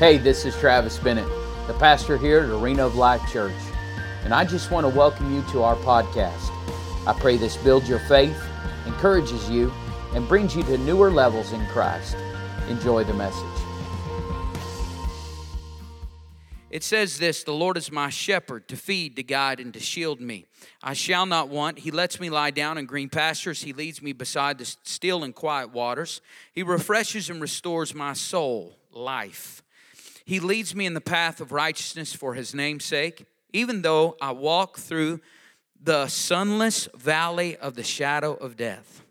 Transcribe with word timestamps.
Hey, 0.00 0.18
this 0.18 0.44
is 0.44 0.56
Travis 0.56 0.98
Bennett, 0.98 1.28
the 1.68 1.74
pastor 1.74 2.18
here 2.18 2.40
at 2.40 2.50
Arena 2.50 2.84
of 2.84 2.96
Life 2.96 3.22
Church, 3.30 3.54
and 4.24 4.34
I 4.34 4.44
just 4.44 4.72
want 4.72 4.84
to 4.84 4.88
welcome 4.88 5.32
you 5.32 5.40
to 5.52 5.62
our 5.62 5.76
podcast. 5.76 6.50
I 7.06 7.16
pray 7.16 7.36
this 7.36 7.56
builds 7.56 7.88
your 7.88 8.00
faith, 8.00 8.36
encourages 8.86 9.48
you, 9.48 9.72
and 10.12 10.26
brings 10.26 10.56
you 10.56 10.64
to 10.64 10.78
newer 10.78 11.12
levels 11.12 11.52
in 11.52 11.64
Christ. 11.66 12.16
Enjoy 12.68 13.04
the 13.04 13.14
message. 13.14 13.44
It 16.70 16.82
says 16.82 17.20
this 17.20 17.44
The 17.44 17.52
Lord 17.52 17.76
is 17.76 17.92
my 17.92 18.10
shepherd 18.10 18.66
to 18.66 18.76
feed, 18.76 19.14
to 19.14 19.22
guide, 19.22 19.60
and 19.60 19.72
to 19.74 19.80
shield 19.80 20.20
me. 20.20 20.46
I 20.82 20.94
shall 20.94 21.24
not 21.24 21.50
want. 21.50 21.78
He 21.78 21.92
lets 21.92 22.18
me 22.18 22.30
lie 22.30 22.50
down 22.50 22.78
in 22.78 22.86
green 22.86 23.10
pastures. 23.10 23.62
He 23.62 23.72
leads 23.72 24.02
me 24.02 24.12
beside 24.12 24.58
the 24.58 24.64
still 24.64 25.22
and 25.22 25.32
quiet 25.32 25.70
waters. 25.70 26.20
He 26.52 26.64
refreshes 26.64 27.30
and 27.30 27.40
restores 27.40 27.94
my 27.94 28.12
soul, 28.12 28.76
life. 28.90 29.63
He 30.24 30.40
leads 30.40 30.74
me 30.74 30.86
in 30.86 30.94
the 30.94 31.00
path 31.00 31.40
of 31.40 31.52
righteousness 31.52 32.14
for 32.14 32.34
his 32.34 32.54
name's 32.54 32.84
sake. 32.84 33.26
Even 33.52 33.82
though 33.82 34.16
I 34.20 34.32
walk 34.32 34.78
through 34.78 35.20
the 35.80 36.08
sunless 36.08 36.88
valley 36.96 37.56
of 37.56 37.74
the 37.74 37.84
shadow 37.84 38.32
of 38.34 38.56
death, 38.56 39.02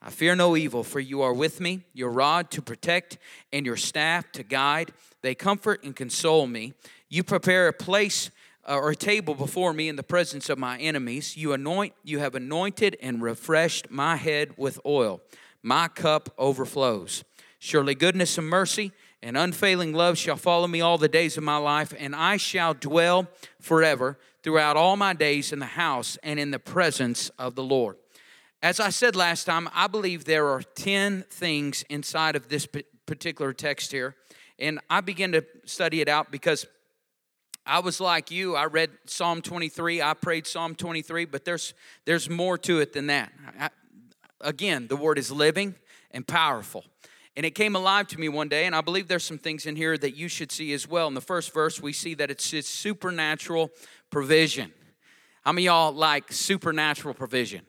I 0.00 0.10
fear 0.10 0.34
no 0.34 0.56
evil, 0.56 0.82
for 0.82 1.00
you 1.00 1.20
are 1.20 1.34
with 1.34 1.60
me. 1.60 1.82
Your 1.92 2.10
rod 2.10 2.50
to 2.52 2.62
protect 2.62 3.18
and 3.52 3.66
your 3.66 3.76
staff 3.76 4.32
to 4.32 4.42
guide, 4.42 4.92
they 5.22 5.34
comfort 5.34 5.84
and 5.84 5.94
console 5.94 6.46
me. 6.46 6.72
You 7.08 7.22
prepare 7.22 7.68
a 7.68 7.72
place 7.72 8.30
uh, 8.66 8.76
or 8.76 8.90
a 8.90 8.96
table 8.96 9.34
before 9.34 9.72
me 9.72 9.88
in 9.88 9.96
the 9.96 10.02
presence 10.02 10.48
of 10.48 10.58
my 10.58 10.78
enemies. 10.78 11.36
You 11.36 11.52
anoint, 11.52 11.92
you 12.02 12.20
have 12.20 12.34
anointed 12.34 12.96
and 13.02 13.20
refreshed 13.20 13.90
my 13.90 14.16
head 14.16 14.54
with 14.56 14.80
oil. 14.86 15.20
My 15.62 15.88
cup 15.88 16.32
overflows. 16.38 17.24
Surely 17.58 17.94
goodness 17.94 18.38
and 18.38 18.48
mercy 18.48 18.92
and 19.22 19.36
unfailing 19.36 19.92
love 19.92 20.16
shall 20.16 20.36
follow 20.36 20.66
me 20.66 20.80
all 20.80 20.98
the 20.98 21.08
days 21.08 21.36
of 21.36 21.42
my 21.42 21.56
life, 21.56 21.94
and 21.98 22.14
I 22.16 22.36
shall 22.36 22.74
dwell 22.74 23.28
forever 23.60 24.18
throughout 24.42 24.76
all 24.76 24.96
my 24.96 25.12
days 25.12 25.52
in 25.52 25.58
the 25.58 25.66
house 25.66 26.16
and 26.22 26.40
in 26.40 26.50
the 26.50 26.58
presence 26.58 27.28
of 27.38 27.54
the 27.54 27.62
Lord. 27.62 27.96
As 28.62 28.80
I 28.80 28.90
said 28.90 29.16
last 29.16 29.44
time, 29.44 29.68
I 29.74 29.86
believe 29.86 30.24
there 30.24 30.48
are 30.48 30.62
10 30.62 31.24
things 31.30 31.84
inside 31.88 32.36
of 32.36 32.48
this 32.48 32.66
particular 33.06 33.52
text 33.52 33.92
here, 33.92 34.16
and 34.58 34.80
I 34.88 35.00
began 35.00 35.32
to 35.32 35.44
study 35.64 36.00
it 36.00 36.08
out 36.08 36.30
because 36.30 36.66
I 37.66 37.80
was 37.80 38.00
like 38.00 38.30
you. 38.30 38.56
I 38.56 38.66
read 38.66 38.90
Psalm 39.06 39.42
23, 39.42 40.02
I 40.02 40.14
prayed 40.14 40.46
Psalm 40.46 40.74
23, 40.74 41.26
but 41.26 41.44
there's 41.44 41.74
there's 42.04 42.28
more 42.28 42.58
to 42.58 42.80
it 42.80 42.92
than 42.92 43.06
that. 43.08 43.32
I, 43.58 43.70
again, 44.40 44.88
the 44.88 44.96
word 44.96 45.18
is 45.18 45.30
living 45.30 45.74
and 46.10 46.26
powerful. 46.26 46.84
And 47.40 47.46
it 47.46 47.54
came 47.54 47.74
alive 47.74 48.06
to 48.08 48.20
me 48.20 48.28
one 48.28 48.50
day, 48.50 48.66
and 48.66 48.76
I 48.76 48.82
believe 48.82 49.08
there's 49.08 49.24
some 49.24 49.38
things 49.38 49.64
in 49.64 49.74
here 49.74 49.96
that 49.96 50.14
you 50.14 50.28
should 50.28 50.52
see 50.52 50.74
as 50.74 50.86
well. 50.86 51.08
In 51.08 51.14
the 51.14 51.22
first 51.22 51.54
verse, 51.54 51.80
we 51.80 51.94
see 51.94 52.12
that 52.16 52.30
it's, 52.30 52.44
supernatural 52.68 53.70
provision. 54.10 54.70
How 55.40 55.52
many 55.52 55.64
y'all 55.64 55.90
like 55.90 56.30
supernatural 56.30 57.14
provision? 57.14 57.62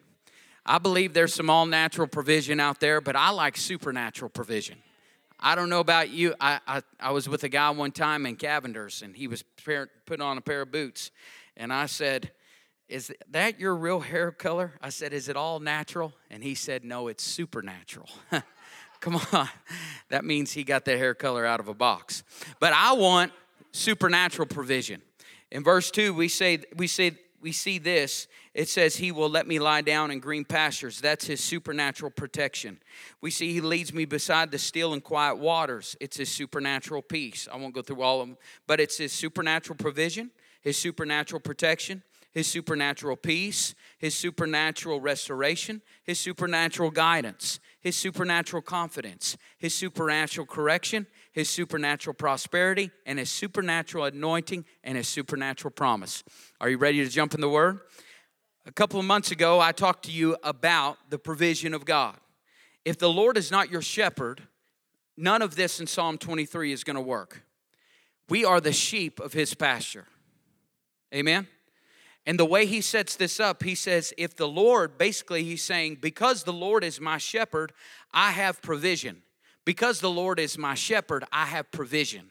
I 0.66 0.76
believe 0.76 1.14
there's 1.14 1.32
some 1.32 1.48
all 1.48 1.64
natural 1.64 2.06
provision 2.06 2.60
out 2.60 2.80
there, 2.80 3.00
but 3.00 3.16
I 3.16 3.30
like 3.30 3.56
supernatural 3.56 4.28
provision. 4.28 4.76
I 5.40 5.54
don't 5.54 5.70
know 5.70 5.80
about 5.80 6.10
you. 6.10 6.34
I, 6.38 6.60
I, 6.66 6.82
I 7.00 7.12
was 7.12 7.26
with 7.26 7.42
a 7.44 7.48
guy 7.48 7.70
one 7.70 7.92
time 7.92 8.26
in 8.26 8.36
Cavender's, 8.36 9.00
and 9.00 9.16
he 9.16 9.26
was 9.26 9.42
putting 9.64 10.20
on 10.20 10.36
a 10.36 10.42
pair 10.42 10.60
of 10.60 10.70
boots. 10.70 11.10
And 11.56 11.72
I 11.72 11.86
said, 11.86 12.30
Is 12.90 13.10
that 13.30 13.58
your 13.58 13.74
real 13.74 14.00
hair 14.00 14.32
color? 14.32 14.74
I 14.82 14.90
said, 14.90 15.14
Is 15.14 15.30
it 15.30 15.36
all 15.38 15.60
natural? 15.60 16.12
And 16.30 16.44
he 16.44 16.54
said, 16.54 16.84
No, 16.84 17.08
it's 17.08 17.24
supernatural. 17.24 18.10
Come 19.02 19.20
on. 19.32 19.48
That 20.08 20.26
means 20.26 20.52
he 20.52 20.62
got 20.62 20.84
the 20.84 20.98
hair 20.98 21.14
color 21.14 21.46
out 21.46 21.58
of 21.58 21.68
a 21.68 21.74
box. 21.74 22.22
But 22.60 22.74
I 22.74 22.92
want 22.92 23.32
supernatural 23.70 24.46
provision. 24.46 25.00
In 25.50 25.64
verse 25.64 25.90
2, 25.90 26.12
we 26.12 26.28
say 26.28 26.58
we 26.76 26.86
say 26.86 27.12
we 27.40 27.50
see 27.50 27.78
this. 27.78 28.28
It 28.52 28.68
says 28.68 28.96
he 28.96 29.10
will 29.10 29.30
let 29.30 29.46
me 29.46 29.58
lie 29.58 29.80
down 29.80 30.10
in 30.10 30.20
green 30.20 30.44
pastures. 30.44 31.00
That's 31.00 31.26
his 31.26 31.42
supernatural 31.42 32.10
protection. 32.10 32.78
We 33.22 33.30
see 33.30 33.54
he 33.54 33.62
leads 33.62 33.94
me 33.94 34.04
beside 34.04 34.50
the 34.50 34.58
still 34.58 34.92
and 34.92 35.02
quiet 35.02 35.38
waters. 35.38 35.96
It's 35.98 36.18
his 36.18 36.28
supernatural 36.28 37.00
peace. 37.00 37.48
I 37.50 37.56
won't 37.56 37.74
go 37.74 37.80
through 37.80 38.02
all 38.02 38.20
of 38.20 38.28
them, 38.28 38.36
but 38.66 38.80
it's 38.80 38.98
his 38.98 39.14
supernatural 39.14 39.78
provision, 39.78 40.30
his 40.60 40.76
supernatural 40.76 41.40
protection, 41.40 42.02
his 42.32 42.46
supernatural 42.46 43.16
peace, 43.16 43.74
his 43.98 44.14
supernatural 44.14 45.00
restoration, 45.00 45.82
his 46.02 46.18
supernatural 46.18 46.90
guidance, 46.90 47.60
his 47.82 47.96
supernatural 47.96 48.62
confidence, 48.62 49.36
his 49.58 49.74
supernatural 49.74 50.46
correction, 50.46 51.06
his 51.32 51.50
supernatural 51.50 52.14
prosperity, 52.14 52.90
and 53.04 53.18
his 53.18 53.30
supernatural 53.30 54.04
anointing 54.04 54.64
and 54.84 54.96
his 54.96 55.08
supernatural 55.08 55.72
promise. 55.72 56.22
Are 56.60 56.70
you 56.70 56.78
ready 56.78 57.04
to 57.04 57.10
jump 57.10 57.34
in 57.34 57.40
the 57.40 57.48
word? 57.48 57.80
A 58.64 58.72
couple 58.72 59.00
of 59.00 59.04
months 59.04 59.32
ago, 59.32 59.58
I 59.60 59.72
talked 59.72 60.04
to 60.04 60.12
you 60.12 60.36
about 60.44 60.96
the 61.10 61.18
provision 61.18 61.74
of 61.74 61.84
God. 61.84 62.16
If 62.84 62.98
the 62.98 63.10
Lord 63.10 63.36
is 63.36 63.50
not 63.50 63.70
your 63.70 63.82
shepherd, 63.82 64.42
none 65.16 65.42
of 65.42 65.56
this 65.56 65.80
in 65.80 65.88
Psalm 65.88 66.18
23 66.18 66.72
is 66.72 66.84
going 66.84 66.94
to 66.94 67.02
work. 67.02 67.42
We 68.28 68.44
are 68.44 68.60
the 68.60 68.72
sheep 68.72 69.18
of 69.18 69.32
his 69.32 69.54
pasture. 69.54 70.06
Amen? 71.12 71.48
And 72.24 72.38
the 72.38 72.44
way 72.44 72.66
he 72.66 72.80
sets 72.80 73.16
this 73.16 73.40
up, 73.40 73.62
he 73.64 73.74
says, 73.74 74.14
if 74.16 74.36
the 74.36 74.46
Lord, 74.46 74.96
basically, 74.96 75.42
he's 75.42 75.62
saying, 75.62 75.98
because 76.00 76.44
the 76.44 76.52
Lord 76.52 76.84
is 76.84 77.00
my 77.00 77.18
shepherd, 77.18 77.72
I 78.12 78.30
have 78.30 78.62
provision. 78.62 79.22
Because 79.64 80.00
the 80.00 80.10
Lord 80.10 80.38
is 80.38 80.56
my 80.56 80.74
shepherd, 80.74 81.24
I 81.32 81.46
have 81.46 81.70
provision. 81.72 82.30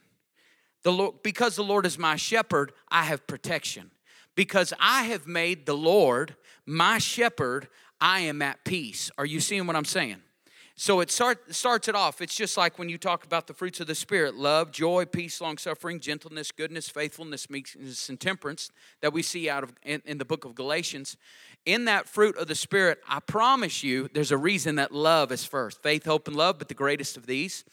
The 0.84 0.92
Lord, 0.92 1.24
because 1.24 1.56
the 1.56 1.64
Lord 1.64 1.86
is 1.86 1.98
my 1.98 2.16
shepherd, 2.16 2.72
I 2.90 3.04
have 3.04 3.28
protection. 3.28 3.92
Because 4.36 4.74
I 4.80 5.04
have 5.04 5.28
made 5.28 5.66
the 5.66 5.76
Lord 5.76 6.36
my 6.66 6.98
shepherd, 6.98 7.68
I 8.00 8.22
am 8.22 8.42
at 8.42 8.64
peace. 8.64 9.12
Are 9.18 9.26
you 9.26 9.40
seeing 9.40 9.68
what 9.68 9.76
I'm 9.76 9.86
saying? 9.86 10.22
So 10.76 11.00
it 11.02 11.12
start, 11.12 11.54
starts 11.54 11.88
it 11.88 11.96
off. 11.96 12.22
It's 12.22 12.36
just 12.36 12.58
like 12.58 12.80
when 12.80 12.90
you 12.90 12.98
talk 12.98 13.24
about 13.24 13.48
the 13.48 13.54
fruits 13.54 13.80
of 13.80 13.88
the 13.88 13.96
Spirit 13.96 14.36
love, 14.36 14.72
joy, 14.72 15.06
peace, 15.06 15.42
long 15.42 15.58
suffering, 15.58 16.00
gentleness, 16.00 16.52
goodness, 16.52 16.90
faithfulness, 16.90 17.50
meekness, 17.50 18.10
and 18.10 18.20
temperance 18.20 18.72
that 19.02 19.14
we 19.14 19.22
see 19.22 19.50
out 19.50 19.64
of 19.64 19.74
in, 19.84 20.02
in 20.06 20.18
the 20.18 20.26
book 20.26 20.46
of 20.46 20.56
Galatians. 20.56 21.18
In 21.66 21.86
that 21.86 22.08
fruit 22.08 22.36
of 22.38 22.48
the 22.48 22.56
Spirit, 22.56 23.00
I 23.08 23.20
promise 23.20 23.84
you, 23.84 24.10
there's 24.14 24.32
a 24.32 24.38
reason 24.38 24.76
that 24.76 24.92
love 24.92 25.32
is 25.32 25.46
first 25.46 25.84
faith, 25.84 26.06
hope, 26.06 26.28
and 26.28 26.36
love, 26.36 26.58
but 26.58 26.68
the 26.68 26.74
greatest 26.74 27.18
of 27.18 27.28
these 27.28 27.64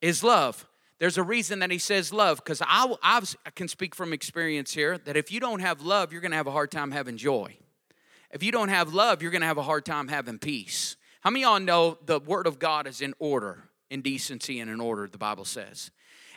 is 0.00 0.22
love. 0.24 0.66
There's 0.98 1.18
a 1.18 1.22
reason 1.22 1.58
that 1.58 1.70
he 1.70 1.78
says 1.78 2.12
love 2.12 2.38
because 2.38 2.62
I, 2.64 2.94
I 3.02 3.20
can 3.54 3.68
speak 3.68 3.94
from 3.94 4.12
experience 4.12 4.72
here 4.72 4.96
that 4.98 5.16
if 5.16 5.30
you 5.32 5.40
don't 5.40 5.60
have 5.60 5.82
love, 5.82 6.12
you're 6.12 6.20
going 6.20 6.30
to 6.30 6.36
have 6.36 6.46
a 6.46 6.52
hard 6.52 6.70
time 6.70 6.92
having 6.92 7.16
joy. 7.16 7.56
If 8.30 8.42
you 8.42 8.52
don't 8.52 8.68
have 8.68 8.94
love, 8.94 9.20
you're 9.20 9.30
going 9.30 9.42
to 9.42 9.46
have 9.46 9.58
a 9.58 9.62
hard 9.62 9.84
time 9.84 10.08
having 10.08 10.38
peace. 10.38 10.96
How 11.24 11.30
many 11.30 11.40
y'all 11.40 11.58
know 11.58 11.96
the 12.04 12.20
Word 12.20 12.46
of 12.46 12.58
God 12.58 12.86
is 12.86 13.00
in 13.00 13.14
order, 13.18 13.64
in 13.88 14.02
decency 14.02 14.60
and 14.60 14.70
in 14.70 14.78
order, 14.78 15.08
the 15.08 15.16
Bible 15.16 15.46
says? 15.46 15.90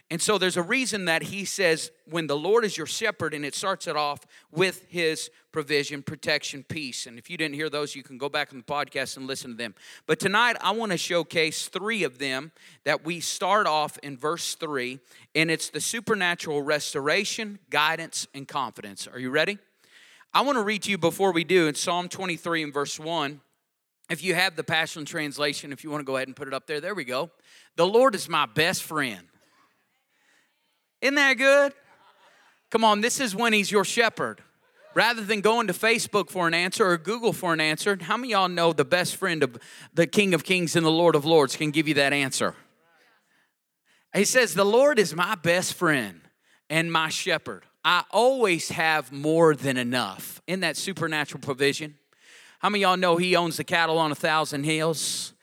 And 0.10 0.22
so 0.22 0.38
there's 0.38 0.56
a 0.56 0.62
reason 0.62 1.04
that 1.06 1.24
he 1.24 1.44
says, 1.44 1.92
when 2.10 2.28
the 2.28 2.38
Lord 2.38 2.64
is 2.64 2.78
your 2.78 2.86
shepherd, 2.86 3.34
and 3.34 3.44
it 3.44 3.54
starts 3.54 3.88
it 3.88 3.98
off 3.98 4.22
with 4.50 4.86
his 4.88 5.30
provision, 5.52 6.02
protection, 6.04 6.64
peace. 6.64 7.06
And 7.06 7.20
if 7.20 7.30
you 7.30 7.36
didn't 7.36 7.56
hear 7.56 7.70
those, 7.70 7.98
you 7.98 8.04
can 8.04 8.18
go 8.18 8.30
back 8.30 8.54
on 8.54 8.60
the 8.60 8.64
podcast 8.64 9.18
and 9.18 9.28
listen 9.28 9.52
to 9.52 9.58
them. 9.58 9.76
But 10.06 10.22
tonight, 10.22 10.56
I 10.62 10.72
want 10.72 10.94
to 10.94 10.98
showcase 10.98 11.68
three 11.68 12.06
of 12.06 12.18
them 12.18 12.54
that 12.86 13.04
we 13.04 13.20
start 13.20 13.68
off 13.68 13.98
in 13.98 14.16
verse 14.16 14.56
three, 14.56 15.02
and 15.36 15.52
it's 15.52 15.70
the 15.70 15.82
supernatural 15.82 16.62
restoration, 16.62 17.60
guidance, 17.70 18.26
and 18.34 18.48
confidence. 18.48 19.06
Are 19.06 19.20
you 19.20 19.32
ready? 19.32 19.58
I 20.34 20.42
want 20.42 20.58
to 20.58 20.64
read 20.64 20.84
to 20.84 20.92
you 20.92 20.98
before 20.98 21.34
we 21.34 21.44
do 21.44 21.68
in 21.68 21.76
Psalm 21.76 22.08
23 22.08 22.64
and 22.64 22.74
verse 22.74 22.98
1. 22.98 23.42
If 24.10 24.24
you 24.24 24.36
have 24.36 24.56
the 24.56 24.64
Passion 24.64 25.06
Translation, 25.06 25.72
if 25.74 25.84
you 25.84 25.90
want 25.90 26.02
to 26.02 26.06
go 26.06 26.16
ahead 26.16 26.28
and 26.28 26.36
put 26.36 26.48
it 26.48 26.54
up 26.54 26.66
there, 26.66 26.80
there 26.80 26.96
we 26.96 27.04
go. 27.04 27.30
The 27.76 27.86
Lord 27.86 28.16
is 28.16 28.30
my 28.30 28.46
best 28.46 28.84
friend. 28.84 29.28
Isn't 31.02 31.16
that 31.16 31.34
good? 31.34 31.74
Come 32.70 32.84
on, 32.84 33.02
this 33.02 33.20
is 33.20 33.36
when 33.36 33.54
He's 33.54 33.72
your 33.72 33.84
shepherd. 33.84 34.42
Rather 34.94 35.24
than 35.24 35.42
going 35.42 35.68
to 35.68 35.74
Facebook 35.74 36.30
for 36.30 36.48
an 36.48 36.56
answer 36.56 36.88
or 36.88 36.98
Google 36.98 37.32
for 37.32 37.54
an 37.54 37.62
answer, 37.62 37.98
how 38.02 38.18
many 38.18 38.32
y'all 38.32 38.50
know 38.50 38.74
the 38.74 38.86
best 38.86 39.16
friend 39.16 39.44
of 39.44 39.58
the 39.94 40.08
King 40.08 40.34
of 40.34 40.44
Kings 40.44 40.76
and 40.76 40.84
the 40.84 40.92
Lord 40.92 41.16
of 41.16 41.24
Lords 41.24 41.56
can 41.56 41.70
give 41.70 41.88
you 41.88 41.94
that 41.96 42.14
answer? 42.14 42.56
He 44.16 44.26
says, 44.26 44.54
The 44.54 44.66
Lord 44.66 44.98
is 44.98 45.16
my 45.16 45.36
best 45.36 45.76
friend 45.76 46.22
and 46.70 46.92
my 46.92 47.10
shepherd. 47.10 47.64
I 47.86 48.06
always 48.10 48.70
have 48.70 49.12
more 49.12 49.56
than 49.56 49.78
enough 49.78 50.42
in 50.48 50.62
that 50.62 50.78
supernatural 50.78 51.42
provision. 51.42 51.96
How 52.60 52.70
many 52.70 52.82
y'all 52.82 52.98
know 52.98 53.18
he 53.18 53.36
owns 53.36 53.58
the 53.58 53.64
cattle 53.64 53.98
on 53.98 54.12
a 54.12 54.16
thousand 54.16 54.64
hills? 54.64 55.34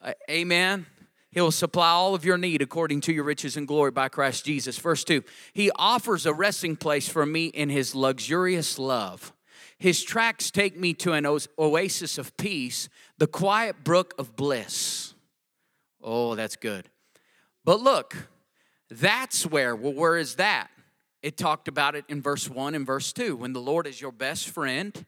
Uh, 0.00 0.12
amen. 0.28 0.86
He'll 1.30 1.50
supply 1.50 1.88
all 1.88 2.14
of 2.14 2.24
your 2.24 2.36
need 2.36 2.60
according 2.60 3.00
to 3.02 3.12
your 3.12 3.24
riches 3.24 3.56
and 3.56 3.66
glory 3.66 3.90
by 3.90 4.08
Christ 4.08 4.44
Jesus. 4.44 4.76
Verse 4.78 5.04
2 5.04 5.22
He 5.52 5.70
offers 5.76 6.26
a 6.26 6.32
resting 6.34 6.76
place 6.76 7.08
for 7.08 7.24
me 7.24 7.46
in 7.46 7.70
His 7.70 7.94
luxurious 7.94 8.78
love. 8.78 9.32
His 9.78 10.04
tracks 10.04 10.50
take 10.50 10.78
me 10.78 10.94
to 10.94 11.12
an 11.12 11.26
oasis 11.26 12.18
of 12.18 12.36
peace, 12.36 12.88
the 13.18 13.26
quiet 13.26 13.82
brook 13.82 14.14
of 14.18 14.36
bliss. 14.36 15.14
Oh, 16.02 16.34
that's 16.34 16.56
good. 16.56 16.88
But 17.64 17.80
look, 17.80 18.28
That's 18.90 19.46
where, 19.46 19.74
well, 19.74 19.94
where 19.94 20.18
is 20.18 20.34
that? 20.34 20.68
It 21.22 21.38
talked 21.38 21.66
about 21.66 21.94
it 21.94 22.04
in 22.08 22.20
verse 22.20 22.50
1 22.50 22.74
and 22.74 22.84
verse 22.84 23.12
2. 23.12 23.36
When 23.36 23.54
the 23.54 23.60
Lord 23.60 23.86
is 23.86 24.00
your 24.00 24.12
best 24.12 24.50
friend, 24.50 25.06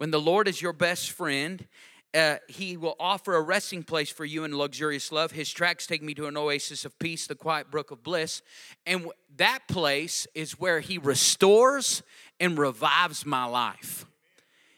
when 0.00 0.10
the 0.10 0.18
Lord 0.18 0.48
is 0.48 0.62
your 0.62 0.72
best 0.72 1.10
friend, 1.10 1.68
uh, 2.14 2.36
he 2.48 2.78
will 2.78 2.96
offer 2.98 3.34
a 3.34 3.42
resting 3.42 3.82
place 3.82 4.08
for 4.08 4.24
you 4.24 4.44
in 4.44 4.56
luxurious 4.56 5.12
love. 5.12 5.32
His 5.32 5.52
tracks 5.52 5.86
take 5.86 6.02
me 6.02 6.14
to 6.14 6.26
an 6.26 6.38
oasis 6.38 6.86
of 6.86 6.98
peace, 6.98 7.26
the 7.26 7.34
quiet 7.34 7.70
brook 7.70 7.90
of 7.90 8.02
bliss. 8.02 8.40
And 8.86 9.10
that 9.36 9.68
place 9.68 10.26
is 10.34 10.58
where 10.58 10.80
he 10.80 10.96
restores 10.96 12.02
and 12.40 12.56
revives 12.56 13.26
my 13.26 13.44
life. 13.44 14.06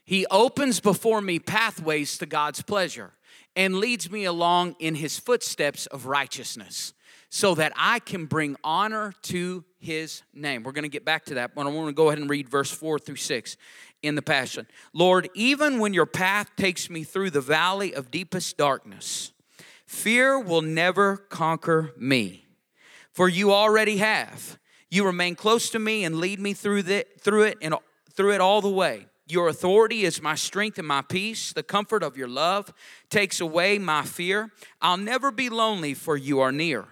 He 0.05 0.27
opens 0.27 0.81
before 0.81 1.21
me 1.21 1.39
pathways 1.39 2.19
to 2.19 2.27
God's 2.27 2.63
pleasure 2.63 3.13
and 3.55 3.77
leads 3.77 4.11
me 4.11 4.25
along 4.25 4.75
in 4.81 4.97
his 4.97 5.21
footsteps 5.21 5.87
of 5.87 6.07
righteousness 6.07 6.95
so 7.35 7.55
that 7.55 7.73
I 7.77 7.99
can 7.99 8.27
bring 8.27 8.57
honor 8.63 9.15
to 9.23 9.65
his 9.79 10.23
name. 10.35 10.65
We're 10.65 10.73
going 10.73 10.83
to 10.83 10.91
get 10.91 11.07
back 11.07 11.25
to 11.25 11.35
that, 11.37 11.55
but 11.55 11.67
I 11.67 11.71
want 11.71 11.89
to 11.89 11.95
go 11.95 12.09
ahead 12.09 12.19
and 12.19 12.29
read 12.29 12.47
verse 12.47 12.71
4 12.71 12.99
through 12.99 13.17
6 13.17 13.57
in 14.03 14.17
the 14.17 14.21
Passion. 14.21 14.67
Lord, 14.93 15.31
even 15.33 15.79
when 15.79 15.95
your 15.95 16.05
path 16.05 16.51
takes 16.59 16.91
me 16.91 17.05
through 17.05 17.31
the 17.31 17.41
valley 17.41 17.95
of 17.95 18.11
deepest 18.11 18.59
darkness, 18.59 19.33
fear 19.87 20.39
will 20.39 20.61
never 20.61 21.17
conquer 21.17 21.95
me, 21.97 22.45
for 23.13 23.31
you 23.31 23.51
already 23.51 23.97
have. 23.97 24.59
You 24.91 25.07
remain 25.07 25.35
close 25.35 25.71
to 25.71 25.79
me 25.79 26.05
and 26.05 26.17
lead 26.17 26.39
me 26.39 26.53
through, 26.53 26.83
the, 26.83 27.07
through 27.19 27.45
it 27.45 27.57
and 27.63 27.75
through 28.11 28.35
it 28.35 28.43
all 28.43 28.61
the 28.61 28.69
way. 28.69 29.07
Your 29.27 29.49
authority 29.49 30.05
is 30.05 30.21
my 30.21 30.35
strength 30.35 30.79
and 30.79 30.87
my 30.87 31.01
peace. 31.01 31.55
The 31.55 31.63
comfort 31.63 32.03
of 32.03 32.15
your 32.15 32.29
love 32.29 32.75
takes 33.09 33.41
away 33.41 33.79
my 33.79 34.03
fear. 34.03 34.51
I'll 34.83 34.99
never 34.99 35.31
be 35.31 35.49
lonely, 35.49 35.95
for 35.95 36.15
you 36.15 36.41
are 36.41 36.53
near. 36.53 36.89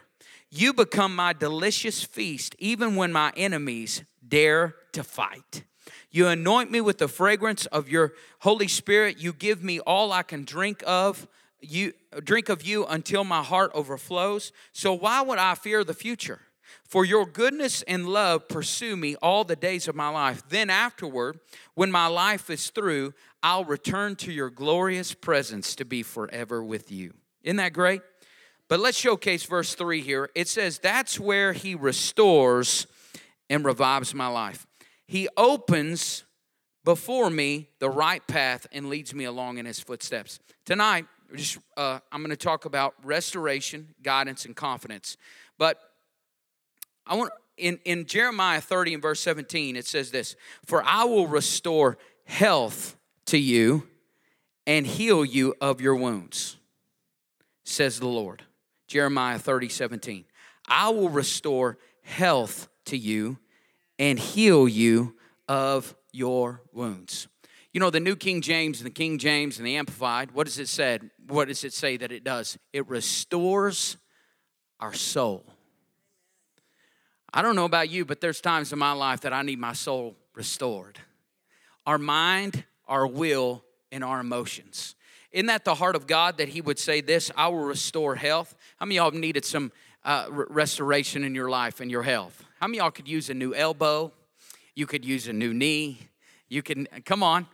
You 0.50 0.72
become 0.72 1.14
my 1.14 1.32
delicious 1.32 2.02
feast, 2.02 2.56
even 2.58 2.96
when 2.96 3.12
my 3.12 3.32
enemies 3.36 4.02
dare 4.26 4.74
to 4.92 5.04
fight. 5.04 5.64
You 6.10 6.26
anoint 6.26 6.70
me 6.70 6.80
with 6.80 6.98
the 6.98 7.06
fragrance 7.06 7.66
of 7.66 7.88
your 7.88 8.14
Holy 8.40 8.66
Spirit. 8.66 9.18
You 9.18 9.32
give 9.32 9.62
me 9.62 9.78
all 9.80 10.10
I 10.10 10.22
can 10.22 10.44
drink 10.44 10.82
of. 10.86 11.28
You 11.60 11.92
drink 12.24 12.48
of 12.48 12.62
you 12.62 12.84
until 12.86 13.22
my 13.22 13.42
heart 13.42 13.70
overflows. 13.74 14.50
So 14.72 14.92
why 14.92 15.22
would 15.22 15.38
I 15.38 15.54
fear 15.54 15.84
the 15.84 15.94
future? 15.94 16.40
For 16.84 17.04
your 17.04 17.26
goodness 17.26 17.82
and 17.82 18.08
love 18.08 18.48
pursue 18.48 18.96
me 18.96 19.14
all 19.16 19.44
the 19.44 19.54
days 19.54 19.86
of 19.86 19.94
my 19.94 20.08
life. 20.08 20.42
Then 20.48 20.70
afterward, 20.70 21.38
when 21.74 21.92
my 21.92 22.08
life 22.08 22.50
is 22.50 22.70
through, 22.70 23.14
I'll 23.42 23.64
return 23.64 24.16
to 24.16 24.32
your 24.32 24.50
glorious 24.50 25.14
presence 25.14 25.76
to 25.76 25.84
be 25.84 26.02
forever 26.02 26.62
with 26.62 26.90
you. 26.90 27.14
Isn't 27.44 27.56
that 27.56 27.72
great? 27.72 28.02
But 28.70 28.78
let's 28.78 28.96
showcase 28.96 29.42
verse 29.42 29.74
3 29.74 30.00
here. 30.00 30.30
It 30.36 30.46
says, 30.46 30.78
That's 30.78 31.18
where 31.18 31.52
he 31.52 31.74
restores 31.74 32.86
and 33.50 33.64
revives 33.64 34.14
my 34.14 34.28
life. 34.28 34.64
He 35.08 35.28
opens 35.36 36.22
before 36.84 37.30
me 37.30 37.68
the 37.80 37.90
right 37.90 38.24
path 38.28 38.68
and 38.70 38.88
leads 38.88 39.12
me 39.12 39.24
along 39.24 39.58
in 39.58 39.66
his 39.66 39.80
footsteps. 39.80 40.38
Tonight, 40.64 41.06
just 41.34 41.58
uh, 41.76 41.98
I'm 42.12 42.20
going 42.20 42.30
to 42.30 42.36
talk 42.36 42.64
about 42.64 42.94
restoration, 43.02 43.88
guidance, 44.04 44.44
and 44.44 44.54
confidence. 44.54 45.16
But 45.58 45.80
I 47.08 47.16
want 47.16 47.32
in, 47.56 47.80
in 47.84 48.06
Jeremiah 48.06 48.60
30 48.60 48.94
and 48.94 49.02
verse 49.02 49.18
17, 49.18 49.74
it 49.74 49.84
says 49.84 50.12
this 50.12 50.36
For 50.64 50.80
I 50.84 51.02
will 51.06 51.26
restore 51.26 51.98
health 52.24 52.96
to 53.26 53.36
you 53.36 53.88
and 54.64 54.86
heal 54.86 55.24
you 55.24 55.56
of 55.60 55.80
your 55.80 55.96
wounds, 55.96 56.56
says 57.64 57.98
the 57.98 58.06
Lord. 58.06 58.44
Jeremiah 58.90 59.38
30, 59.38 59.68
17. 59.68 60.24
I 60.66 60.88
will 60.90 61.08
restore 61.08 61.78
health 62.02 62.68
to 62.86 62.98
you 62.98 63.38
and 64.00 64.18
heal 64.18 64.66
you 64.66 65.14
of 65.48 65.94
your 66.12 66.62
wounds. 66.72 67.28
You 67.72 67.78
know, 67.78 67.90
the 67.90 68.00
New 68.00 68.16
King 68.16 68.42
James 68.42 68.80
and 68.80 68.86
the 68.86 68.92
King 68.92 69.18
James 69.18 69.58
and 69.58 69.66
the 69.66 69.76
Amplified, 69.76 70.32
what 70.32 70.48
does 70.48 70.58
it 70.58 70.66
say? 70.66 70.98
What 71.28 71.46
does 71.46 71.62
it 71.62 71.72
say 71.72 71.98
that 71.98 72.10
it 72.10 72.24
does? 72.24 72.58
It 72.72 72.88
restores 72.88 73.96
our 74.80 74.92
soul. 74.92 75.46
I 77.32 77.42
don't 77.42 77.54
know 77.54 77.66
about 77.66 77.90
you, 77.90 78.04
but 78.04 78.20
there's 78.20 78.40
times 78.40 78.72
in 78.72 78.80
my 78.80 78.90
life 78.90 79.20
that 79.20 79.32
I 79.32 79.42
need 79.42 79.60
my 79.60 79.72
soul 79.72 80.16
restored. 80.34 80.98
Our 81.86 81.98
mind, 81.98 82.64
our 82.88 83.06
will, 83.06 83.62
and 83.92 84.02
our 84.02 84.18
emotions. 84.18 84.96
Isn't 85.32 85.46
that 85.46 85.64
the 85.64 85.74
heart 85.74 85.96
of 85.96 86.06
God 86.06 86.38
that 86.38 86.48
He 86.48 86.60
would 86.60 86.78
say 86.78 87.00
this? 87.00 87.30
I 87.36 87.48
will 87.48 87.60
restore 87.60 88.16
health. 88.16 88.54
How 88.78 88.86
many 88.86 88.98
of 88.98 89.04
y'all 89.04 89.12
have 89.12 89.20
needed 89.20 89.44
some 89.44 89.70
uh, 90.04 90.26
restoration 90.30 91.24
in 91.24 91.34
your 91.34 91.48
life 91.48 91.80
and 91.80 91.90
your 91.90 92.02
health? 92.02 92.44
How 92.60 92.66
many 92.66 92.78
of 92.78 92.84
y'all 92.84 92.90
could 92.90 93.08
use 93.08 93.30
a 93.30 93.34
new 93.34 93.54
elbow? 93.54 94.12
You 94.74 94.86
could 94.86 95.04
use 95.04 95.28
a 95.28 95.32
new 95.32 95.54
knee. 95.54 95.98
You 96.48 96.62
can, 96.62 96.88
come 97.04 97.22
on. 97.22 97.46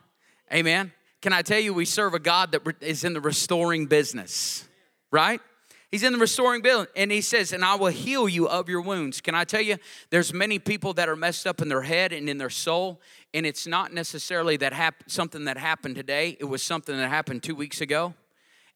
Amen. 0.51 0.91
Can 1.21 1.33
I 1.33 1.41
tell 1.41 1.59
you, 1.59 1.73
we 1.73 1.85
serve 1.85 2.13
a 2.13 2.19
God 2.19 2.51
that 2.51 2.61
is 2.81 3.03
in 3.03 3.13
the 3.13 3.21
restoring 3.21 3.85
business, 3.85 4.67
right? 5.11 5.41
He's 5.89 6.03
in 6.03 6.13
the 6.13 6.19
restoring 6.19 6.61
building 6.61 6.87
and 6.95 7.11
he 7.11 7.21
says, 7.21 7.53
"And 7.53 7.63
I 7.63 7.75
will 7.75 7.87
heal 7.87 8.27
you 8.27 8.47
of 8.47 8.67
your 8.67 8.81
wounds." 8.81 9.21
Can 9.21 9.35
I 9.35 9.45
tell 9.45 9.61
you, 9.61 9.77
there's 10.09 10.33
many 10.33 10.59
people 10.59 10.93
that 10.95 11.07
are 11.07 11.15
messed 11.15 11.47
up 11.47 11.61
in 11.61 11.69
their 11.69 11.83
head 11.83 12.11
and 12.11 12.29
in 12.29 12.37
their 12.37 12.49
soul, 12.49 13.01
and 13.33 13.45
it's 13.45 13.65
not 13.65 13.93
necessarily 13.93 14.57
that 14.57 14.73
hap- 14.73 15.03
something 15.07 15.45
that 15.45 15.57
happened 15.57 15.95
today. 15.95 16.35
It 16.39 16.45
was 16.45 16.61
something 16.61 16.97
that 16.97 17.09
happened 17.09 17.43
two 17.43 17.55
weeks 17.55 17.79
ago. 17.79 18.15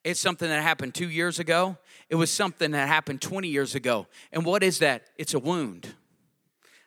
It's 0.03 0.19
something 0.19 0.49
that 0.49 0.63
happened 0.63 0.95
two 0.95 1.09
years 1.09 1.37
ago. 1.37 1.77
It 2.09 2.15
was 2.15 2.31
something 2.31 2.71
that 2.71 2.87
happened 2.87 3.21
20 3.21 3.47
years 3.47 3.75
ago. 3.75 4.07
And 4.31 4.45
what 4.45 4.63
is 4.63 4.79
that? 4.79 5.09
It's 5.17 5.33
a 5.33 5.39
wound. 5.39 5.95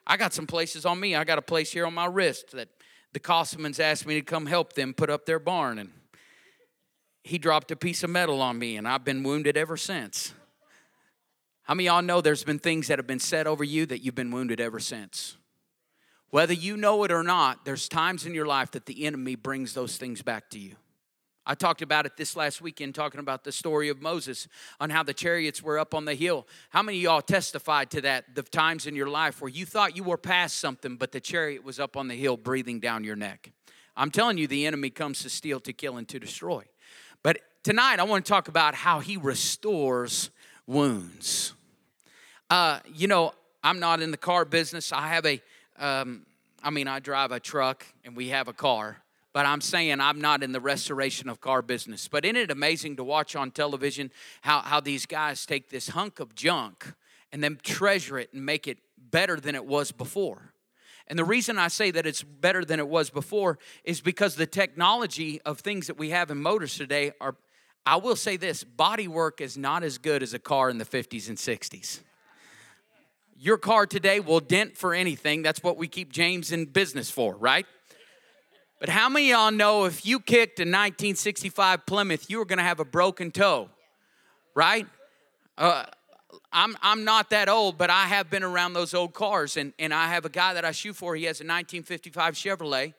I 0.05 0.17
got 0.17 0.33
some 0.33 0.47
places 0.47 0.85
on 0.85 0.99
me. 0.99 1.15
I 1.15 1.23
got 1.23 1.37
a 1.37 1.41
place 1.41 1.71
here 1.71 1.85
on 1.85 1.93
my 1.93 2.05
wrist 2.05 2.51
that 2.51 2.67
the 3.13 3.19
Cosmans 3.19 3.79
asked 3.79 4.05
me 4.05 4.15
to 4.15 4.21
come 4.21 4.45
help 4.45 4.73
them 4.73 4.93
put 4.93 5.09
up 5.09 5.25
their 5.25 5.39
barn, 5.39 5.79
and 5.79 5.91
he 7.25 7.39
dropped 7.39 7.71
a 7.71 7.75
piece 7.75 8.03
of 8.03 8.11
metal 8.11 8.39
on 8.39 8.59
me, 8.59 8.77
and 8.77 8.87
I've 8.87 9.03
been 9.03 9.23
wounded 9.23 9.57
ever 9.57 9.77
since. 9.77 10.31
How 11.63 11.73
many 11.73 11.87
y'all 11.87 12.03
know 12.03 12.21
there's 12.21 12.43
been 12.43 12.59
things 12.59 12.87
that 12.87 12.99
have 12.99 13.07
been 13.07 13.19
said 13.19 13.47
over 13.47 13.63
you 13.63 13.87
that 13.87 14.03
you've 14.03 14.13
been 14.13 14.29
wounded 14.29 14.61
ever 14.61 14.79
since? 14.79 15.35
Whether 16.29 16.53
you 16.53 16.77
know 16.77 17.03
it 17.03 17.11
or 17.11 17.23
not, 17.23 17.65
there's 17.65 17.89
times 17.89 18.27
in 18.27 18.35
your 18.35 18.45
life 18.45 18.69
that 18.71 18.85
the 18.85 19.05
enemy 19.07 19.33
brings 19.33 19.73
those 19.73 19.97
things 19.97 20.21
back 20.21 20.51
to 20.51 20.59
you. 20.59 20.75
I 21.47 21.55
talked 21.55 21.81
about 21.81 22.05
it 22.05 22.15
this 22.15 22.35
last 22.35 22.61
weekend, 22.61 22.93
talking 22.93 23.19
about 23.19 23.43
the 23.43 23.51
story 23.51 23.89
of 23.89 24.03
Moses 24.03 24.47
on 24.79 24.91
how 24.91 25.01
the 25.01 25.13
chariots 25.13 25.63
were 25.63 25.79
up 25.79 25.95
on 25.95 26.05
the 26.05 26.13
hill. 26.13 26.45
How 26.69 26.83
many 26.83 26.99
of 26.99 27.03
y'all 27.03 27.21
testified 27.21 27.89
to 27.91 28.01
that? 28.01 28.35
The 28.35 28.43
times 28.43 28.85
in 28.85 28.95
your 28.95 29.09
life 29.09 29.41
where 29.41 29.49
you 29.49 29.65
thought 29.65 29.97
you 29.97 30.03
were 30.03 30.17
past 30.17 30.59
something, 30.59 30.95
but 30.95 31.11
the 31.11 31.19
chariot 31.19 31.63
was 31.63 31.79
up 31.79 31.97
on 31.97 32.07
the 32.07 32.15
hill 32.15 32.37
breathing 32.37 32.79
down 32.79 33.03
your 33.03 33.15
neck. 33.15 33.51
I'm 33.97 34.11
telling 34.11 34.37
you, 34.37 34.45
the 34.45 34.67
enemy 34.67 34.91
comes 34.91 35.23
to 35.23 35.29
steal, 35.31 35.59
to 35.61 35.73
kill, 35.73 35.97
and 35.97 36.07
to 36.09 36.19
destroy. 36.19 36.65
Tonight, 37.65 37.99
I 37.99 38.03
want 38.03 38.23
to 38.23 38.29
talk 38.29 38.47
about 38.47 38.75
how 38.75 38.99
he 38.99 39.17
restores 39.17 40.29
wounds. 40.67 41.53
Uh, 42.47 42.79
you 42.93 43.07
know, 43.07 43.33
I'm 43.63 43.79
not 43.79 44.03
in 44.03 44.11
the 44.11 44.17
car 44.17 44.45
business. 44.45 44.91
I 44.91 45.07
have 45.07 45.25
a, 45.25 45.41
um, 45.79 46.27
I 46.61 46.69
mean, 46.69 46.87
I 46.87 46.99
drive 46.99 47.31
a 47.31 47.39
truck 47.39 47.83
and 48.03 48.15
we 48.15 48.29
have 48.29 48.47
a 48.47 48.53
car 48.53 48.97
but 49.33 49.45
I'm 49.45 49.59
saying 49.59 49.99
I'm 49.99 50.21
not 50.21 50.43
in 50.43 50.53
the 50.53 50.61
restoration 50.61 51.27
of 51.27 51.41
car 51.41 51.61
business. 51.61 52.07
But 52.07 52.23
isn't 52.23 52.37
it 52.37 52.51
amazing 52.51 52.95
to 52.95 53.03
watch 53.03 53.35
on 53.35 53.51
television 53.51 54.09
how, 54.39 54.61
how 54.61 54.79
these 54.79 55.05
guys 55.05 55.45
take 55.45 55.69
this 55.69 55.89
hunk 55.89 56.21
of 56.21 56.35
junk 56.35 56.93
and 57.33 57.43
then 57.43 57.59
treasure 57.61 58.17
it 58.17 58.31
and 58.31 58.45
make 58.45 58.65
it 58.65 58.77
better 58.97 59.37
than 59.37 59.53
it 59.53 59.65
was 59.65 59.91
before? 59.91 60.53
And 61.07 61.19
the 61.19 61.25
reason 61.25 61.57
I 61.57 61.67
say 61.67 61.91
that 61.91 62.07
it's 62.07 62.23
better 62.23 62.65
than 62.65 62.79
it 62.79 62.87
was 62.87 63.09
before 63.09 63.59
is 63.83 64.01
because 64.01 64.35
the 64.35 64.47
technology 64.47 65.41
of 65.41 65.59
things 65.59 65.87
that 65.87 65.97
we 65.97 66.11
have 66.11 66.31
in 66.31 66.41
motors 66.41 66.77
today 66.77 67.11
are, 67.19 67.35
I 67.85 67.97
will 67.97 68.15
say 68.15 68.37
this 68.37 68.63
body 68.63 69.07
work 69.07 69.41
is 69.41 69.57
not 69.57 69.83
as 69.83 69.97
good 69.97 70.23
as 70.23 70.33
a 70.33 70.39
car 70.39 70.69
in 70.69 70.79
the 70.79 70.85
50s 70.85 71.29
and 71.29 71.37
60s. 71.37 71.99
Your 73.37 73.57
car 73.57 73.85
today 73.85 74.19
will 74.19 74.39
dent 74.39 74.75
for 74.75 74.93
anything. 74.93 75.43
That's 75.43 75.61
what 75.61 75.77
we 75.77 75.87
keep 75.87 76.11
James 76.11 76.51
in 76.51 76.65
business 76.65 77.11
for, 77.11 77.35
right? 77.35 77.65
But 78.79 78.89
how 78.89 79.07
many 79.07 79.29
y'all 79.29 79.51
know 79.51 79.85
if 79.85 80.05
you 80.05 80.19
kicked 80.19 80.59
a 80.59 80.63
1965 80.63 81.85
Plymouth, 81.85 82.29
you 82.29 82.39
were 82.39 82.45
going 82.45 82.57
to 82.57 82.63
have 82.63 82.79
a 82.79 82.85
broken 82.85 83.31
toe, 83.31 83.69
right? 84.55 84.87
Uh, 85.57 85.85
I'm, 86.51 86.75
I'm 86.81 87.03
not 87.03 87.29
that 87.29 87.49
old, 87.49 87.77
but 87.77 87.89
I 87.89 88.05
have 88.05 88.29
been 88.29 88.43
around 88.43 88.73
those 88.73 88.93
old 88.93 89.13
cars. 89.13 89.57
And, 89.57 89.73
and 89.77 89.93
I 89.93 90.07
have 90.07 90.25
a 90.25 90.29
guy 90.29 90.53
that 90.53 90.65
I 90.65 90.71
shoot 90.71 90.95
for. 90.95 91.15
He 91.15 91.25
has 91.25 91.39
a 91.39 91.43
1955 91.43 92.33
Chevrolet. 92.33 92.93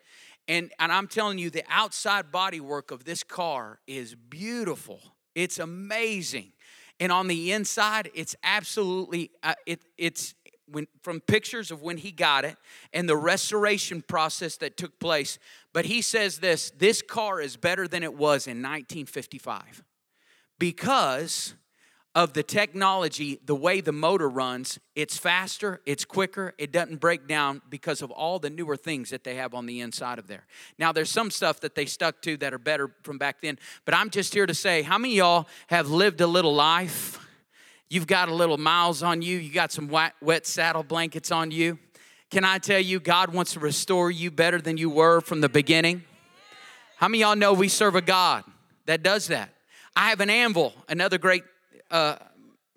And, 0.49 0.73
and 0.79 0.93
I'm 0.93 1.09
telling 1.09 1.39
you, 1.39 1.51
the 1.51 1.65
outside 1.69 2.27
bodywork 2.33 2.91
of 2.91 3.05
this 3.05 3.23
car 3.23 3.81
is 3.87 4.15
beautiful. 4.15 5.01
It's 5.35 5.59
amazing. 5.59 6.53
And 7.01 7.13
on 7.13 7.27
the 7.27 7.53
inside, 7.53 8.11
it's 8.15 8.37
absolutely, 8.43 9.31
uh, 9.43 9.55
it, 9.67 9.83
it's, 9.99 10.35
when, 10.69 10.87
from 11.03 11.21
pictures 11.21 11.71
of 11.71 11.83
when 11.83 11.97
he 11.97 12.11
got 12.11 12.45
it 12.45 12.57
and 12.93 13.09
the 13.09 13.17
restoration 13.17 14.03
process 14.03 14.57
that 14.59 14.77
took 14.77 14.99
place. 14.99 15.39
But 15.73 15.85
he 15.85 16.03
says 16.03 16.39
this 16.39 16.71
this 16.71 17.03
car 17.03 17.41
is 17.41 17.57
better 17.57 17.87
than 17.87 18.03
it 18.03 18.13
was 18.13 18.47
in 18.47 18.63
1955 18.63 19.85
because 20.59 21.55
of 22.17 22.33
the 22.33 22.43
technology, 22.43 23.39
the 23.45 23.55
way 23.55 23.83
the 23.83 23.93
motor 23.93 24.27
runs, 24.27 24.79
it's 24.95 25.19
faster, 25.19 25.83
it's 25.85 26.03
quicker, 26.07 26.55
it 26.57 26.73
doesn't 26.73 26.97
break 26.97 27.29
down 27.29 27.61
because 27.69 28.01
of 28.01 28.11
all 28.11 28.39
the 28.39 28.49
newer 28.49 28.75
things 28.75 29.11
that 29.11 29.23
they 29.23 29.35
have 29.35 29.53
on 29.53 29.67
the 29.67 29.83
inside 29.83 30.19
of 30.19 30.27
there. 30.27 30.47
Now, 30.79 30.93
there's 30.93 31.11
some 31.11 31.31
stuff 31.31 31.61
that 31.61 31.75
they 31.75 31.85
stuck 31.85 32.23
to 32.23 32.39
that 32.39 32.55
are 32.55 32.59
better 32.59 32.91
from 33.03 33.19
back 33.19 33.43
then, 33.43 33.59
but 33.85 33.93
I'm 33.93 34.09
just 34.09 34.33
here 34.33 34.47
to 34.47 34.55
say, 34.55 34.81
how 34.81 34.97
many 34.97 35.17
y'all 35.17 35.47
have 35.67 35.91
lived 35.91 36.23
a 36.23 36.27
little 36.27 36.55
life? 36.55 37.21
You've 37.91 38.07
got 38.07 38.31
a 38.31 38.35
little 38.35 38.57
miles 38.57 39.03
on 39.03 39.21
you, 39.21 39.37
you 39.37 39.53
got 39.53 39.71
some 39.71 39.87
wet, 39.87 40.15
wet 40.23 40.47
saddle 40.47 40.83
blankets 40.83 41.31
on 41.31 41.51
you. 41.51 41.79
Can 42.31 42.45
I 42.45 42.57
tell 42.57 42.81
you, 42.81 42.99
God 42.99 43.35
wants 43.35 43.53
to 43.53 43.61
restore 43.61 44.11
you 44.11 44.31
better 44.31 44.59
than 44.59 44.79
you 44.79 44.89
were 44.89 45.21
from 45.21 45.43
the 45.43 45.51
beginning? 45.51 46.03
How 46.97 47.09
many 47.09 47.21
y'all 47.21 47.37
know 47.37 47.53
we 47.53 47.69
serve 47.69 47.95
a 47.95 48.01
God 48.01 48.43
that 48.87 49.03
does 49.03 49.27
that? 49.27 49.51
I 49.95 50.09
have 50.09 50.21
an 50.21 50.31
anvil, 50.31 50.73
another 50.89 51.19
great 51.19 51.45
uh, 51.91 52.17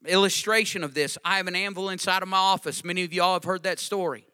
illustration 0.05 0.83
of 0.83 0.93
this. 0.93 1.17
I 1.23 1.37
have 1.37 1.47
an 1.47 1.55
anvil 1.55 1.89
inside 1.89 2.23
of 2.23 2.29
my 2.29 2.37
office. 2.37 2.83
Many 2.83 3.03
of 3.03 3.13
y'all 3.13 3.33
have 3.33 3.43
heard 3.43 3.63
that 3.63 3.79
story. 3.79 4.25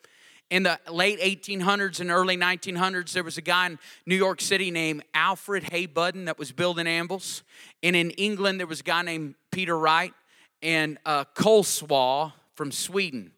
In 0.51 0.63
the 0.63 0.79
late 0.91 1.19
1800s 1.19 1.99
and 1.99 2.11
early 2.11 2.37
1900s, 2.37 3.13
there 3.13 3.23
was 3.23 3.37
a 3.37 3.41
guy 3.41 3.65
in 3.65 3.79
New 4.05 4.15
York 4.15 4.39
City 4.39 4.69
named 4.69 5.03
Alfred 5.13 5.63
Hay-Budden 5.71 6.25
that 6.25 6.37
was 6.37 6.51
building 6.51 6.85
anvils. 6.85 7.43
And 7.81 7.95
in 7.95 8.11
England, 8.11 8.59
there 8.59 8.67
was 8.67 8.81
a 8.81 8.83
guy 8.83 9.01
named 9.01 9.35
Peter 9.51 9.77
Wright 9.77 10.13
and 10.61 10.99
uh, 11.05 11.25
Kohlswa 11.35 12.33
from 12.53 12.71
Sweden. 12.71 13.31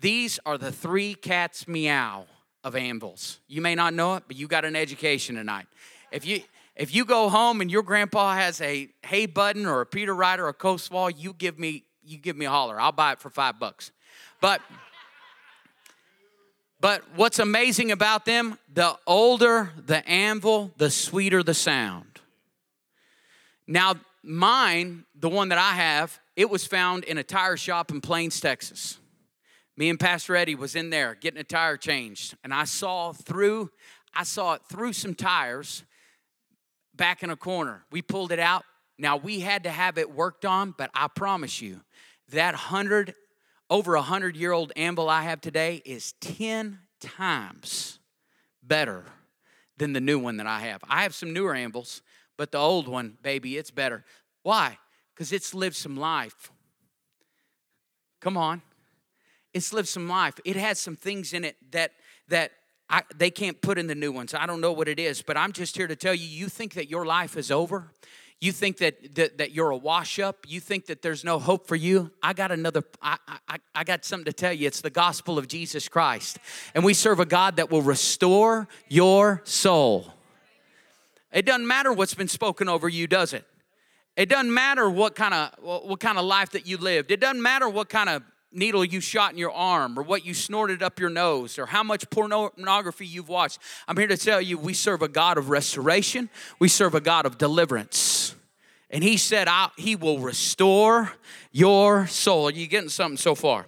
These 0.00 0.38
are 0.44 0.58
the 0.58 0.70
three 0.70 1.14
cats 1.14 1.66
meow 1.66 2.26
of 2.62 2.76
anvils. 2.76 3.40
You 3.48 3.62
may 3.62 3.74
not 3.74 3.94
know 3.94 4.16
it, 4.16 4.24
but 4.26 4.36
you 4.36 4.46
got 4.46 4.66
an 4.66 4.76
education 4.76 5.36
tonight. 5.36 5.66
If 6.12 6.26
you 6.26 6.42
if 6.76 6.94
you 6.94 7.04
go 7.04 7.28
home 7.28 7.60
and 7.60 7.70
your 7.70 7.82
grandpa 7.82 8.34
has 8.34 8.60
a 8.60 8.88
Hay-Budden 9.04 9.66
or 9.66 9.80
a 9.80 9.86
Peter 9.86 10.14
Wright 10.14 10.38
or 10.38 10.48
a 10.48 10.54
Coastwall, 10.54 11.12
you 11.16 11.32
give 11.32 11.58
me 11.58 11.84
you 12.02 12.18
give 12.18 12.36
me 12.36 12.46
a 12.46 12.50
holler. 12.50 12.80
I'll 12.80 12.92
buy 12.92 13.12
it 13.12 13.20
for 13.20 13.30
five 13.30 13.58
bucks. 13.58 13.92
But 14.40 14.60
but 16.80 17.02
what's 17.14 17.38
amazing 17.38 17.92
about 17.92 18.24
them, 18.24 18.58
the 18.72 18.96
older 19.06 19.72
the 19.76 20.06
anvil, 20.08 20.72
the 20.76 20.90
sweeter 20.90 21.42
the 21.42 21.54
sound. 21.54 22.06
Now, 23.66 23.94
mine, 24.22 25.04
the 25.14 25.28
one 25.28 25.50
that 25.50 25.58
I 25.58 25.72
have, 25.74 26.18
it 26.34 26.50
was 26.50 26.66
found 26.66 27.04
in 27.04 27.18
a 27.18 27.22
tire 27.22 27.56
shop 27.56 27.90
in 27.90 28.00
Plains, 28.00 28.40
Texas. 28.40 28.98
Me 29.76 29.88
and 29.88 30.00
Pastor 30.00 30.34
Eddie 30.34 30.54
was 30.54 30.74
in 30.74 30.90
there 30.90 31.14
getting 31.14 31.40
a 31.40 31.44
tire 31.44 31.76
changed, 31.76 32.36
and 32.42 32.52
I 32.52 32.64
saw 32.64 33.12
through 33.12 33.70
I 34.14 34.24
saw 34.24 34.54
it 34.54 34.62
through 34.68 34.94
some 34.94 35.14
tires 35.14 35.84
back 37.00 37.22
in 37.22 37.30
a 37.30 37.36
corner. 37.36 37.86
We 37.90 38.02
pulled 38.02 38.30
it 38.30 38.38
out. 38.38 38.62
Now 38.98 39.16
we 39.16 39.40
had 39.40 39.64
to 39.64 39.70
have 39.70 39.96
it 39.96 40.14
worked 40.14 40.44
on, 40.44 40.74
but 40.76 40.90
I 40.92 41.08
promise 41.08 41.62
you, 41.62 41.80
that 42.28 42.54
hundred 42.54 43.14
over 43.70 43.94
a 43.94 44.02
hundred 44.02 44.36
year 44.36 44.52
old 44.52 44.70
anvil 44.76 45.08
I 45.08 45.22
have 45.22 45.40
today 45.40 45.80
is 45.86 46.12
10 46.20 46.78
times 47.00 47.98
better 48.62 49.06
than 49.78 49.94
the 49.94 50.00
new 50.00 50.18
one 50.18 50.36
that 50.36 50.46
I 50.46 50.60
have. 50.60 50.82
I 50.90 51.02
have 51.04 51.14
some 51.14 51.32
newer 51.32 51.54
anvils, 51.54 52.02
but 52.36 52.52
the 52.52 52.58
old 52.58 52.86
one, 52.86 53.16
baby, 53.22 53.56
it's 53.56 53.70
better. 53.70 54.04
Why? 54.42 54.76
Because 55.14 55.32
it's 55.32 55.54
lived 55.54 55.76
some 55.76 55.96
life. 55.96 56.52
Come 58.20 58.36
on. 58.36 58.60
It's 59.54 59.72
lived 59.72 59.88
some 59.88 60.06
life. 60.06 60.34
It 60.44 60.56
has 60.56 60.78
some 60.78 60.96
things 60.96 61.32
in 61.32 61.44
it 61.44 61.56
that 61.72 61.92
that 62.28 62.52
I, 62.90 63.02
they 63.16 63.30
can't 63.30 63.60
put 63.62 63.78
in 63.78 63.86
the 63.86 63.94
new 63.94 64.10
ones. 64.10 64.34
I 64.34 64.46
don't 64.46 64.60
know 64.60 64.72
what 64.72 64.88
it 64.88 64.98
is, 64.98 65.22
but 65.22 65.36
I'm 65.36 65.52
just 65.52 65.76
here 65.76 65.86
to 65.86 65.94
tell 65.94 66.12
you 66.12 66.26
you 66.26 66.48
think 66.48 66.74
that 66.74 66.90
your 66.90 67.06
life 67.06 67.36
is 67.36 67.50
over? 67.52 67.92
You 68.40 68.52
think 68.52 68.78
that, 68.78 69.14
that, 69.14 69.38
that 69.38 69.52
you're 69.52 69.70
a 69.70 69.76
wash 69.76 70.18
up? 70.18 70.44
You 70.48 70.60
think 70.60 70.86
that 70.86 71.00
there's 71.00 71.22
no 71.22 71.38
hope 71.38 71.68
for 71.68 71.76
you? 71.76 72.10
I 72.22 72.32
got 72.32 72.50
another, 72.50 72.82
I, 73.00 73.18
I, 73.48 73.58
I 73.74 73.84
got 73.84 74.04
something 74.04 74.24
to 74.24 74.32
tell 74.32 74.52
you. 74.52 74.66
It's 74.66 74.80
the 74.80 74.90
gospel 74.90 75.38
of 75.38 75.46
Jesus 75.46 75.88
Christ. 75.88 76.38
And 76.74 76.82
we 76.82 76.94
serve 76.94 77.20
a 77.20 77.26
God 77.26 77.56
that 77.56 77.70
will 77.70 77.82
restore 77.82 78.66
your 78.88 79.42
soul. 79.44 80.12
It 81.32 81.46
doesn't 81.46 81.66
matter 81.66 81.92
what's 81.92 82.14
been 82.14 82.28
spoken 82.28 82.68
over 82.68 82.88
you, 82.88 83.06
does 83.06 83.34
it? 83.34 83.44
It 84.16 84.28
doesn't 84.28 84.52
matter 84.52 84.90
what 84.90 85.14
kind 85.14 85.32
of 85.32 85.50
what 85.62 86.00
kind 86.00 86.18
of 86.18 86.24
life 86.24 86.50
that 86.50 86.66
you 86.66 86.76
lived. 86.76 87.10
It 87.10 87.20
doesn't 87.20 87.40
matter 87.40 87.68
what 87.68 87.88
kind 87.88 88.08
of 88.08 88.22
needle 88.52 88.84
you 88.84 89.00
shot 89.00 89.32
in 89.32 89.38
your 89.38 89.52
arm 89.52 89.98
or 89.98 90.02
what 90.02 90.24
you 90.24 90.34
snorted 90.34 90.82
up 90.82 90.98
your 90.98 91.10
nose 91.10 91.58
or 91.58 91.66
how 91.66 91.82
much 91.82 92.08
pornography 92.10 93.06
you've 93.06 93.28
watched. 93.28 93.58
I'm 93.86 93.96
here 93.96 94.08
to 94.08 94.16
tell 94.16 94.40
you 94.40 94.58
we 94.58 94.74
serve 94.74 95.02
a 95.02 95.08
God 95.08 95.38
of 95.38 95.50
restoration, 95.50 96.28
we 96.58 96.68
serve 96.68 96.94
a 96.94 97.00
God 97.00 97.26
of 97.26 97.38
deliverance. 97.38 98.34
And 98.90 99.04
he 99.04 99.16
said, 99.16 99.46
I 99.46 99.70
He 99.76 99.94
will 99.94 100.18
restore 100.18 101.12
your 101.52 102.06
soul. 102.08 102.48
Are 102.48 102.52
you 102.52 102.66
getting 102.66 102.88
something 102.88 103.16
so 103.16 103.34
far? 103.34 103.66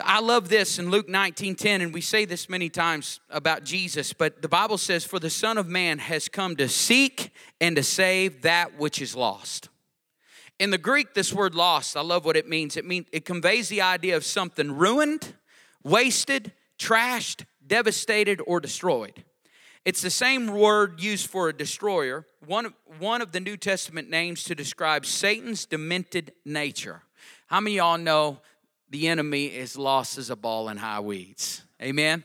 I 0.00 0.20
love 0.20 0.48
this 0.48 0.78
in 0.78 0.90
Luke 0.90 1.08
19 1.08 1.54
10, 1.54 1.80
and 1.82 1.94
we 1.94 2.00
say 2.00 2.24
this 2.24 2.48
many 2.48 2.68
times 2.68 3.20
about 3.30 3.62
Jesus, 3.62 4.12
but 4.12 4.40
the 4.40 4.48
Bible 4.48 4.78
says, 4.78 5.04
For 5.04 5.18
the 5.18 5.30
Son 5.30 5.58
of 5.58 5.68
Man 5.68 5.98
has 5.98 6.28
come 6.28 6.56
to 6.56 6.68
seek 6.68 7.30
and 7.60 7.76
to 7.76 7.82
save 7.82 8.42
that 8.42 8.78
which 8.78 9.02
is 9.02 9.14
lost. 9.14 9.68
In 10.58 10.70
the 10.70 10.78
Greek, 10.78 11.14
this 11.14 11.32
word 11.32 11.54
lost, 11.54 11.96
I 11.96 12.02
love 12.02 12.24
what 12.24 12.36
it 12.36 12.48
means. 12.48 12.76
It 12.76 12.84
means 12.84 13.06
it 13.12 13.24
conveys 13.24 13.68
the 13.68 13.82
idea 13.82 14.16
of 14.16 14.24
something 14.24 14.72
ruined, 14.72 15.34
wasted, 15.82 16.52
trashed, 16.78 17.44
devastated, 17.66 18.40
or 18.46 18.60
destroyed. 18.60 19.24
It's 19.84 20.00
the 20.00 20.10
same 20.10 20.46
word 20.46 21.00
used 21.00 21.28
for 21.28 21.48
a 21.48 21.52
destroyer, 21.52 22.24
one, 22.46 22.72
one 23.00 23.20
of 23.20 23.32
the 23.32 23.40
New 23.40 23.56
Testament 23.56 24.08
names 24.08 24.44
to 24.44 24.54
describe 24.54 25.04
Satan's 25.04 25.66
demented 25.66 26.32
nature. 26.44 27.02
How 27.48 27.60
many 27.60 27.76
y'all 27.76 27.98
know 27.98 28.38
the 28.90 29.08
enemy 29.08 29.46
is 29.46 29.76
lost 29.76 30.18
as 30.18 30.30
a 30.30 30.36
ball 30.36 30.68
in 30.68 30.76
high 30.76 31.00
weeds? 31.00 31.64
Amen? 31.82 32.22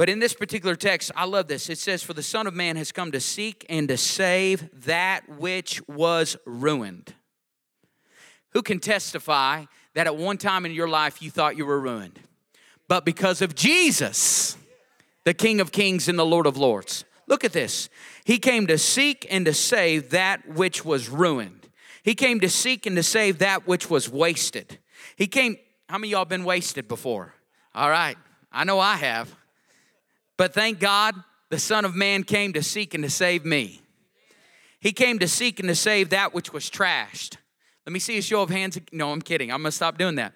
But 0.00 0.08
in 0.08 0.18
this 0.18 0.32
particular 0.32 0.76
text, 0.76 1.10
I 1.14 1.26
love 1.26 1.46
this. 1.46 1.68
It 1.68 1.76
says, 1.76 2.02
For 2.02 2.14
the 2.14 2.22
Son 2.22 2.46
of 2.46 2.54
Man 2.54 2.76
has 2.76 2.90
come 2.90 3.12
to 3.12 3.20
seek 3.20 3.66
and 3.68 3.86
to 3.88 3.98
save 3.98 4.86
that 4.86 5.28
which 5.28 5.86
was 5.86 6.38
ruined. 6.46 7.12
Who 8.52 8.62
can 8.62 8.78
testify 8.78 9.66
that 9.92 10.06
at 10.06 10.16
one 10.16 10.38
time 10.38 10.64
in 10.64 10.72
your 10.72 10.88
life 10.88 11.20
you 11.20 11.30
thought 11.30 11.58
you 11.58 11.66
were 11.66 11.78
ruined? 11.78 12.18
But 12.88 13.04
because 13.04 13.42
of 13.42 13.54
Jesus, 13.54 14.56
the 15.24 15.34
King 15.34 15.60
of 15.60 15.70
Kings 15.70 16.08
and 16.08 16.18
the 16.18 16.24
Lord 16.24 16.46
of 16.46 16.56
Lords. 16.56 17.04
Look 17.26 17.44
at 17.44 17.52
this. 17.52 17.90
He 18.24 18.38
came 18.38 18.66
to 18.68 18.78
seek 18.78 19.26
and 19.28 19.44
to 19.44 19.52
save 19.52 20.08
that 20.12 20.48
which 20.48 20.82
was 20.82 21.10
ruined. 21.10 21.68
He 22.02 22.14
came 22.14 22.40
to 22.40 22.48
seek 22.48 22.86
and 22.86 22.96
to 22.96 23.02
save 23.02 23.36
that 23.40 23.66
which 23.66 23.90
was 23.90 24.08
wasted. 24.08 24.78
He 25.16 25.26
came, 25.26 25.58
how 25.90 25.98
many 25.98 26.12
y'all 26.12 26.24
been 26.24 26.44
wasted 26.44 26.88
before? 26.88 27.34
All 27.74 27.90
right, 27.90 28.16
I 28.50 28.64
know 28.64 28.80
I 28.80 28.96
have. 28.96 29.36
But 30.40 30.54
thank 30.54 30.80
God 30.80 31.16
the 31.50 31.58
Son 31.58 31.84
of 31.84 31.94
Man 31.94 32.24
came 32.24 32.54
to 32.54 32.62
seek 32.62 32.94
and 32.94 33.04
to 33.04 33.10
save 33.10 33.44
me. 33.44 33.82
He 34.80 34.90
came 34.90 35.18
to 35.18 35.28
seek 35.28 35.60
and 35.60 35.68
to 35.68 35.74
save 35.74 36.08
that 36.08 36.32
which 36.32 36.50
was 36.50 36.70
trashed. 36.70 37.36
Let 37.84 37.92
me 37.92 37.98
see 37.98 38.16
a 38.16 38.22
show 38.22 38.40
of 38.40 38.48
hands. 38.48 38.78
No, 38.90 39.12
I'm 39.12 39.20
kidding. 39.20 39.52
I'm 39.52 39.60
going 39.60 39.70
to 39.70 39.76
stop 39.76 39.98
doing 39.98 40.14
that. 40.14 40.32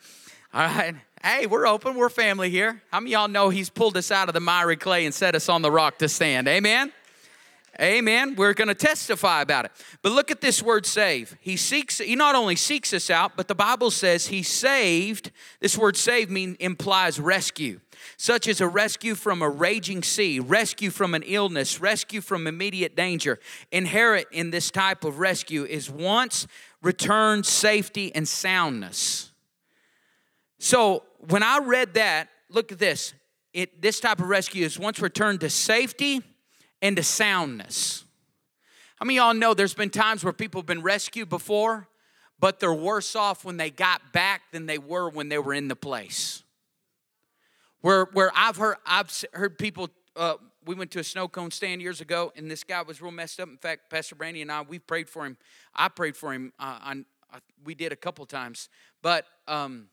All 0.52 0.60
right. 0.60 0.94
Hey, 1.22 1.46
we're 1.46 1.66
open. 1.66 1.94
We're 1.94 2.10
family 2.10 2.50
here. 2.50 2.82
How 2.92 3.00
many 3.00 3.12
y'all 3.12 3.28
know 3.28 3.48
He's 3.48 3.70
pulled 3.70 3.96
us 3.96 4.10
out 4.10 4.28
of 4.28 4.34
the 4.34 4.40
miry 4.40 4.76
clay 4.76 5.06
and 5.06 5.14
set 5.14 5.34
us 5.34 5.48
on 5.48 5.62
the 5.62 5.70
rock 5.70 5.96
to 6.00 6.08
stand? 6.10 6.48
Amen. 6.48 6.92
Amen. 7.80 8.34
We're 8.36 8.52
going 8.52 8.68
to 8.68 8.74
testify 8.74 9.40
about 9.40 9.64
it. 9.64 9.70
But 10.02 10.12
look 10.12 10.30
at 10.30 10.42
this 10.42 10.62
word 10.62 10.84
save. 10.84 11.34
He 11.40 11.56
seeks 11.56 11.96
he 11.96 12.14
not 12.14 12.34
only 12.34 12.56
seeks 12.56 12.92
us 12.92 13.08
out, 13.08 13.38
but 13.38 13.48
the 13.48 13.54
Bible 13.54 13.90
says 13.90 14.26
he 14.26 14.42
saved. 14.42 15.30
This 15.60 15.78
word 15.78 15.96
save 15.96 16.28
mean 16.28 16.58
implies 16.60 17.18
rescue 17.18 17.80
such 18.16 18.48
as 18.48 18.60
a 18.60 18.68
rescue 18.68 19.14
from 19.14 19.42
a 19.42 19.48
raging 19.48 20.02
sea, 20.02 20.40
rescue 20.40 20.90
from 20.90 21.14
an 21.14 21.22
illness, 21.24 21.80
rescue 21.80 22.20
from 22.20 22.46
immediate 22.46 22.96
danger. 22.96 23.38
Inherent 23.72 24.26
in 24.32 24.50
this 24.50 24.70
type 24.70 25.04
of 25.04 25.18
rescue 25.18 25.64
is 25.64 25.90
once 25.90 26.46
returned 26.82 27.46
safety 27.46 28.14
and 28.14 28.28
soundness. 28.28 29.30
So 30.58 31.02
when 31.28 31.42
I 31.42 31.58
read 31.58 31.94
that, 31.94 32.28
look 32.48 32.72
at 32.72 32.78
this. 32.78 33.14
It, 33.52 33.82
this 33.82 34.00
type 34.00 34.20
of 34.20 34.28
rescue 34.28 34.64
is 34.64 34.78
once 34.78 35.00
returned 35.00 35.40
to 35.40 35.50
safety 35.50 36.22
and 36.80 36.96
to 36.96 37.02
soundness. 37.02 38.04
How 38.96 39.06
many 39.06 39.16
y'all 39.16 39.34
know 39.34 39.54
there's 39.54 39.74
been 39.74 39.90
times 39.90 40.22
where 40.22 40.32
people 40.32 40.60
have 40.60 40.66
been 40.66 40.82
rescued 40.82 41.28
before, 41.28 41.88
but 42.38 42.60
they're 42.60 42.72
worse 42.72 43.16
off 43.16 43.44
when 43.44 43.56
they 43.56 43.70
got 43.70 44.12
back 44.12 44.42
than 44.52 44.66
they 44.66 44.78
were 44.78 45.08
when 45.08 45.28
they 45.28 45.38
were 45.38 45.54
in 45.54 45.68
the 45.68 45.76
place? 45.76 46.43
Where 47.84 48.06
where 48.12 48.32
I've 48.34 48.56
heard 48.56 48.76
I've 48.86 49.12
heard 49.34 49.58
people. 49.58 49.90
Uh, 50.16 50.36
we 50.64 50.74
went 50.74 50.90
to 50.92 51.00
a 51.00 51.04
snow 51.04 51.28
cone 51.28 51.50
stand 51.50 51.82
years 51.82 52.00
ago, 52.00 52.32
and 52.34 52.50
this 52.50 52.64
guy 52.64 52.80
was 52.80 53.02
real 53.02 53.12
messed 53.12 53.38
up. 53.40 53.48
In 53.50 53.58
fact, 53.58 53.90
Pastor 53.90 54.14
Brandy 54.14 54.40
and 54.40 54.50
I 54.50 54.62
we 54.62 54.78
prayed 54.78 55.06
for 55.06 55.26
him. 55.26 55.36
I 55.74 55.88
prayed 55.88 56.16
for 56.16 56.32
him. 56.32 56.54
Uh, 56.58 56.94
uh, 57.30 57.38
we 57.62 57.74
did 57.74 57.92
a 57.92 57.96
couple 57.96 58.24
times, 58.24 58.70
but 59.02 59.26
um, 59.46 59.88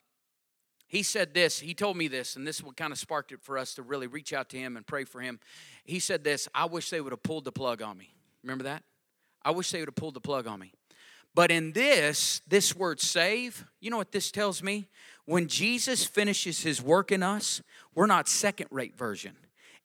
he 0.88 1.03
said 1.03 1.33
this. 1.33 1.60
He 1.60 1.74
told 1.74 1.98
me 1.98 2.07
this, 2.07 2.38
and 2.38 2.48
this 2.48 2.60
is 2.60 2.63
what 2.63 2.77
kind 2.77 2.93
of 2.93 2.98
sparked 2.98 3.33
it 3.33 3.41
for 3.41 3.57
us 3.57 3.74
to 3.74 3.81
really 3.81 4.07
reach 4.07 4.31
out 4.31 4.48
to 4.51 4.57
him 4.57 4.77
and 4.77 4.88
pray 4.88 5.03
for 5.03 5.19
him. 5.19 5.41
He 5.83 6.00
said 6.00 6.24
this. 6.24 6.48
I 6.55 6.65
wish 6.65 6.89
they 6.91 7.01
would 7.01 7.12
have 7.12 7.24
pulled 7.24 7.43
the 7.43 7.51
plug 7.51 7.81
on 7.81 7.98
me. 7.98 8.15
Remember 8.41 8.63
that? 8.63 8.83
I 9.43 9.51
wish 9.51 9.69
they 9.69 9.79
would 9.79 9.89
have 9.89 9.95
pulled 9.95 10.13
the 10.13 10.21
plug 10.21 10.48
on 10.48 10.62
me. 10.62 10.71
But 11.33 11.50
in 11.50 11.71
this, 11.71 12.41
this 12.48 12.75
word 12.75 13.00
save, 13.00 13.65
you 13.79 13.89
know 13.89 13.98
what 13.98 14.12
this 14.12 14.31
tells 14.31 14.62
me? 14.62 14.89
When 15.31 15.47
Jesus 15.47 16.03
finishes 16.03 16.61
his 16.61 16.81
work 16.81 17.09
in 17.09 17.23
us, 17.23 17.61
we're 17.95 18.05
not 18.05 18.27
second 18.27 18.67
rate 18.69 18.97
version. 18.97 19.31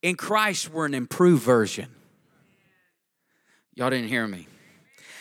In 0.02 0.16
Christ, 0.16 0.72
we're 0.72 0.86
an 0.86 0.94
improved 0.94 1.44
version. 1.44 1.86
Y'all 3.76 3.88
didn't 3.88 4.08
hear 4.08 4.26
me. 4.26 4.48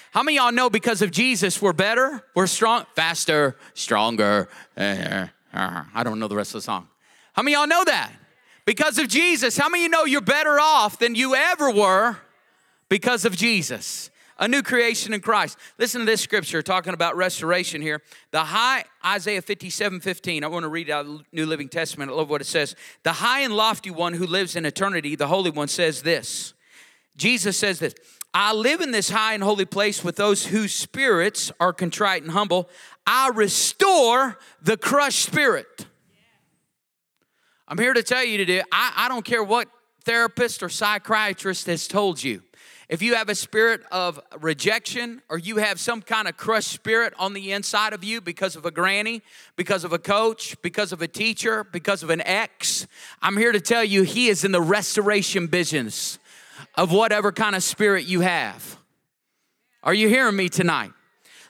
How 0.09 0.23
many 0.23 0.37
y'all 0.37 0.51
know 0.51 0.67
because 0.67 1.03
of 1.03 1.11
Jesus 1.11 1.61
we're 1.61 1.73
better, 1.73 2.25
we're 2.35 2.47
strong, 2.47 2.87
faster, 2.95 3.55
stronger? 3.75 4.49
I 4.75 5.29
don't 6.03 6.17
know 6.17 6.27
the 6.27 6.35
rest 6.35 6.55
of 6.55 6.61
the 6.61 6.63
song. 6.63 6.87
How 7.33 7.43
many 7.43 7.53
y'all 7.53 7.67
know 7.67 7.83
that? 7.83 8.11
Because 8.65 8.97
of 8.97 9.07
Jesus. 9.07 9.55
How 9.55 9.69
many 9.69 9.83
you 9.83 9.89
know 9.89 10.05
you're 10.05 10.21
better 10.21 10.59
off 10.59 10.97
than 10.97 11.13
you 11.13 11.35
ever 11.35 11.69
were 11.69 12.17
because 12.89 13.25
of 13.25 13.37
Jesus? 13.37 14.09
A 14.37 14.47
new 14.47 14.61
creation 14.61 15.13
in 15.13 15.21
Christ. 15.21 15.57
Listen 15.77 16.01
to 16.01 16.05
this 16.05 16.19
scripture 16.19 16.61
talking 16.61 16.93
about 16.93 17.15
restoration 17.15 17.81
here. 17.81 18.01
The 18.31 18.41
high, 18.41 18.83
Isaiah 19.05 19.41
57 19.41 20.01
15. 20.01 20.43
I 20.43 20.47
want 20.47 20.63
to 20.63 20.69
read 20.69 20.89
out 20.89 21.05
New 21.31 21.45
Living 21.45 21.69
Testament. 21.69 22.11
I 22.11 22.15
love 22.15 22.29
what 22.29 22.41
it 22.41 22.45
says. 22.45 22.75
The 23.03 23.13
high 23.13 23.41
and 23.41 23.55
lofty 23.55 23.91
one 23.91 24.13
who 24.13 24.25
lives 24.25 24.57
in 24.57 24.65
eternity, 24.65 25.15
the 25.15 25.27
Holy 25.27 25.51
One, 25.51 25.69
says 25.69 26.01
this. 26.01 26.53
Jesus 27.15 27.57
says 27.57 27.79
this 27.79 27.95
I 28.33 28.51
live 28.51 28.81
in 28.81 28.91
this 28.91 29.09
high 29.09 29.33
and 29.33 29.41
holy 29.41 29.63
place 29.63 30.03
with 30.03 30.17
those 30.17 30.47
whose 30.47 30.73
spirits 30.73 31.53
are 31.57 31.71
contrite 31.71 32.23
and 32.23 32.31
humble. 32.31 32.69
I 33.07 33.29
restore 33.29 34.37
the 34.61 34.75
crushed 34.75 35.23
spirit. 35.23 35.85
I'm 37.67 37.77
here 37.77 37.93
to 37.93 38.03
tell 38.03 38.25
you 38.25 38.37
today, 38.37 38.61
I, 38.71 38.93
I 38.97 39.07
don't 39.07 39.23
care 39.23 39.43
what 39.43 39.69
therapist 40.03 40.61
or 40.61 40.69
psychiatrist 40.69 41.67
has 41.67 41.87
told 41.87 42.21
you. 42.21 42.43
If 42.87 43.01
you 43.01 43.15
have 43.15 43.29
a 43.29 43.35
spirit 43.35 43.81
of 43.91 44.19
rejection 44.39 45.21
or 45.29 45.37
you 45.39 45.57
have 45.57 45.79
some 45.79 46.01
kind 46.01 46.27
of 46.27 46.37
crushed 46.37 46.69
spirit 46.69 47.13
on 47.17 47.33
the 47.33 47.51
inside 47.51 47.93
of 47.93 48.03
you 48.03 48.21
because 48.21 48.55
of 48.55 48.65
a 48.65 48.71
granny, 48.71 49.23
because 49.55 49.83
of 49.83 49.91
a 49.91 49.97
coach, 49.97 50.55
because 50.61 50.91
of 50.91 51.01
a 51.01 51.07
teacher, 51.07 51.63
because 51.63 52.03
of 52.03 52.11
an 52.11 52.21
ex, 52.21 52.85
I'm 53.21 53.37
here 53.37 53.51
to 53.51 53.61
tell 53.61 53.83
you 53.83 54.03
he 54.03 54.27
is 54.27 54.43
in 54.43 54.51
the 54.51 54.61
restoration 54.61 55.47
business 55.47 56.19
of 56.75 56.91
whatever 56.91 57.31
kind 57.31 57.55
of 57.55 57.63
spirit 57.63 58.05
you 58.05 58.21
have. 58.21 58.77
Are 59.81 59.93
you 59.93 60.07
hearing 60.07 60.35
me 60.35 60.49
tonight? 60.49 60.91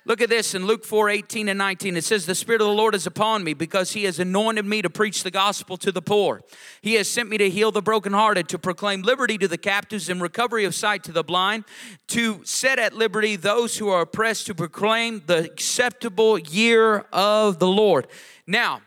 Look 0.08 0.22
at 0.22 0.30
this 0.30 0.54
in 0.54 0.68
Luke 0.68 0.86
4 0.86 1.10
18 1.10 1.50
and 1.50 1.58
19. 1.58 1.98
It 1.98 2.04
says, 2.04 2.28
The 2.28 2.36
Spirit 2.36 2.62
of 2.62 2.68
the 2.68 2.74
Lord 2.74 2.94
is 2.94 3.08
upon 3.08 3.44
me 3.44 3.56
because 3.56 3.94
He 3.94 4.04
has 4.04 4.20
anointed 4.20 4.64
me 4.64 4.84
to 4.84 4.90
preach 4.90 5.24
the 5.24 5.32
gospel 5.32 5.78
to 5.78 5.92
the 5.92 6.02
poor. 6.02 6.44
He 6.82 6.94
has 6.94 7.10
sent 7.10 7.28
me 7.28 7.40
to 7.40 7.50
heal 7.50 7.72
the 7.72 7.82
brokenhearted, 7.82 8.48
to 8.50 8.60
proclaim 8.60 9.02
liberty 9.02 9.40
to 9.40 9.48
the 9.48 9.58
captives 9.58 10.08
and 10.08 10.22
recovery 10.22 10.64
of 10.64 10.76
sight 10.76 11.04
to 11.06 11.12
the 11.12 11.24
blind, 11.24 11.66
to 12.10 12.42
set 12.46 12.78
at 12.78 12.94
liberty 12.94 13.36
those 13.36 13.80
who 13.80 13.90
are 13.90 14.02
oppressed, 14.02 14.46
to 14.46 14.54
proclaim 14.54 15.24
the 15.26 15.44
acceptable 15.44 16.38
year 16.38 17.06
of 17.12 17.58
the 17.58 17.68
Lord. 17.68 18.06
Now, 18.46 18.82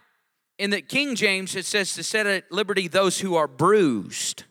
in 0.56 0.70
the 0.70 0.82
King 0.82 1.16
James, 1.16 1.56
it 1.56 1.66
says 1.66 1.94
to 1.94 2.04
set 2.04 2.26
at 2.26 2.52
liberty 2.52 2.86
those 2.86 3.18
who 3.18 3.34
are 3.34 3.48
bruised. 3.48 4.44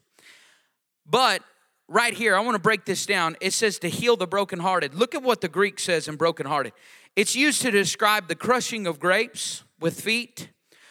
But 1.05 1.43
right 1.87 2.13
here, 2.13 2.35
I 2.35 2.39
want 2.41 2.55
to 2.55 2.61
break 2.61 2.85
this 2.85 3.05
down. 3.05 3.37
It 3.41 3.53
says 3.53 3.79
to 3.79 3.89
heal 3.89 4.15
the 4.15 4.27
brokenhearted. 4.27 4.93
Look 4.93 5.15
at 5.15 5.23
what 5.23 5.41
the 5.41 5.47
Greek 5.47 5.79
says 5.79 6.07
in 6.07 6.15
brokenhearted. 6.15 6.73
It's 7.15 7.35
used 7.35 7.61
to 7.63 7.71
describe 7.71 8.27
the 8.27 8.35
crushing 8.35 8.85
of 8.85 8.99
grapes 8.99 9.63
with 9.79 9.99
feet 10.01 10.49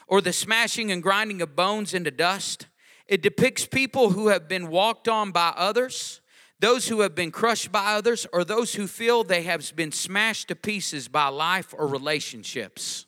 or 0.09 0.21
the 0.21 0.33
smashing 0.33 0.91
and 0.91 1.03
grinding 1.03 1.43
of 1.43 1.57
bones 1.57 1.95
into 1.95 2.11
dust. 2.11 2.67
It 3.07 3.23
depicts 3.23 3.67
people 3.67 4.11
who 4.11 4.29
have 4.29 4.49
been 4.49 4.69
walked 4.69 5.09
on 5.09 5.31
by 5.31 5.53
others, 5.57 6.21
those 6.59 6.89
who 6.89 7.01
have 7.01 7.15
been 7.15 7.31
crushed 7.31 7.71
by 7.71 7.95
others, 7.95 8.27
or 8.33 8.45
those 8.45 8.75
who 8.75 8.87
feel 8.87 9.23
they 9.23 9.43
have 9.43 9.75
been 9.77 9.93
smashed 9.93 10.49
to 10.49 10.57
pieces 10.57 11.07
by 11.07 11.29
life 11.29 11.75
or 11.77 11.87
relationships. 11.87 13.07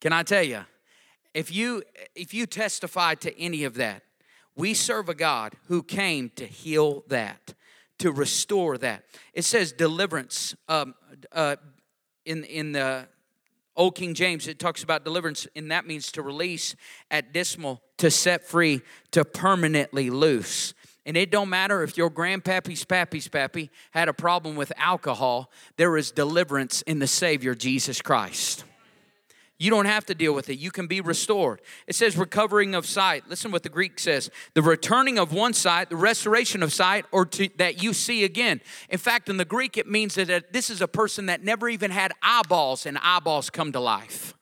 Can 0.00 0.12
I 0.12 0.22
tell 0.22 0.42
you, 0.42 0.64
if 1.32 1.54
you 1.54 1.82
if 2.14 2.34
you 2.34 2.44
testify 2.44 3.14
to 3.16 3.38
any 3.38 3.64
of 3.64 3.74
that, 3.74 4.02
we 4.56 4.74
serve 4.74 5.08
a 5.08 5.14
God 5.14 5.54
who 5.68 5.82
came 5.82 6.30
to 6.36 6.46
heal 6.46 7.04
that, 7.08 7.54
to 7.98 8.12
restore 8.12 8.78
that. 8.78 9.04
It 9.32 9.44
says 9.44 9.72
deliverance. 9.72 10.54
Um, 10.68 10.94
uh, 11.32 11.56
in, 12.24 12.44
in 12.44 12.72
the 12.72 13.08
Old 13.74 13.94
King 13.94 14.14
James, 14.14 14.48
it 14.48 14.58
talks 14.58 14.82
about 14.82 15.04
deliverance, 15.04 15.46
and 15.56 15.70
that 15.70 15.86
means 15.86 16.12
to 16.12 16.22
release 16.22 16.76
at 17.10 17.32
dismal, 17.32 17.80
to 17.98 18.10
set 18.10 18.46
free, 18.46 18.82
to 19.12 19.24
permanently 19.24 20.10
loose. 20.10 20.74
And 21.04 21.16
it 21.16 21.30
don't 21.30 21.48
matter 21.48 21.82
if 21.82 21.96
your 21.96 22.10
grandpappy's 22.10 22.84
pappy's 22.84 23.28
pappy 23.28 23.70
had 23.90 24.08
a 24.08 24.12
problem 24.12 24.54
with 24.54 24.72
alcohol, 24.76 25.50
there 25.76 25.96
is 25.96 26.12
deliverance 26.12 26.82
in 26.82 26.98
the 26.98 27.06
Savior 27.06 27.54
Jesus 27.54 28.00
Christ. 28.00 28.64
You 29.62 29.70
don't 29.70 29.84
have 29.84 30.04
to 30.06 30.14
deal 30.16 30.34
with 30.34 30.50
it. 30.50 30.58
You 30.58 30.72
can 30.72 30.88
be 30.88 31.00
restored. 31.00 31.60
It 31.86 31.94
says 31.94 32.16
recovering 32.16 32.74
of 32.74 32.84
sight. 32.84 33.28
Listen 33.28 33.52
what 33.52 33.62
the 33.62 33.68
Greek 33.68 34.00
says 34.00 34.28
the 34.54 34.62
returning 34.62 35.20
of 35.20 35.32
one 35.32 35.52
sight, 35.52 35.88
the 35.88 35.94
restoration 35.94 36.64
of 36.64 36.72
sight, 36.72 37.04
or 37.12 37.24
to, 37.26 37.48
that 37.58 37.80
you 37.80 37.92
see 37.92 38.24
again. 38.24 38.60
In 38.88 38.98
fact, 38.98 39.28
in 39.28 39.36
the 39.36 39.44
Greek, 39.44 39.76
it 39.76 39.86
means 39.86 40.16
that 40.16 40.52
this 40.52 40.68
is 40.68 40.80
a 40.80 40.88
person 40.88 41.26
that 41.26 41.44
never 41.44 41.68
even 41.68 41.92
had 41.92 42.10
eyeballs 42.24 42.86
and 42.86 42.98
eyeballs 43.04 43.50
come 43.50 43.70
to 43.70 43.78
life. 43.78 44.34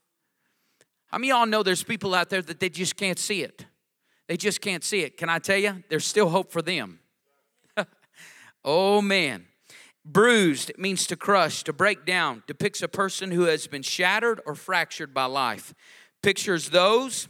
How 1.09 1.19
many 1.19 1.29
y'all 1.29 1.45
know 1.45 1.63
there's 1.63 1.85
people 1.85 2.15
out 2.15 2.31
there 2.31 2.41
that 2.41 2.59
they 2.59 2.71
just 2.71 2.97
can't 2.97 3.19
see 3.19 3.43
it? 3.43 3.67
They 4.27 4.39
just 4.39 4.63
can't 4.63 4.83
see 4.83 5.03
it. 5.03 5.19
Can 5.19 5.29
I 5.29 5.39
tell 5.39 5.59
you? 5.59 5.85
There's 5.91 6.07
still 6.07 6.31
hope 6.31 6.51
for 6.51 6.63
them. 6.63 6.99
oh, 8.65 9.03
man. 9.03 9.45
Bruised, 10.05 10.73
means 10.79 11.07
to 11.07 11.17
crush, 11.17 11.63
to 11.65 11.73
break 11.73 12.07
down, 12.07 12.43
depicts 12.47 12.83
a 12.83 12.89
person 12.89 13.31
who 13.31 13.43
has 13.43 13.67
been 13.67 13.83
shattered 13.83 14.41
or 14.47 14.55
fractured 14.55 15.13
by 15.13 15.27
life. 15.27 15.75
Pictures 16.23 16.71
those 16.71 17.29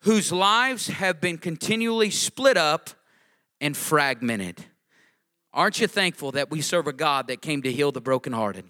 whose 0.00 0.32
lives 0.32 0.88
have 0.88 1.20
been 1.20 1.38
continually 1.38 2.10
split 2.10 2.56
up 2.56 2.90
and 3.60 3.76
fragmented. 3.76 4.64
Aren't 5.52 5.80
you 5.80 5.86
thankful 5.86 6.32
that 6.32 6.50
we 6.50 6.60
serve 6.60 6.86
a 6.86 6.92
God 6.92 7.28
that 7.28 7.40
came 7.40 7.62
to 7.62 7.72
heal 7.72 7.92
the 7.92 8.00
brokenhearted, 8.00 8.64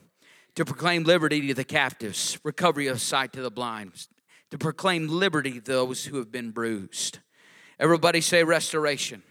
to 0.57 0.64
proclaim 0.64 1.05
liberty 1.05 1.46
to 1.48 1.55
the 1.55 1.64
captives, 1.64 2.38
recovery 2.44 2.88
of 2.88 3.00
sight 3.00 3.33
to 3.33 3.42
the 3.42 3.50
blind, 3.50 4.07
to 4.50 4.59
proclaim 4.59 5.09
liberty 5.09 5.55
to 5.55 5.61
those 5.61 6.05
who 6.05 6.18
have 6.18 6.31
been 6.31 6.50
bruised? 6.50 7.20
Everybody 7.81 8.20
say 8.20 8.44
restoration. 8.44 9.22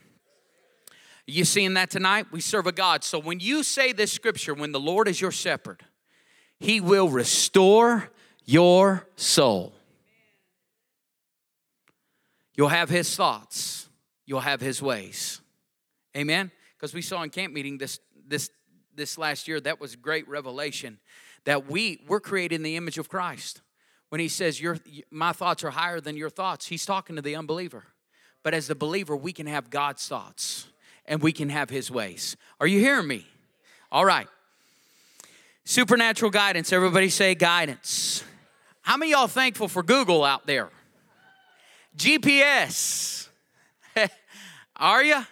You 1.25 1.45
seeing 1.45 1.75
that 1.75 1.89
tonight? 1.89 2.27
We 2.31 2.41
serve 2.41 2.67
a 2.67 2.71
God. 2.71 3.03
So 3.03 3.17
when 3.17 3.39
you 3.39 3.63
say 3.63 3.93
this 3.93 4.11
scripture, 4.11 4.53
when 4.53 4.71
the 4.71 4.79
Lord 4.79 5.07
is 5.07 5.21
your 5.21 5.31
shepherd, 5.31 5.83
he 6.59 6.81
will 6.81 7.09
restore 7.09 8.09
your 8.45 9.07
soul. 9.15 9.73
You'll 12.55 12.69
have 12.69 12.89
his 12.89 13.15
thoughts, 13.15 13.89
you'll 14.25 14.41
have 14.41 14.61
his 14.61 14.81
ways. 14.81 15.41
Amen? 16.15 16.51
Because 16.77 16.93
we 16.93 17.01
saw 17.01 17.23
in 17.23 17.29
camp 17.29 17.53
meeting 17.53 17.77
this 17.77 17.99
this 18.27 18.49
this 18.95 19.17
last 19.17 19.47
year, 19.47 19.59
that 19.61 19.79
was 19.79 19.95
great 19.95 20.27
revelation 20.27 20.99
that 21.45 21.69
we 21.69 22.01
we're 22.07 22.19
created 22.19 22.55
in 22.55 22.63
the 22.63 22.75
image 22.75 22.97
of 22.97 23.09
Christ. 23.09 23.61
When 24.09 24.19
he 24.19 24.27
says 24.27 24.61
your 24.61 24.77
my 25.09 25.31
thoughts 25.31 25.63
are 25.63 25.71
higher 25.71 25.99
than 25.99 26.15
your 26.17 26.29
thoughts, 26.29 26.67
he's 26.67 26.85
talking 26.85 27.15
to 27.15 27.21
the 27.21 27.35
unbeliever. 27.35 27.85
But 28.43 28.53
as 28.53 28.67
the 28.67 28.75
believer, 28.75 29.15
we 29.15 29.31
can 29.31 29.47
have 29.47 29.69
God's 29.69 30.05
thoughts 30.07 30.67
and 31.05 31.21
we 31.21 31.31
can 31.31 31.49
have 31.49 31.69
his 31.69 31.91
ways. 31.91 32.35
Are 32.59 32.67
you 32.67 32.79
hearing 32.79 33.07
me? 33.07 33.25
All 33.91 34.05
right. 34.05 34.27
Supernatural 35.65 36.31
guidance. 36.31 36.73
Everybody 36.73 37.09
say 37.09 37.35
guidance. 37.35 38.23
How 38.81 38.97
many 38.97 39.11
y'all 39.11 39.27
thankful 39.27 39.67
for 39.67 39.83
Google 39.83 40.23
out 40.23 40.45
there? 40.45 40.69
GPS. 41.97 43.27
are 44.75 45.03
you? 45.03 45.25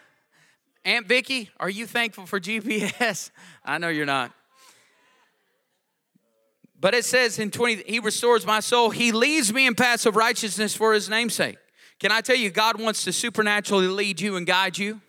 Aunt 0.83 1.07
Vicky, 1.07 1.49
are 1.59 1.69
you 1.69 1.85
thankful 1.85 2.25
for 2.25 2.39
GPS? 2.39 3.29
I 3.63 3.77
know 3.77 3.89
you're 3.89 4.05
not. 4.05 4.31
But 6.79 6.95
it 6.95 7.05
says 7.05 7.37
in 7.37 7.51
20, 7.51 7.83
He 7.85 7.99
restores 7.99 8.45
my 8.45 8.59
soul. 8.59 8.89
He 8.89 9.11
leads 9.11 9.53
me 9.53 9.67
in 9.67 9.75
paths 9.75 10.07
of 10.07 10.15
righteousness 10.15 10.75
for 10.75 10.93
His 10.93 11.09
namesake. 11.09 11.57
Can 11.99 12.11
I 12.11 12.21
tell 12.21 12.35
you, 12.35 12.49
God 12.49 12.81
wants 12.81 13.03
to 13.03 13.13
supernaturally 13.13 13.87
lead 13.87 14.19
you 14.19 14.35
and 14.35 14.47
guide 14.47 14.79
you? 14.79 15.01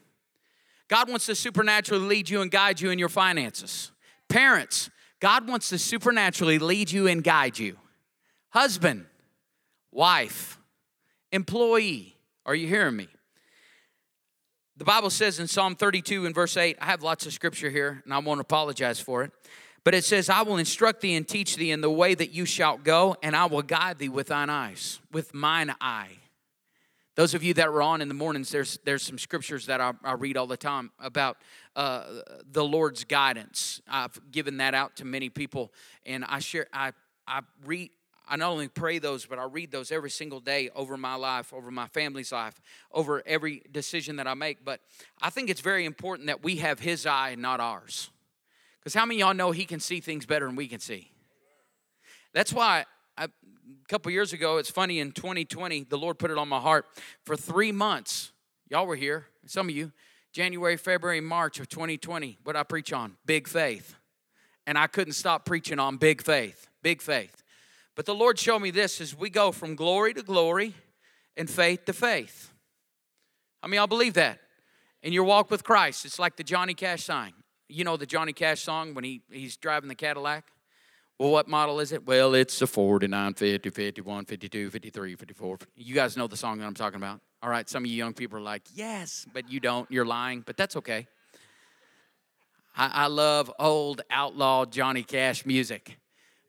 God 0.93 1.09
wants 1.09 1.25
to 1.25 1.35
supernaturally 1.35 2.05
lead 2.05 2.29
you 2.29 2.43
and 2.43 2.51
guide 2.51 2.79
you 2.79 2.91
in 2.91 2.99
your 2.99 3.09
finances. 3.09 3.93
Parents, 4.29 4.91
God 5.21 5.49
wants 5.49 5.71
to 5.71 5.79
supernaturally 5.79 6.59
lead 6.59 6.93
you 6.93 7.07
and 7.07 7.25
guide 7.25 7.59
you. 7.59 7.79
Husband, 8.51 9.07
wife, 9.91 10.59
employee, 11.31 12.19
are 12.45 12.55
you 12.55 12.67
hearing 12.67 12.95
me? 12.95 13.09
The 14.77 14.85
Bible 14.85 15.09
says 15.09 15.41
in 15.41 15.47
Psalm 15.49 15.77
32 15.77 16.27
and 16.27 16.35
verse 16.35 16.59
8, 16.59 16.77
I 16.79 16.85
have 16.85 17.03
lots 17.03 17.25
of 17.25 17.33
scripture 17.33 17.71
here 17.71 18.03
and 18.05 18.13
I 18.13 18.19
won't 18.19 18.43
apologize 18.43 19.01
for 19.01 19.23
it. 19.23 19.33
But 19.85 19.95
it 19.95 20.05
says, 20.05 20.29
I 20.29 20.43
will 20.43 20.59
instruct 20.59 21.01
thee 21.01 21.15
and 21.15 21.27
teach 21.27 21.57
thee 21.57 21.71
in 21.71 21.81
the 21.81 21.91
way 21.91 22.15
that 22.15 22.35
you 22.35 22.45
shalt 22.45 22.85
go, 22.85 23.17
and 23.23 23.35
I 23.35 23.47
will 23.47 23.63
guide 23.63 23.97
thee 23.99 24.11
with 24.11 24.27
thine 24.27 24.51
eyes, 24.51 25.01
with 25.11 25.33
mine 25.33 25.75
eye. 25.81 26.19
Those 27.15 27.35
of 27.35 27.43
you 27.43 27.53
that 27.55 27.71
were 27.71 27.83
on 27.83 28.01
in 28.01 28.09
the 28.09 28.15
mornings, 28.15 28.51
there's, 28.51 28.79
there's 28.85 29.03
some 29.03 29.19
scriptures 29.19 29.67
that 29.67 29.83
I, 29.83 29.93
I 30.03 30.13
read 30.13 30.39
all 30.39 30.47
the 30.47 30.57
time 30.57 30.91
about 30.99 31.37
uh, 31.77 32.05
the 32.51 32.65
Lord's 32.65 33.05
guidance. 33.05 33.83
I've 33.87 34.19
given 34.31 34.57
that 34.59 34.75
out 34.75 34.97
to 34.97 35.05
many 35.05 35.29
people, 35.29 35.73
and 36.07 36.25
I 36.25 36.39
share, 36.39 36.69
I, 36.73 36.93
I 37.27 37.41
read, 37.67 37.91
I 38.27 38.37
not 38.37 38.51
only 38.51 38.69
pray 38.69 38.99
those, 38.99 39.27
but 39.27 39.39
I 39.39 39.45
read 39.45 39.71
those 39.71 39.93
every 39.93 40.09
single 40.09 40.41
day 40.41 40.71
over 40.75 40.97
my 40.97 41.17
life, 41.17 41.53
over 41.53 41.71
my 41.71 41.87
family's 41.89 42.33
life, 42.33 42.59
over 42.91 43.23
every 43.27 43.63
decision 43.71 44.17
that 44.17 44.27
I 44.27 44.33
make. 44.33 44.65
But 44.65 44.81
I 45.21 45.29
think 45.29 45.51
it's 45.51 45.61
very 45.61 45.85
important 45.85 46.29
that 46.29 46.43
we 46.43 46.57
have 46.57 46.81
His 46.81 47.05
eye 47.05 47.31
and 47.31 47.43
not 47.43 47.61
ours. 47.61 48.09
Because 48.81 48.95
how 48.95 49.05
many 49.05 49.21
y'all 49.21 49.35
know 49.35 49.51
He 49.51 49.67
can 49.67 49.81
see 49.81 50.01
things 50.01 50.25
better 50.25 50.47
than 50.47 50.57
we 50.57 50.67
can 50.67 50.81
see? 50.81 51.11
That's 52.33 52.55
why 52.55 52.87
I, 53.23 53.27
a 53.27 53.89
couple 53.89 54.11
years 54.11 54.33
ago, 54.33 54.57
it's 54.57 54.71
funny, 54.71 54.99
in 54.99 55.13
2020, 55.13 55.85
the 55.85 55.97
Lord 55.97 56.19
put 56.19 56.33
it 56.33 56.39
on 56.39 56.49
my 56.49 56.59
heart 56.59 56.87
for 57.25 57.37
three 57.37 57.71
months. 57.71 58.33
Y'all 58.69 58.85
were 58.85 58.97
here, 58.97 59.27
some 59.47 59.69
of 59.69 59.75
you, 59.77 59.93
January, 60.33 60.77
February, 60.77 61.21
March 61.21 61.61
of 61.61 61.69
2020. 61.69 62.39
What 62.43 62.57
I 62.57 62.65
preach 62.65 62.93
on? 62.93 63.17
Big 63.25 63.47
faith. 63.47 63.95
And 64.67 64.77
I 64.77 64.89
couldn't 64.89 65.13
stop 65.13 65.45
preaching 65.45 65.79
on 65.79 65.99
big 65.99 66.23
faith, 66.23 66.69
big 66.83 67.01
faith. 67.01 67.45
But 67.95 68.07
the 68.07 68.15
Lord 68.15 68.41
showed 68.41 68.61
me 68.61 68.73
this 68.73 69.01
as 69.01 69.17
we 69.17 69.31
go 69.31 69.53
from 69.53 69.77
glory 69.77 70.15
to 70.15 70.23
glory 70.23 70.75
and 71.37 71.49
faith 71.49 71.85
to 71.85 71.93
faith. 71.93 72.53
I 73.63 73.69
mean, 73.69 73.79
I 73.79 73.87
believe 73.87 74.15
that. 74.15 74.41
In 75.03 75.13
your 75.13 75.25
walk 75.25 75.51
with 75.51 75.63
Christ, 75.63 76.05
it's 76.05 76.19
like 76.19 76.37
the 76.37 76.45
Johnny 76.45 76.75
Cash 76.75 77.05
sign. 77.05 77.35
You 77.69 77.85
know 77.85 77.97
the 77.97 78.07
Johnny 78.07 78.33
Cash 78.33 78.63
song 78.63 78.95
when 78.95 79.05
he, 79.05 79.23
he's 79.31 79.57
driving 79.57 79.89
the 79.89 79.95
Cadillac? 79.95 80.52
Well, 81.23 81.31
what 81.31 81.47
model 81.47 81.79
is 81.79 81.93
it? 81.93 82.05
Well, 82.05 82.35
it's 82.35 82.61
a 82.63 82.67
49, 82.67 83.35
50, 83.35 83.71
51, 83.71 84.25
52, 84.25 84.71
53, 84.71 85.15
54. 85.15 85.59
You 85.77 85.95
guys 85.95 86.17
know 86.17 86.27
the 86.27 86.37
song 86.37 86.59
that 86.59 86.67
I'm 86.67 86.75
talking 86.75 86.97
about. 86.97 87.21
All 87.45 87.49
right, 87.49 87.69
some 87.69 87.85
of 87.85 87.87
you 87.89 87.97
young 87.97 88.13
people 88.13 88.39
are 88.39 88.43
like, 88.43 88.63
yes, 88.75 89.25
but 89.33 89.49
you 89.49 89.61
don't. 89.61 89.89
You're 89.89 90.05
lying, 90.05 90.41
but 90.45 90.57
that's 90.57 90.75
okay. 90.79 91.07
I, 92.77 93.05
I 93.05 93.07
love 93.07 93.53
old 93.61 94.03
outlaw 94.11 94.65
Johnny 94.65 95.05
Cash 95.05 95.47
music. 95.47 95.97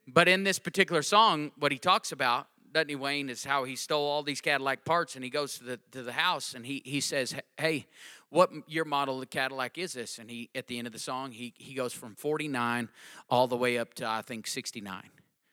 But 0.07 0.27
in 0.27 0.43
this 0.43 0.57
particular 0.57 1.03
song, 1.03 1.51
what 1.59 1.71
he 1.71 1.77
talks 1.77 2.11
about, 2.11 2.47
doesn't 2.71 2.99
Wayne, 2.99 3.29
is 3.29 3.45
how 3.45 3.65
he 3.65 3.75
stole 3.75 4.07
all 4.07 4.23
these 4.23 4.41
Cadillac 4.41 4.85
parts 4.85 5.13
and 5.13 5.23
he 5.23 5.29
goes 5.29 5.59
to 5.59 5.65
the, 5.65 5.79
to 5.91 6.01
the 6.01 6.13
house 6.13 6.55
and 6.55 6.65
he, 6.65 6.81
he 6.83 6.99
says, 6.99 7.35
Hey, 7.59 7.85
what 8.33 8.49
your 8.67 8.83
model 8.83 9.15
of 9.15 9.19
the 9.19 9.27
Cadillac 9.27 9.77
is 9.77 9.93
this? 9.93 10.17
And 10.17 10.27
he, 10.27 10.49
at 10.55 10.65
the 10.65 10.79
end 10.79 10.87
of 10.87 10.93
the 10.93 10.99
song, 10.99 11.31
he, 11.31 11.53
he 11.55 11.75
goes 11.75 11.93
from 11.93 12.15
49 12.15 12.89
all 13.29 13.47
the 13.47 13.55
way 13.55 13.77
up 13.77 13.93
to, 13.95 14.07
I 14.07 14.23
think, 14.23 14.47
69 14.47 15.03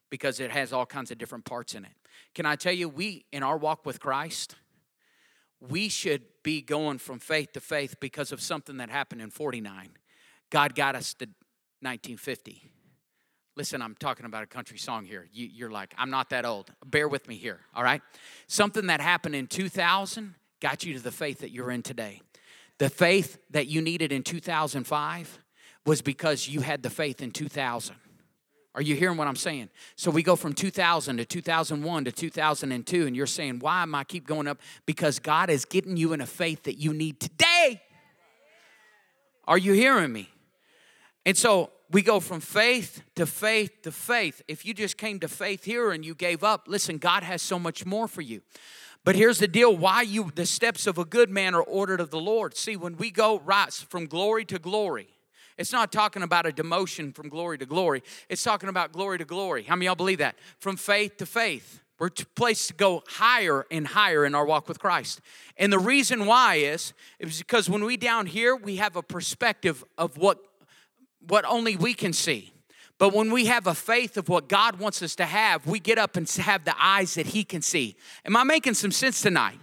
because 0.09 0.41
it 0.41 0.51
has 0.51 0.73
all 0.73 0.87
kinds 0.87 1.11
of 1.11 1.19
different 1.19 1.45
parts 1.45 1.75
in 1.75 1.85
it. 1.85 1.93
Can 2.35 2.47
I 2.47 2.57
tell 2.57 2.73
you, 2.73 2.89
we, 2.89 3.27
in 3.33 3.43
our 3.43 3.59
walk 3.59 3.85
with 3.85 4.01
Christ, 4.01 4.57
we 5.61 5.91
should 5.91 6.23
be 6.43 6.63
going 6.63 6.97
from 6.97 7.19
faith 7.19 7.53
to 7.53 7.61
faith 7.61 7.97
because 8.01 8.33
of 8.33 8.41
something 8.41 8.79
that 8.79 8.89
happened 8.89 9.21
in 9.21 9.31
49. 9.31 9.91
God 10.49 10.75
got 10.75 10.97
us 10.97 11.13
to 11.15 11.27
1950. 11.83 12.63
Listen, 13.57 13.83
I'm 13.83 13.95
talking 13.95 14.25
about 14.25 14.43
a 14.43 14.47
country 14.47 14.79
song 14.79 15.05
here. 15.05 15.29
You, 15.31 15.67
are 15.67 15.71
like, 15.71 15.93
I'm 15.99 16.09
not 16.09 16.31
that 16.31 16.47
old. 16.47 16.73
Bear 16.87 17.09
with 17.09 17.29
me 17.29 17.37
here, 17.37 17.61
all 17.75 17.85
right? 17.85 18.01
Something 18.47 18.87
that 18.87 19.03
happened 19.03 19.35
in 19.35 19.49
2000 19.49 20.35
got 20.61 20.83
you 20.85 20.95
to 20.95 21.01
the 21.01 21.13
faith 21.13 21.41
that 21.41 21.51
you're 21.51 21.71
in 21.71 21.83
today. 21.83 22.23
The 22.81 22.89
faith 22.89 23.37
that 23.51 23.67
you 23.67 23.83
needed 23.83 24.11
in 24.11 24.23
2005 24.23 25.39
was 25.85 26.01
because 26.01 26.49
you 26.49 26.63
had 26.63 26.83
the 26.83 26.89
faith 26.89 27.21
in 27.21 27.31
2000. 27.31 27.95
Are 28.75 28.81
you 28.81 28.97
hearing 28.97 29.19
what 29.19 29.29
I'm 29.29 29.37
saying? 29.37 29.69
So 29.97 30.11
we 30.11 30.23
go 30.23 30.35
from 30.35 30.55
2000 30.55 31.19
to 31.19 31.27
2001 31.27 32.05
to 32.07 32.13
2002, 32.13 33.07
and 33.07 33.15
you're 33.15 33.27
saying, 33.27 33.59
Why 33.59 33.83
am 33.83 33.95
I 33.95 34.05
keep 34.05 34.27
going 34.27 34.49
up? 34.49 34.63
Because 34.87 35.19
God 35.19 35.51
is 35.51 35.67
getting 35.67 35.99
you 35.99 36.15
in 36.15 36.23
a 36.23 36.27
faith 36.27 36.63
that 36.63 36.79
you 36.79 36.95
need 36.95 37.21
today. 37.21 37.83
Are 39.47 39.59
you 39.59 39.75
hearing 39.75 40.11
me? 40.11 40.31
And 41.27 41.37
so 41.37 41.73
we 41.91 42.01
go 42.01 42.19
from 42.19 42.41
faith 42.41 43.03
to 43.17 43.27
faith 43.27 43.83
to 43.83 43.93
faith. 43.93 44.41
If 44.49 44.65
you 44.65 44.73
just 44.73 44.97
came 44.97 45.21
to 45.21 45.29
faith 45.29 45.65
here 45.65 45.91
and 45.91 46.03
you 46.03 46.15
gave 46.15 46.43
up, 46.43 46.65
listen, 46.67 46.97
God 46.97 47.25
has 47.25 47.43
so 47.43 47.59
much 47.59 47.85
more 47.85 48.09
for 48.09 48.23
you. 48.23 48.41
But 49.05 49.17
here's 49.17 49.39
the 49.39 49.49
deal 49.49 49.75
why 49.75 50.03
you 50.03 50.31
the 50.35 50.47
steps 50.47 50.87
of 50.87 50.99
a 50.99 51.05
good 51.05 51.31
man 51.31 51.55
are 51.55 51.63
ordered 51.63 52.01
of 52.01 52.11
the 52.11 52.21
Lord. 52.21 52.57
See, 52.57 52.77
when 52.77 52.97
we 52.97 53.11
go 53.11 53.41
right 53.41 53.73
from 53.73 54.07
glory 54.07 54.45
to 54.47 54.59
glory, 54.59 55.09
it's 55.57 55.73
not 55.73 55.93
talking 55.93 56.23
about 56.23 56.47
a 56.47 56.51
demotion 56.51 57.15
from 57.15 57.29
glory 57.29 57.59
to 57.59 57.67
glory. 57.67 58.03
It's 58.29 58.43
talking 58.43 58.69
about 58.69 58.93
glory 58.93 59.19
to 59.19 59.25
glory. 59.25 59.63
How 59.63 59.77
many 59.77 59.87
y'all 59.87 59.95
believe 59.95 60.19
that? 60.19 60.37
From 60.59 60.77
faith 60.77 61.17
to 61.19 61.27
faith. 61.27 61.83
We're 61.99 62.09
placed 62.35 62.69
to 62.69 62.75
go 62.75 63.03
higher 63.07 63.67
and 63.71 63.87
higher 63.87 64.25
in 64.25 64.35
our 64.35 64.47
walk 64.47 64.69
with 64.69 64.79
Christ. 64.79 65.21
And 65.59 65.71
the 65.71 65.79
reason 65.79 66.25
why 66.25 66.55
is, 66.57 66.95
is 67.19 67.39
because 67.39 67.69
when 67.69 67.85
we 67.85 67.99
down 67.99 68.25
here, 68.25 68.57
we 68.57 68.77
have 68.77 68.97
a 68.97 69.03
perspective 69.03 69.85
of 69.99 70.17
what, 70.17 70.39
what 71.29 71.45
only 71.45 71.77
we 71.77 71.93
can 71.93 72.15
see. 72.15 72.55
But 73.01 73.15
when 73.15 73.33
we 73.33 73.47
have 73.47 73.67
a 73.67 73.75
faith 73.75 74.19
of 74.19 74.29
what 74.29 74.47
God 74.47 74.79
wants 74.79 75.03
us 75.03 75.17
to 75.17 75.25
have, 75.25 75.67
we 75.67 75.81
get 75.81 75.97
up 75.97 76.19
and 76.19 76.29
have 76.29 76.67
the 76.67 76.75
eyes 76.79 77.15
that 77.15 77.29
He 77.29 77.45
can 77.45 77.63
see. 77.63 77.97
Am 78.27 78.37
I 78.37 78.45
making 78.45 78.75
some 78.75 78.93
sense 78.93 79.23
tonight? 79.23 79.59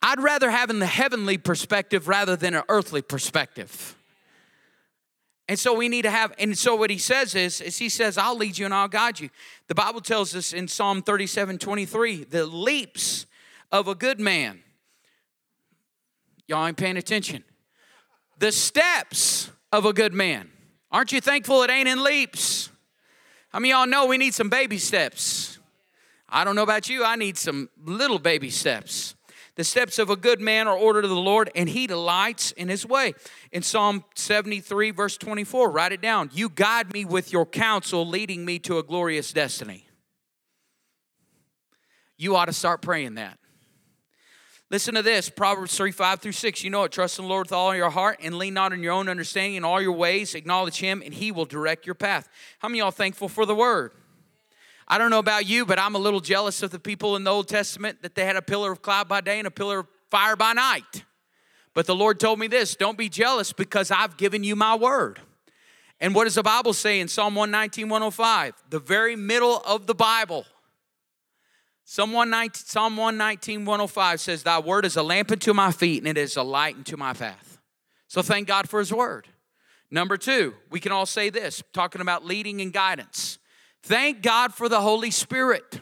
I'd 0.00 0.20
rather 0.20 0.48
have 0.48 0.70
in 0.70 0.78
the 0.78 0.86
heavenly 0.86 1.36
perspective 1.36 2.06
rather 2.06 2.36
than 2.36 2.54
an 2.54 2.62
earthly 2.68 3.02
perspective. 3.02 3.96
And 5.48 5.58
so 5.58 5.74
we 5.74 5.88
need 5.88 6.02
to 6.02 6.12
have, 6.12 6.32
and 6.38 6.56
so 6.56 6.76
what 6.76 6.90
he 6.90 6.98
says 6.98 7.34
is, 7.34 7.60
is 7.60 7.78
he 7.78 7.88
says, 7.88 8.16
I'll 8.16 8.36
lead 8.36 8.56
you 8.56 8.66
and 8.66 8.74
I'll 8.74 8.86
guide 8.86 9.18
you. 9.18 9.30
The 9.66 9.74
Bible 9.74 10.00
tells 10.00 10.36
us 10.36 10.52
in 10.52 10.68
Psalm 10.68 11.02
37, 11.02 11.58
23, 11.58 12.22
the 12.22 12.46
leaps 12.46 13.26
of 13.72 13.88
a 13.88 13.96
good 13.96 14.20
man. 14.20 14.60
Y'all 16.46 16.64
ain't 16.64 16.76
paying 16.76 16.98
attention. 16.98 17.42
The 18.38 18.52
steps 18.52 19.50
of 19.72 19.86
a 19.86 19.92
good 19.92 20.14
man 20.14 20.50
Aren't 20.90 21.12
you 21.12 21.20
thankful 21.20 21.62
it 21.62 21.70
ain't 21.70 21.88
in 21.88 22.02
leaps? 22.02 22.70
I 23.52 23.58
mean, 23.58 23.70
y'all 23.70 23.86
know 23.86 24.06
we 24.06 24.18
need 24.18 24.34
some 24.34 24.48
baby 24.48 24.78
steps. 24.78 25.58
I 26.28 26.44
don't 26.44 26.54
know 26.54 26.62
about 26.62 26.88
you, 26.88 27.04
I 27.04 27.16
need 27.16 27.38
some 27.38 27.70
little 27.84 28.18
baby 28.18 28.50
steps. 28.50 29.14
The 29.58 29.64
steps 29.64 29.98
of 29.98 30.08
a 30.08 30.14
good 30.14 30.40
man 30.40 30.68
are 30.68 30.76
ordered 30.76 31.02
to 31.02 31.08
the 31.08 31.16
Lord, 31.16 31.50
and 31.54 31.68
he 31.68 31.88
delights 31.88 32.52
in 32.52 32.68
his 32.68 32.86
way. 32.86 33.14
In 33.50 33.62
Psalm 33.62 34.04
73, 34.14 34.92
verse 34.92 35.16
24, 35.16 35.70
write 35.70 35.90
it 35.90 36.00
down. 36.00 36.30
You 36.32 36.48
guide 36.48 36.92
me 36.92 37.04
with 37.04 37.32
your 37.32 37.44
counsel, 37.44 38.06
leading 38.06 38.44
me 38.44 38.60
to 38.60 38.78
a 38.78 38.84
glorious 38.84 39.32
destiny. 39.32 39.88
You 42.16 42.36
ought 42.36 42.44
to 42.44 42.52
start 42.52 42.82
praying 42.82 43.14
that. 43.14 43.38
Listen 44.70 44.94
to 44.96 45.02
this 45.02 45.30
Proverbs 45.30 45.74
3 45.76 45.92
5 45.92 46.20
through 46.20 46.32
6. 46.32 46.62
You 46.62 46.68
know 46.68 46.84
it. 46.84 46.92
Trust 46.92 47.18
in 47.18 47.24
the 47.24 47.28
Lord 47.28 47.46
with 47.46 47.52
all 47.52 47.74
your 47.74 47.88
heart 47.88 48.18
and 48.22 48.36
lean 48.36 48.52
not 48.52 48.72
on 48.72 48.82
your 48.82 48.92
own 48.92 49.08
understanding. 49.08 49.54
In 49.54 49.64
all 49.64 49.80
your 49.80 49.92
ways, 49.92 50.34
acknowledge 50.34 50.78
Him, 50.78 51.02
and 51.02 51.14
He 51.14 51.32
will 51.32 51.46
direct 51.46 51.86
your 51.86 51.94
path. 51.94 52.28
How 52.58 52.68
many 52.68 52.80
y'all 52.80 52.90
thankful 52.90 53.28
for 53.28 53.46
the 53.46 53.54
word? 53.54 53.92
I 54.86 54.98
don't 54.98 55.10
know 55.10 55.18
about 55.18 55.46
you, 55.46 55.64
but 55.64 55.78
I'm 55.78 55.94
a 55.94 55.98
little 55.98 56.20
jealous 56.20 56.62
of 56.62 56.70
the 56.70 56.78
people 56.78 57.16
in 57.16 57.24
the 57.24 57.30
Old 57.30 57.48
Testament 57.48 58.02
that 58.02 58.14
they 58.14 58.24
had 58.24 58.36
a 58.36 58.42
pillar 58.42 58.70
of 58.70 58.82
cloud 58.82 59.08
by 59.08 59.22
day 59.22 59.38
and 59.38 59.46
a 59.46 59.50
pillar 59.50 59.80
of 59.80 59.86
fire 60.10 60.36
by 60.36 60.52
night. 60.52 61.04
But 61.72 61.86
the 61.86 61.94
Lord 61.94 62.20
told 62.20 62.38
me 62.38 62.46
this 62.46 62.74
don't 62.74 62.98
be 62.98 63.08
jealous 63.08 63.54
because 63.54 63.90
I've 63.90 64.18
given 64.18 64.44
you 64.44 64.54
my 64.54 64.74
word. 64.74 65.20
And 66.00 66.14
what 66.14 66.24
does 66.24 66.36
the 66.36 66.42
Bible 66.42 66.74
say 66.74 67.00
in 67.00 67.08
Psalm 67.08 67.34
119, 67.34 67.88
105? 67.88 68.54
The 68.70 68.78
very 68.78 69.16
middle 69.16 69.62
of 69.66 69.86
the 69.86 69.94
Bible 69.94 70.44
Psalm 71.90 72.12
119, 72.12 72.66
Psalm 72.66 72.98
119, 72.98 73.64
105 73.64 74.20
says, 74.20 74.42
Thy 74.42 74.58
word 74.58 74.84
is 74.84 74.96
a 74.96 75.02
lamp 75.02 75.30
unto 75.30 75.54
my 75.54 75.72
feet 75.72 76.02
and 76.02 76.06
it 76.06 76.18
is 76.18 76.36
a 76.36 76.42
light 76.42 76.76
unto 76.76 76.98
my 76.98 77.14
path. 77.14 77.58
So 78.08 78.20
thank 78.20 78.46
God 78.46 78.68
for 78.68 78.78
his 78.78 78.92
word. 78.92 79.26
Number 79.90 80.18
two, 80.18 80.52
we 80.68 80.80
can 80.80 80.92
all 80.92 81.06
say 81.06 81.30
this, 81.30 81.62
talking 81.72 82.02
about 82.02 82.26
leading 82.26 82.60
and 82.60 82.74
guidance. 82.74 83.38
Thank 83.82 84.20
God 84.20 84.52
for 84.52 84.68
the 84.68 84.82
Holy 84.82 85.10
Spirit. 85.10 85.80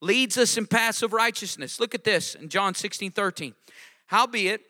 Leads 0.00 0.38
us 0.38 0.56
in 0.56 0.68
paths 0.68 1.02
of 1.02 1.12
righteousness. 1.12 1.80
Look 1.80 1.96
at 1.96 2.04
this 2.04 2.36
in 2.36 2.50
John 2.50 2.76
16, 2.76 3.10
13. 3.10 3.52
Howbeit, 4.06 4.60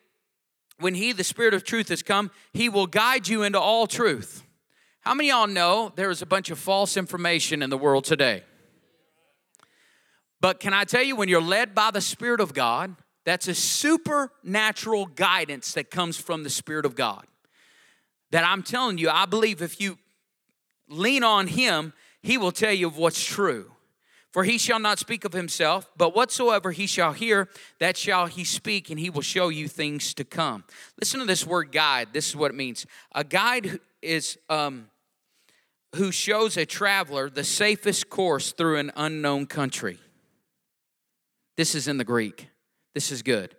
when 0.78 0.94
he, 0.94 1.12
the 1.12 1.22
Spirit 1.22 1.52
of 1.52 1.64
truth, 1.64 1.90
has 1.90 2.02
come, 2.02 2.30
he 2.54 2.70
will 2.70 2.86
guide 2.86 3.28
you 3.28 3.42
into 3.42 3.60
all 3.60 3.86
truth. 3.86 4.42
How 5.02 5.12
many 5.12 5.28
y'all 5.28 5.46
know 5.46 5.92
there 5.96 6.08
is 6.08 6.22
a 6.22 6.26
bunch 6.26 6.48
of 6.48 6.58
false 6.58 6.96
information 6.96 7.62
in 7.62 7.68
the 7.68 7.76
world 7.76 8.06
today? 8.06 8.44
But 10.40 10.60
can 10.60 10.72
I 10.72 10.84
tell 10.84 11.02
you, 11.02 11.16
when 11.16 11.28
you're 11.28 11.42
led 11.42 11.74
by 11.74 11.90
the 11.90 12.00
Spirit 12.00 12.40
of 12.40 12.54
God, 12.54 12.96
that's 13.24 13.48
a 13.48 13.54
supernatural 13.54 15.06
guidance 15.06 15.74
that 15.74 15.90
comes 15.90 16.16
from 16.16 16.42
the 16.42 16.50
Spirit 16.50 16.86
of 16.86 16.94
God. 16.94 17.26
That 18.30 18.44
I'm 18.44 18.62
telling 18.62 18.98
you, 18.98 19.10
I 19.10 19.26
believe 19.26 19.60
if 19.60 19.80
you 19.80 19.98
lean 20.88 21.22
on 21.22 21.46
Him, 21.46 21.92
He 22.22 22.38
will 22.38 22.52
tell 22.52 22.72
you 22.72 22.86
of 22.86 22.96
what's 22.96 23.22
true. 23.22 23.72
For 24.32 24.44
he 24.44 24.58
shall 24.58 24.78
not 24.78 24.98
speak 25.00 25.24
of 25.24 25.32
himself, 25.32 25.90
but 25.96 26.14
whatsoever 26.14 26.70
he 26.70 26.86
shall 26.86 27.12
hear, 27.12 27.48
that 27.80 27.96
shall 27.96 28.26
he 28.26 28.44
speak, 28.44 28.88
and 28.88 29.00
he 29.00 29.10
will 29.10 29.22
show 29.22 29.48
you 29.48 29.66
things 29.66 30.14
to 30.14 30.24
come. 30.24 30.62
Listen 31.00 31.18
to 31.18 31.26
this 31.26 31.44
word 31.44 31.72
guide. 31.72 32.08
This 32.12 32.28
is 32.28 32.36
what 32.36 32.52
it 32.52 32.54
means. 32.54 32.86
A 33.12 33.24
guide 33.24 33.80
is 34.00 34.38
um, 34.48 34.86
who 35.96 36.12
shows 36.12 36.56
a 36.56 36.64
traveler 36.64 37.28
the 37.28 37.42
safest 37.42 38.08
course 38.08 38.52
through 38.52 38.76
an 38.76 38.92
unknown 38.94 39.46
country. 39.46 39.98
This 41.60 41.74
is 41.74 41.88
in 41.88 41.98
the 41.98 42.04
Greek. 42.04 42.48
This 42.94 43.12
is 43.12 43.20
good. 43.20 43.54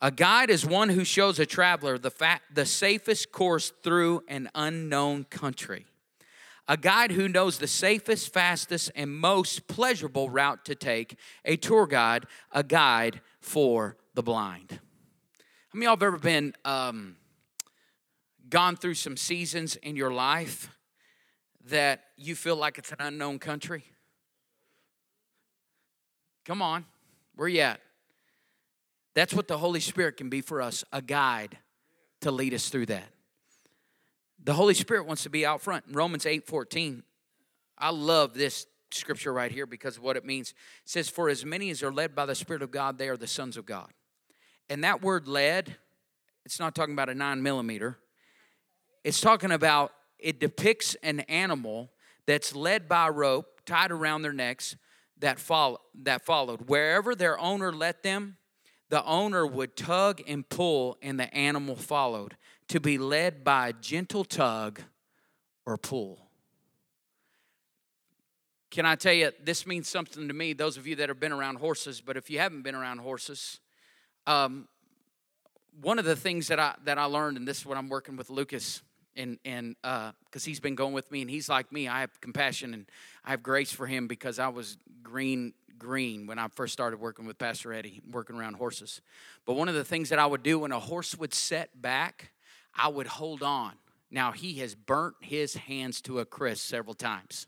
A 0.00 0.12
guide 0.12 0.50
is 0.50 0.64
one 0.64 0.88
who 0.88 1.04
shows 1.04 1.40
a 1.40 1.44
traveler 1.44 1.98
the, 1.98 2.12
fa- 2.12 2.38
the 2.54 2.64
safest 2.64 3.32
course 3.32 3.72
through 3.82 4.22
an 4.28 4.48
unknown 4.54 5.24
country. 5.24 5.86
A 6.68 6.76
guide 6.76 7.10
who 7.10 7.26
knows 7.26 7.58
the 7.58 7.66
safest, 7.66 8.32
fastest, 8.32 8.92
and 8.94 9.10
most 9.10 9.66
pleasurable 9.66 10.30
route 10.30 10.64
to 10.66 10.76
take. 10.76 11.18
A 11.44 11.56
tour 11.56 11.88
guide, 11.88 12.26
a 12.52 12.62
guide 12.62 13.20
for 13.40 13.96
the 14.14 14.22
blind. 14.22 14.70
How 14.70 14.78
many 15.74 15.86
of 15.86 15.88
y'all 15.88 15.96
have 15.96 16.02
ever 16.04 16.18
been 16.20 16.54
um, 16.64 17.16
gone 18.48 18.76
through 18.76 18.94
some 18.94 19.16
seasons 19.16 19.74
in 19.74 19.96
your 19.96 20.12
life 20.12 20.70
that 21.64 22.04
you 22.16 22.36
feel 22.36 22.54
like 22.54 22.78
it's 22.78 22.92
an 22.92 22.98
unknown 23.00 23.40
country? 23.40 23.82
Come 26.44 26.62
on, 26.62 26.84
where 27.40 27.48
you 27.48 27.60
at? 27.60 27.80
That's 29.14 29.32
what 29.32 29.48
the 29.48 29.56
Holy 29.56 29.80
Spirit 29.80 30.18
can 30.18 30.28
be 30.28 30.42
for 30.42 30.60
us 30.60 30.84
a 30.92 31.00
guide 31.00 31.56
to 32.20 32.30
lead 32.30 32.52
us 32.52 32.68
through 32.68 32.84
that. 32.86 33.08
The 34.44 34.52
Holy 34.52 34.74
Spirit 34.74 35.06
wants 35.06 35.22
to 35.22 35.30
be 35.30 35.46
out 35.46 35.62
front. 35.62 35.86
Romans 35.90 36.26
8 36.26 36.46
14, 36.46 37.02
I 37.78 37.92
love 37.92 38.34
this 38.34 38.66
scripture 38.90 39.32
right 39.32 39.50
here 39.50 39.64
because 39.64 39.96
of 39.96 40.02
what 40.02 40.18
it 40.18 40.26
means. 40.26 40.50
It 40.50 40.56
says, 40.84 41.08
For 41.08 41.30
as 41.30 41.42
many 41.42 41.70
as 41.70 41.82
are 41.82 41.90
led 41.90 42.14
by 42.14 42.26
the 42.26 42.34
Spirit 42.34 42.60
of 42.60 42.70
God, 42.70 42.98
they 42.98 43.08
are 43.08 43.16
the 43.16 43.26
sons 43.26 43.56
of 43.56 43.64
God. 43.64 43.88
And 44.68 44.84
that 44.84 45.00
word 45.00 45.26
led, 45.26 45.74
it's 46.44 46.60
not 46.60 46.74
talking 46.74 46.92
about 46.92 47.08
a 47.08 47.14
nine 47.14 47.42
millimeter. 47.42 47.96
It's 49.02 49.18
talking 49.22 49.50
about, 49.50 49.92
it 50.18 50.40
depicts 50.40 50.94
an 51.02 51.20
animal 51.20 51.90
that's 52.26 52.54
led 52.54 52.86
by 52.86 53.08
a 53.08 53.10
rope 53.10 53.62
tied 53.64 53.92
around 53.92 54.20
their 54.20 54.34
necks 54.34 54.76
that, 55.20 55.38
follow, 55.38 55.80
that 56.02 56.24
followed. 56.24 56.68
Wherever 56.68 57.14
their 57.14 57.38
owner 57.38 57.72
let 57.72 58.02
them, 58.02 58.36
the 58.88 59.04
owner 59.04 59.46
would 59.46 59.76
tug 59.76 60.20
and 60.26 60.48
pull, 60.48 60.98
and 61.00 61.18
the 61.18 61.32
animal 61.34 61.76
followed 61.76 62.36
to 62.68 62.80
be 62.80 62.98
led 62.98 63.44
by 63.44 63.68
a 63.68 63.72
gentle 63.72 64.24
tug 64.24 64.80
or 65.64 65.76
pull. 65.76 66.26
Can 68.70 68.86
I 68.86 68.94
tell 68.94 69.12
you, 69.12 69.32
this 69.42 69.66
means 69.66 69.88
something 69.88 70.28
to 70.28 70.34
me, 70.34 70.52
those 70.52 70.76
of 70.76 70.86
you 70.86 70.96
that 70.96 71.08
have 71.08 71.18
been 71.18 71.32
around 71.32 71.56
horses, 71.56 72.00
but 72.00 72.16
if 72.16 72.30
you 72.30 72.38
haven't 72.38 72.62
been 72.62 72.74
around 72.74 72.98
horses, 72.98 73.58
um, 74.26 74.68
one 75.80 75.98
of 75.98 76.04
the 76.04 76.16
things 76.16 76.48
that 76.48 76.60
I, 76.60 76.74
that 76.84 76.98
I 76.98 77.04
learned, 77.04 77.36
and 77.36 77.46
this 77.46 77.58
is 77.58 77.66
what 77.66 77.76
I'm 77.76 77.88
working 77.88 78.16
with 78.16 78.30
Lucas, 78.30 78.82
and 79.16 79.38
and 79.44 79.76
because 79.82 80.12
uh, 80.36 80.46
he's 80.46 80.60
been 80.60 80.74
going 80.76 80.92
with 80.92 81.10
me, 81.10 81.20
and 81.20 81.30
he's 81.30 81.48
like 81.48 81.72
me, 81.72 81.88
I 81.88 82.00
have 82.00 82.20
compassion 82.20 82.74
and 82.74 82.86
I 83.24 83.30
have 83.30 83.42
grace 83.42 83.72
for 83.72 83.86
him 83.86 84.06
because 84.06 84.38
I 84.38 84.48
was 84.48 84.78
green 85.02 85.54
green 85.78 86.26
when 86.26 86.38
I 86.38 86.48
first 86.48 86.72
started 86.72 87.00
working 87.00 87.26
with 87.26 87.38
Pastor 87.38 87.72
Eddie, 87.72 88.00
working 88.10 88.36
around 88.36 88.54
horses. 88.54 89.00
But 89.46 89.54
one 89.54 89.68
of 89.68 89.74
the 89.74 89.84
things 89.84 90.10
that 90.10 90.18
I 90.18 90.26
would 90.26 90.42
do 90.44 90.60
when 90.60 90.70
a 90.72 90.78
horse 90.78 91.16
would 91.16 91.34
set 91.34 91.80
back, 91.80 92.32
I 92.74 92.88
would 92.88 93.08
hold 93.08 93.42
on. 93.42 93.72
Now, 94.10 94.32
he 94.32 94.54
has 94.54 94.74
burnt 94.74 95.16
his 95.20 95.54
hands 95.54 96.00
to 96.02 96.20
a 96.20 96.24
crisp 96.24 96.68
several 96.68 96.94
times. 96.94 97.46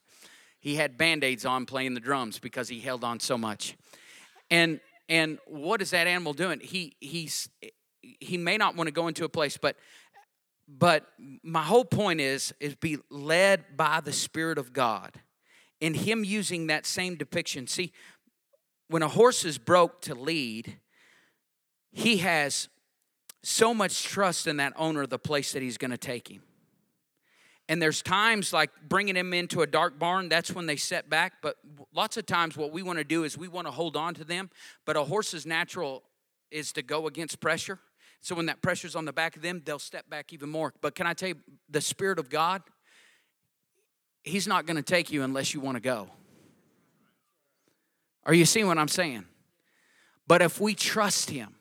He 0.61 0.77
had 0.77 0.97
band 0.97 1.25
aids 1.25 1.45
on 1.45 1.67
playing 1.67 1.95
the 1.95 2.01
drums 2.01 2.39
because 2.39 2.69
he 2.69 2.81
held 2.81 3.05
on 3.05 3.21
so 3.21 3.37
much. 3.37 3.77
And 4.51 4.81
and 5.09 5.39
what 5.47 5.83
is 5.83 5.91
that 5.91 6.07
animal 6.07 6.33
doing? 6.33 6.61
He 6.61 6.97
he's 7.01 7.49
he 8.01 8.39
may 8.39 8.57
not 8.57 8.77
want 8.77 8.89
to 8.89 8.93
go 8.93 9.09
into 9.09 9.25
a 9.25 9.29
place, 9.29 9.57
but 9.57 9.77
but 10.69 11.07
my 11.43 11.63
whole 11.63 11.85
point 11.85 12.21
is 12.21 12.55
is 12.61 12.77
be 12.77 12.99
led 13.11 13.77
by 13.77 14.01
the 14.01 14.13
Spirit 14.13 14.57
of 14.57 14.73
God. 14.73 15.13
In 15.83 15.95
him 15.95 16.25
using 16.25 16.69
that 16.69 16.87
same 16.87 17.17
depiction. 17.17 17.67
See, 17.67 17.93
when 18.87 19.03
a 19.03 19.09
horse 19.09 19.45
is 19.45 19.59
broke 19.59 20.01
to 20.03 20.15
lead, 20.15 20.79
he 21.91 22.19
has 22.19 22.69
so 23.43 23.75
much 23.75 24.05
trust 24.05 24.47
in 24.47 24.59
that 24.59 24.75
owner 24.77 25.09
the 25.09 25.19
place 25.19 25.53
that 25.53 25.61
he's 25.61 25.77
going 25.77 25.91
to 25.91 25.99
take 25.99 26.29
him. 26.29 26.43
And 27.69 27.83
there's 27.83 28.01
times 28.01 28.53
like 28.53 28.71
bringing 28.89 29.17
him 29.17 29.35
into 29.35 29.63
a 29.63 29.67
dark 29.67 29.99
barn, 29.99 30.29
that's 30.29 30.53
when 30.53 30.67
they 30.67 30.77
set 30.77 31.11
back. 31.11 31.35
But 31.43 31.57
lots 31.93 32.17
of 32.17 32.27
times, 32.27 32.57
what 32.57 32.71
we 32.71 32.85
want 32.85 32.99
to 32.99 33.05
do 33.05 33.25
is 33.25 33.37
we 33.37 33.49
want 33.49 33.67
to 33.67 33.73
hold 33.73 33.97
on 33.97 34.15
to 34.15 34.25
them. 34.25 34.51
But 34.87 34.97
a 34.97 35.03
horse's 35.03 35.47
natural 35.47 36.05
is 36.53 36.73
to 36.75 36.83
go 36.83 37.09
against 37.09 37.41
pressure. 37.41 37.81
So 38.21 38.37
when 38.37 38.47
that 38.47 38.63
pressure's 38.63 38.95
on 38.95 39.05
the 39.05 39.13
back 39.13 39.35
of 39.35 39.43
them, 39.43 39.63
they'll 39.65 39.81
step 39.81 40.09
back 40.09 40.33
even 40.33 40.49
more. 40.49 40.75
But 40.81 40.95
can 40.95 41.09
I 41.09 41.15
tell 41.15 41.31
you, 41.31 41.41
the 41.69 41.81
Spirit 41.81 42.21
of 42.21 42.31
God, 42.31 42.63
He's 44.23 44.47
not 44.47 44.67
going 44.67 44.77
to 44.77 44.83
take 44.83 45.11
you 45.11 45.23
unless 45.23 45.53
you 45.53 45.61
want 45.61 45.77
to 45.77 45.81
go. 45.81 46.09
Are 48.25 48.35
you 48.35 48.45
seeing 48.45 48.67
what 48.67 48.79
I'm 48.79 48.89
saying? 48.89 49.25
But 50.27 50.43
if 50.43 50.61
we 50.61 50.75
trust 50.75 51.31
Him, 51.31 51.57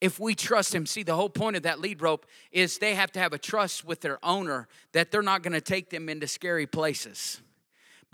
if 0.00 0.20
we 0.20 0.34
trust 0.34 0.74
Him, 0.74 0.86
see, 0.86 1.02
the 1.02 1.16
whole 1.16 1.28
point 1.30 1.56
of 1.56 1.64
that 1.64 1.80
lead 1.80 2.00
rope 2.00 2.26
is 2.52 2.78
they 2.78 2.94
have 2.94 3.10
to 3.12 3.18
have 3.18 3.32
a 3.32 3.38
trust 3.38 3.84
with 3.84 4.00
their 4.00 4.24
owner 4.24 4.68
that 4.92 5.10
they're 5.10 5.22
not 5.22 5.42
going 5.42 5.52
to 5.52 5.60
take 5.60 5.90
them 5.90 6.08
into 6.08 6.28
scary 6.28 6.66
places. 6.66 7.40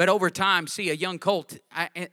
But 0.00 0.08
over 0.08 0.30
time, 0.30 0.66
see, 0.66 0.88
a 0.88 0.94
young 0.94 1.18
colt, 1.18 1.58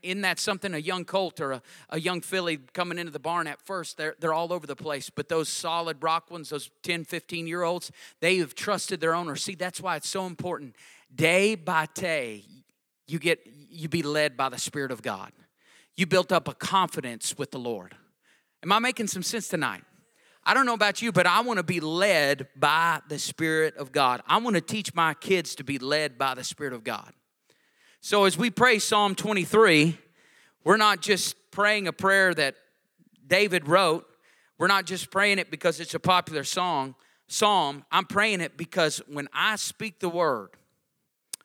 in 0.02 0.20
that 0.20 0.38
something, 0.38 0.74
a 0.74 0.78
young 0.78 1.06
colt 1.06 1.40
or 1.40 1.52
a, 1.52 1.62
a 1.88 1.98
young 1.98 2.20
filly 2.20 2.58
coming 2.74 2.98
into 2.98 3.10
the 3.10 3.18
barn 3.18 3.46
at 3.46 3.62
first, 3.62 3.96
they're, 3.96 4.14
they're 4.20 4.34
all 4.34 4.52
over 4.52 4.66
the 4.66 4.76
place. 4.76 5.08
But 5.08 5.30
those 5.30 5.48
solid 5.48 6.02
rock 6.02 6.30
ones, 6.30 6.50
those 6.50 6.68
10, 6.82 7.04
15 7.04 7.46
year 7.46 7.62
olds, 7.62 7.90
they 8.20 8.36
have 8.40 8.54
trusted 8.54 9.00
their 9.00 9.14
owner. 9.14 9.36
See, 9.36 9.54
that's 9.54 9.80
why 9.80 9.96
it's 9.96 10.06
so 10.10 10.26
important. 10.26 10.76
Day 11.14 11.54
by 11.54 11.86
day, 11.94 12.44
you 13.06 13.18
get 13.18 13.40
you 13.70 13.88
be 13.88 14.02
led 14.02 14.36
by 14.36 14.50
the 14.50 14.58
Spirit 14.58 14.90
of 14.90 15.00
God. 15.00 15.32
You 15.96 16.04
built 16.04 16.30
up 16.30 16.46
a 16.46 16.52
confidence 16.52 17.38
with 17.38 17.52
the 17.52 17.58
Lord. 17.58 17.94
Am 18.62 18.70
I 18.70 18.80
making 18.80 19.06
some 19.06 19.22
sense 19.22 19.48
tonight? 19.48 19.82
I 20.44 20.52
don't 20.52 20.66
know 20.66 20.74
about 20.74 21.00
you, 21.00 21.10
but 21.10 21.26
I 21.26 21.40
want 21.40 21.56
to 21.56 21.62
be 21.62 21.80
led 21.80 22.48
by 22.54 23.00
the 23.08 23.18
Spirit 23.18 23.78
of 23.78 23.92
God. 23.92 24.20
I 24.26 24.36
want 24.36 24.56
to 24.56 24.60
teach 24.60 24.94
my 24.94 25.14
kids 25.14 25.54
to 25.54 25.64
be 25.64 25.78
led 25.78 26.18
by 26.18 26.34
the 26.34 26.44
Spirit 26.44 26.74
of 26.74 26.84
God. 26.84 27.14
So 28.08 28.24
as 28.24 28.38
we 28.38 28.48
pray 28.48 28.78
Psalm 28.78 29.14
23, 29.14 29.98
we're 30.64 30.78
not 30.78 31.02
just 31.02 31.36
praying 31.50 31.88
a 31.88 31.92
prayer 31.92 32.32
that 32.32 32.54
David 33.26 33.68
wrote. 33.68 34.06
We're 34.56 34.66
not 34.66 34.86
just 34.86 35.10
praying 35.10 35.38
it 35.38 35.50
because 35.50 35.78
it's 35.78 35.92
a 35.92 36.00
popular 36.00 36.42
song, 36.42 36.94
psalm. 37.26 37.84
I'm 37.92 38.06
praying 38.06 38.40
it 38.40 38.56
because 38.56 39.02
when 39.08 39.28
I 39.34 39.56
speak 39.56 40.00
the 40.00 40.08
word, 40.08 40.48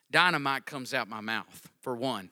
dynamite 0.09 0.65
comes 0.65 0.93
out 0.93 1.09
my 1.09 1.19
mouth, 1.19 1.69
for 1.81 1.97
one. 1.97 2.29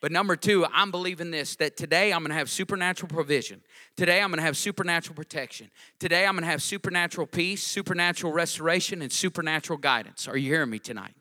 But 0.00 0.10
number 0.10 0.34
two, 0.34 0.66
I'm 0.72 0.90
believing 0.90 1.30
this 1.30 1.54
that 1.54 1.76
today 1.76 2.12
I'm 2.12 2.24
gonna 2.24 2.34
have 2.34 2.50
supernatural 2.50 3.08
provision. 3.08 3.62
Today 3.94 4.20
I'm 4.20 4.30
gonna 4.30 4.42
have 4.42 4.56
supernatural 4.56 5.14
protection. 5.14 5.70
Today 6.00 6.26
I'm 6.26 6.34
gonna 6.34 6.46
have 6.46 6.64
supernatural 6.64 7.28
peace, 7.28 7.62
supernatural 7.62 8.32
restoration, 8.32 9.02
and 9.02 9.12
supernatural 9.12 9.78
guidance. 9.78 10.26
Are 10.26 10.36
you 10.36 10.50
hearing 10.50 10.70
me 10.70 10.80
tonight? 10.80 11.14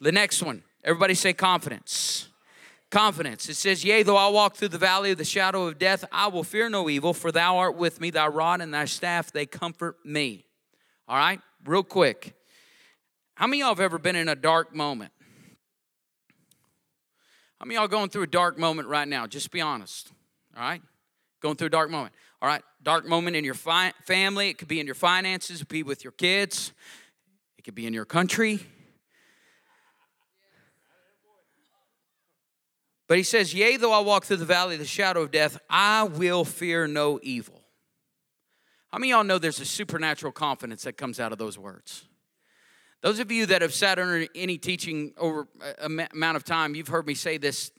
The 0.00 0.10
next 0.10 0.42
one, 0.42 0.64
everybody 0.84 1.14
say 1.14 1.32
confidence. 1.32 2.28
Confidence. 2.90 3.48
It 3.48 3.54
says, 3.54 3.84
Yea, 3.84 4.02
though 4.02 4.16
I 4.16 4.28
walk 4.28 4.56
through 4.56 4.68
the 4.68 4.78
valley 4.78 5.10
of 5.10 5.18
the 5.18 5.24
shadow 5.24 5.66
of 5.66 5.78
death, 5.78 6.04
I 6.10 6.28
will 6.28 6.44
fear 6.44 6.70
no 6.70 6.88
evil, 6.88 7.12
for 7.12 7.30
thou 7.30 7.58
art 7.58 7.76
with 7.76 8.00
me, 8.00 8.10
thy 8.10 8.26
rod 8.28 8.60
and 8.60 8.72
thy 8.72 8.86
staff, 8.86 9.30
they 9.30 9.44
comfort 9.44 9.96
me. 10.04 10.46
All 11.06 11.16
right, 11.16 11.40
real 11.64 11.82
quick. 11.82 12.34
How 13.34 13.46
many 13.46 13.60
of 13.60 13.66
y'all 13.66 13.74
have 13.74 13.80
ever 13.80 13.98
been 13.98 14.16
in 14.16 14.28
a 14.28 14.34
dark 14.34 14.74
moment? 14.74 15.12
How 17.58 17.66
many 17.66 17.74
y'all 17.74 17.88
going 17.88 18.08
through 18.08 18.22
a 18.22 18.28
dark 18.28 18.56
moment 18.56 18.88
right 18.88 19.06
now? 19.06 19.26
Just 19.26 19.50
be 19.50 19.60
honest. 19.60 20.12
All 20.56 20.62
right? 20.62 20.80
Going 21.40 21.56
through 21.56 21.66
a 21.66 21.70
dark 21.70 21.90
moment. 21.90 22.14
All 22.40 22.48
right? 22.48 22.62
Dark 22.82 23.06
moment 23.06 23.36
in 23.36 23.44
your 23.44 23.54
fi- 23.54 23.92
family. 24.04 24.48
It 24.48 24.58
could 24.58 24.68
be 24.68 24.80
in 24.80 24.86
your 24.86 24.94
finances. 24.94 25.60
It 25.60 25.64
could 25.64 25.72
be 25.72 25.82
with 25.82 26.04
your 26.04 26.12
kids. 26.12 26.72
It 27.58 27.62
could 27.62 27.74
be 27.74 27.86
in 27.86 27.94
your 27.94 28.04
country. 28.04 28.60
But 33.08 33.16
he 33.16 33.22
says, 33.22 33.54
Yea, 33.54 33.78
though 33.78 33.92
I 33.92 34.00
walk 34.00 34.26
through 34.26 34.36
the 34.36 34.44
valley 34.44 34.74
of 34.74 34.80
the 34.80 34.86
shadow 34.86 35.22
of 35.22 35.30
death, 35.30 35.58
I 35.68 36.04
will 36.04 36.44
fear 36.44 36.86
no 36.86 37.18
evil. 37.22 37.64
How 38.92 38.98
many 38.98 39.10
y'all 39.10 39.24
know 39.24 39.38
there's 39.38 39.60
a 39.60 39.64
supernatural 39.64 40.32
confidence 40.32 40.82
that 40.84 40.96
comes 40.96 41.18
out 41.18 41.32
of 41.32 41.38
those 41.38 41.58
words? 41.58 42.04
Those 43.00 43.18
of 43.18 43.30
you 43.30 43.46
that 43.46 43.62
have 43.62 43.72
sat 43.72 43.98
under 43.98 44.26
any 44.34 44.58
teaching 44.58 45.14
over 45.16 45.48
a 45.60 46.08
amount 46.12 46.36
of 46.36 46.44
time, 46.44 46.74
you've 46.74 46.88
heard 46.88 47.06
me 47.06 47.14
say 47.14 47.38
this, 47.38 47.70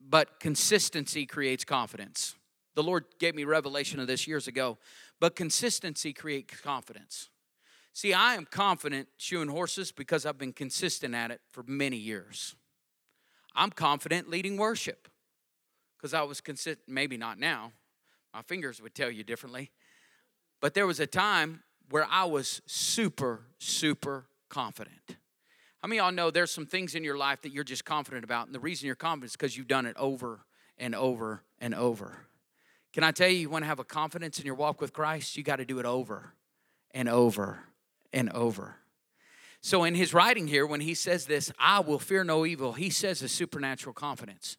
but 0.00 0.40
consistency 0.40 1.26
creates 1.26 1.64
confidence. 1.64 2.34
The 2.74 2.82
Lord 2.82 3.04
gave 3.18 3.34
me 3.34 3.44
revelation 3.44 3.98
of 3.98 4.06
this 4.06 4.26
years 4.26 4.46
ago, 4.46 4.78
but 5.20 5.34
consistency 5.34 6.12
creates 6.12 6.60
confidence. 6.60 7.30
See, 7.92 8.12
I 8.12 8.34
am 8.34 8.44
confident 8.44 9.08
shoeing 9.16 9.48
horses 9.48 9.90
because 9.90 10.24
I've 10.24 10.38
been 10.38 10.52
consistent 10.52 11.14
at 11.14 11.32
it 11.32 11.40
for 11.50 11.64
many 11.66 11.96
years. 11.96 12.54
I'm 13.58 13.70
confident 13.70 14.30
leading 14.30 14.56
worship 14.56 15.08
because 15.96 16.14
I 16.14 16.22
was 16.22 16.40
consistent, 16.40 16.78
maybe 16.86 17.16
not 17.16 17.40
now. 17.40 17.72
My 18.32 18.42
fingers 18.42 18.80
would 18.80 18.94
tell 18.94 19.10
you 19.10 19.24
differently. 19.24 19.72
But 20.60 20.74
there 20.74 20.86
was 20.86 21.00
a 21.00 21.06
time 21.06 21.64
where 21.90 22.06
I 22.08 22.24
was 22.24 22.62
super, 22.66 23.42
super 23.58 24.26
confident. 24.48 25.16
How 25.82 25.88
many 25.88 25.98
of 25.98 26.04
y'all 26.04 26.12
know 26.12 26.30
there's 26.30 26.52
some 26.52 26.66
things 26.66 26.94
in 26.94 27.02
your 27.02 27.18
life 27.18 27.42
that 27.42 27.52
you're 27.52 27.64
just 27.64 27.84
confident 27.84 28.24
about? 28.24 28.46
And 28.46 28.54
the 28.54 28.60
reason 28.60 28.86
you're 28.86 28.94
confident 28.94 29.30
is 29.30 29.36
because 29.36 29.56
you've 29.56 29.68
done 29.68 29.86
it 29.86 29.96
over 29.96 30.40
and 30.76 30.94
over 30.94 31.42
and 31.58 31.74
over. 31.74 32.26
Can 32.92 33.02
I 33.02 33.10
tell 33.10 33.28
you, 33.28 33.38
you 33.38 33.50
want 33.50 33.64
to 33.64 33.68
have 33.68 33.80
a 33.80 33.84
confidence 33.84 34.38
in 34.38 34.46
your 34.46 34.54
walk 34.54 34.80
with 34.80 34.92
Christ? 34.92 35.36
You 35.36 35.42
got 35.42 35.56
to 35.56 35.64
do 35.64 35.80
it 35.80 35.86
over 35.86 36.34
and 36.92 37.08
over 37.08 37.64
and 38.12 38.30
over. 38.30 38.76
So, 39.60 39.84
in 39.84 39.94
his 39.94 40.14
writing 40.14 40.46
here, 40.46 40.66
when 40.66 40.80
he 40.80 40.94
says 40.94 41.26
this, 41.26 41.52
I 41.58 41.80
will 41.80 41.98
fear 41.98 42.24
no 42.24 42.46
evil, 42.46 42.74
he 42.74 42.90
says 42.90 43.22
a 43.22 43.28
supernatural 43.28 43.92
confidence. 43.92 44.56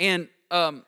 And 0.00 0.28
um, 0.50 0.84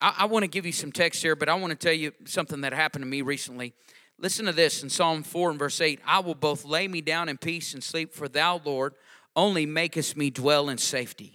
I, 0.00 0.14
I 0.20 0.24
want 0.26 0.44
to 0.44 0.48
give 0.48 0.64
you 0.64 0.72
some 0.72 0.92
text 0.92 1.22
here, 1.22 1.36
but 1.36 1.48
I 1.48 1.54
want 1.54 1.70
to 1.70 1.76
tell 1.76 1.92
you 1.92 2.12
something 2.24 2.62
that 2.62 2.72
happened 2.72 3.02
to 3.02 3.08
me 3.08 3.22
recently. 3.22 3.74
Listen 4.18 4.46
to 4.46 4.52
this 4.52 4.82
in 4.82 4.88
Psalm 4.88 5.22
4 5.22 5.50
and 5.50 5.58
verse 5.58 5.80
8 5.80 6.00
I 6.06 6.20
will 6.20 6.34
both 6.34 6.64
lay 6.64 6.88
me 6.88 7.00
down 7.00 7.28
in 7.28 7.36
peace 7.36 7.74
and 7.74 7.84
sleep, 7.84 8.14
for 8.14 8.28
thou, 8.28 8.60
Lord, 8.64 8.94
only 9.34 9.66
makest 9.66 10.16
me 10.16 10.30
dwell 10.30 10.70
in 10.70 10.78
safety. 10.78 11.34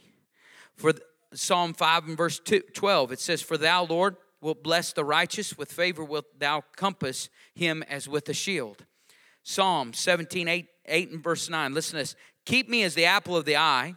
For 0.75 0.93
Psalm 1.33 1.73
5 1.73 2.07
and 2.07 2.17
verse 2.17 2.39
12, 2.39 3.11
it 3.11 3.19
says, 3.19 3.41
For 3.41 3.57
thou, 3.57 3.85
Lord, 3.85 4.17
wilt 4.41 4.63
bless 4.63 4.93
the 4.93 5.05
righteous, 5.05 5.57
with 5.57 5.71
favor 5.71 6.03
wilt 6.03 6.39
thou 6.39 6.63
compass 6.75 7.29
him 7.53 7.83
as 7.83 8.09
with 8.09 8.27
a 8.29 8.33
shield. 8.33 8.85
Psalm 9.43 9.93
17, 9.93 10.47
8, 10.47 10.67
8 10.85 11.11
and 11.11 11.23
verse 11.23 11.49
9, 11.49 11.73
listen 11.73 11.91
to 11.91 11.97
this. 11.97 12.15
Keep 12.45 12.69
me 12.69 12.83
as 12.83 12.95
the 12.95 13.05
apple 13.05 13.35
of 13.35 13.45
the 13.45 13.57
eye, 13.57 13.95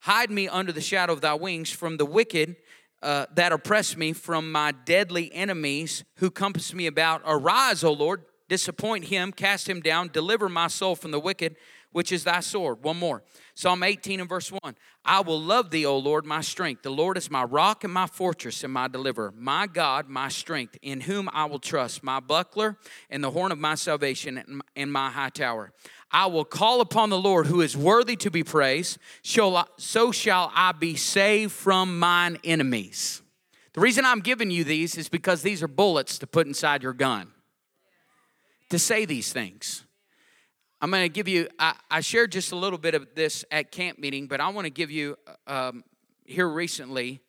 hide 0.00 0.30
me 0.30 0.48
under 0.48 0.72
the 0.72 0.80
shadow 0.80 1.12
of 1.12 1.20
thy 1.20 1.34
wings 1.34 1.70
from 1.70 1.96
the 1.96 2.06
wicked 2.06 2.56
uh, 3.02 3.26
that 3.34 3.52
oppress 3.52 3.96
me, 3.96 4.12
from 4.12 4.50
my 4.50 4.72
deadly 4.72 5.30
enemies 5.34 6.04
who 6.16 6.30
compass 6.30 6.72
me 6.72 6.86
about. 6.86 7.20
Arise, 7.26 7.84
O 7.84 7.92
Lord, 7.92 8.22
disappoint 8.48 9.04
him, 9.04 9.30
cast 9.30 9.68
him 9.68 9.80
down, 9.80 10.08
deliver 10.08 10.48
my 10.48 10.68
soul 10.68 10.96
from 10.96 11.10
the 11.10 11.20
wicked 11.20 11.56
which 11.94 12.10
is 12.10 12.24
thy 12.24 12.40
sword. 12.40 12.82
One 12.82 12.98
more. 12.98 13.22
Psalm 13.54 13.84
18 13.84 14.18
and 14.18 14.28
verse 14.28 14.50
1. 14.50 14.74
I 15.04 15.20
will 15.20 15.40
love 15.40 15.70
thee, 15.70 15.86
O 15.86 15.96
Lord, 15.96 16.26
my 16.26 16.40
strength. 16.40 16.82
The 16.82 16.90
Lord 16.90 17.16
is 17.16 17.30
my 17.30 17.44
rock 17.44 17.84
and 17.84 17.92
my 17.92 18.08
fortress 18.08 18.64
and 18.64 18.72
my 18.72 18.88
deliverer, 18.88 19.32
my 19.36 19.68
God, 19.68 20.08
my 20.08 20.28
strength, 20.28 20.76
in 20.82 21.02
whom 21.02 21.30
I 21.32 21.44
will 21.44 21.60
trust, 21.60 22.02
my 22.02 22.18
buckler 22.18 22.76
and 23.10 23.22
the 23.22 23.30
horn 23.30 23.52
of 23.52 23.58
my 23.58 23.76
salvation 23.76 24.62
and 24.74 24.92
my 24.92 25.08
high 25.08 25.28
tower. 25.28 25.72
I 26.10 26.26
will 26.26 26.44
call 26.44 26.80
upon 26.80 27.10
the 27.10 27.18
Lord 27.18 27.46
who 27.46 27.60
is 27.60 27.76
worthy 27.76 28.16
to 28.16 28.30
be 28.30 28.42
praised, 28.42 28.98
so 29.22 30.12
shall 30.12 30.52
I 30.52 30.72
be 30.72 30.96
saved 30.96 31.52
from 31.52 32.00
mine 32.00 32.38
enemies. 32.42 33.22
The 33.72 33.80
reason 33.80 34.04
I'm 34.04 34.20
giving 34.20 34.50
you 34.50 34.64
these 34.64 34.98
is 34.98 35.08
because 35.08 35.42
these 35.42 35.62
are 35.62 35.68
bullets 35.68 36.18
to 36.18 36.26
put 36.26 36.48
inside 36.48 36.82
your 36.82 36.92
gun 36.92 37.28
to 38.70 38.80
say 38.80 39.04
these 39.04 39.32
things. 39.32 39.83
I'm 40.84 40.90
going 40.90 41.02
to 41.02 41.08
give 41.08 41.28
you, 41.28 41.48
I, 41.58 41.76
I, 41.90 42.00
shared 42.02 42.30
just 42.30 42.52
a 42.52 42.56
little 42.56 42.78
bit 42.78 42.94
of 42.94 43.14
this 43.14 43.42
at 43.50 43.72
camp 43.72 43.98
meeting, 43.98 44.26
but 44.26 44.38
I 44.38 44.50
want 44.50 44.66
to 44.66 44.70
give 44.70 44.90
you 44.90 45.16
um, 45.46 45.82
here 46.26 46.46
recently 46.46 47.22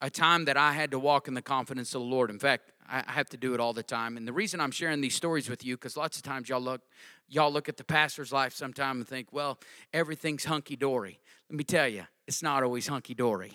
a 0.00 0.08
time 0.08 0.46
that 0.46 0.56
I 0.56 0.72
had 0.72 0.92
to 0.92 0.98
walk 0.98 1.28
in 1.28 1.34
the 1.34 1.42
confidence 1.42 1.94
of 1.94 2.00
the 2.00 2.06
Lord. 2.06 2.30
In 2.30 2.38
fact, 2.38 2.72
I, 2.88 3.04
I 3.06 3.12
have 3.12 3.28
to 3.28 3.36
do 3.36 3.52
it 3.52 3.60
all 3.60 3.74
the 3.74 3.82
time. 3.82 4.16
And 4.16 4.26
the 4.26 4.32
reason 4.32 4.58
I'm 4.58 4.70
sharing 4.70 5.02
these 5.02 5.14
stories 5.14 5.50
with 5.50 5.66
you, 5.66 5.76
because 5.76 5.98
lots 5.98 6.16
of 6.16 6.22
times 6.22 6.48
y'all 6.48 6.62
look, 6.62 6.80
y'all 7.28 7.52
look 7.52 7.68
at 7.68 7.76
the 7.76 7.84
pastor's 7.84 8.32
life 8.32 8.54
sometime 8.54 8.96
and 8.96 9.06
think, 9.06 9.28
well, 9.32 9.58
everything's 9.92 10.46
hunky 10.46 10.74
dory. 10.74 11.20
Let 11.50 11.58
me 11.58 11.64
tell 11.64 11.88
you, 11.88 12.04
it's 12.26 12.42
not 12.42 12.62
always 12.62 12.86
hunky 12.86 13.12
dory. 13.12 13.52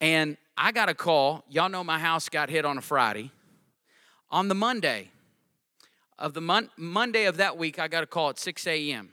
And 0.00 0.38
I 0.56 0.72
got 0.72 0.88
a 0.88 0.94
call. 0.94 1.44
Y'all 1.50 1.68
know 1.68 1.84
my 1.84 1.98
house 1.98 2.30
got 2.30 2.48
hit 2.48 2.64
on 2.64 2.78
a 2.78 2.82
Friday. 2.82 3.32
On 4.30 4.48
the 4.48 4.54
Monday, 4.54 5.10
of 6.18 6.34
the 6.34 6.40
mon- 6.40 6.70
Monday 6.76 7.24
of 7.24 7.36
that 7.38 7.56
week, 7.56 7.78
I 7.78 7.88
got 7.88 8.02
a 8.02 8.06
call 8.06 8.30
at 8.30 8.38
6 8.38 8.66
a.m. 8.66 9.10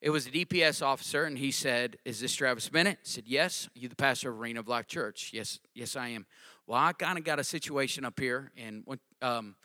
It 0.00 0.10
was 0.10 0.26
a 0.26 0.30
DPS 0.30 0.80
officer, 0.80 1.24
and 1.24 1.36
he 1.36 1.50
said, 1.50 1.96
"Is 2.04 2.20
this 2.20 2.34
Travis 2.34 2.68
Bennett?" 2.68 2.98
I 3.02 3.04
said, 3.04 3.24
"Yes." 3.26 3.68
Are 3.74 3.78
you 3.78 3.88
the 3.88 3.96
pastor 3.96 4.30
of 4.30 4.38
Arena 4.38 4.62
Life 4.64 4.86
Church? 4.86 5.32
Yes, 5.32 5.58
yes, 5.74 5.96
I 5.96 6.08
am. 6.08 6.24
Well, 6.66 6.78
I 6.78 6.92
kind 6.92 7.18
of 7.18 7.24
got 7.24 7.40
a 7.40 7.44
situation 7.44 8.04
up 8.04 8.20
here, 8.20 8.52
and 8.56 8.84
um, 9.22 9.56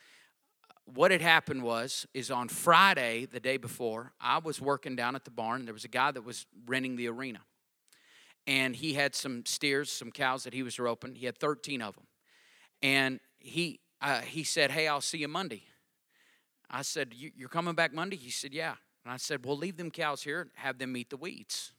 what 0.86 1.12
had 1.12 1.22
happened 1.22 1.62
was, 1.62 2.08
is 2.14 2.32
on 2.32 2.48
Friday, 2.48 3.26
the 3.26 3.40
day 3.40 3.58
before, 3.58 4.14
I 4.20 4.40
was 4.40 4.60
working 4.60 4.96
down 4.96 5.16
at 5.16 5.24
the 5.24 5.32
barn. 5.32 5.66
There 5.66 5.74
was 5.74 5.86
a 5.86 5.90
guy 5.90 6.12
that 6.12 6.24
was 6.24 6.48
renting 6.66 6.96
the 6.96 7.10
arena, 7.10 7.42
and 8.48 8.76
he 8.76 8.96
had 8.96 9.14
some 9.14 9.46
steers, 9.46 9.92
some 9.92 10.12
cows 10.12 10.46
that 10.46 10.54
he 10.54 10.64
was 10.64 10.80
roping. 10.80 11.14
He 11.14 11.28
had 11.28 11.38
13 11.38 11.82
of 11.82 11.94
them, 11.94 12.08
and 12.82 13.20
he 13.38 13.82
uh, 14.02 14.22
he 14.22 14.44
said, 14.44 14.72
"Hey, 14.72 14.88
I'll 14.88 15.00
see 15.00 15.20
you 15.20 15.28
Monday." 15.28 15.64
I 16.74 16.82
said, 16.82 17.14
You're 17.14 17.50
coming 17.50 17.76
back 17.76 17.94
Monday? 17.94 18.18
He 18.18 18.32
said, 18.32 18.54
Yeah. 18.54 18.74
And 19.06 19.14
I 19.14 19.18
said, 19.18 19.46
Well, 19.46 19.56
leave 19.56 19.78
them 19.78 19.92
cows 19.92 20.24
here, 20.24 20.50
have 20.56 20.80
them 20.80 20.98
eat 20.98 21.12
the 21.12 21.18
weeds. 21.18 21.72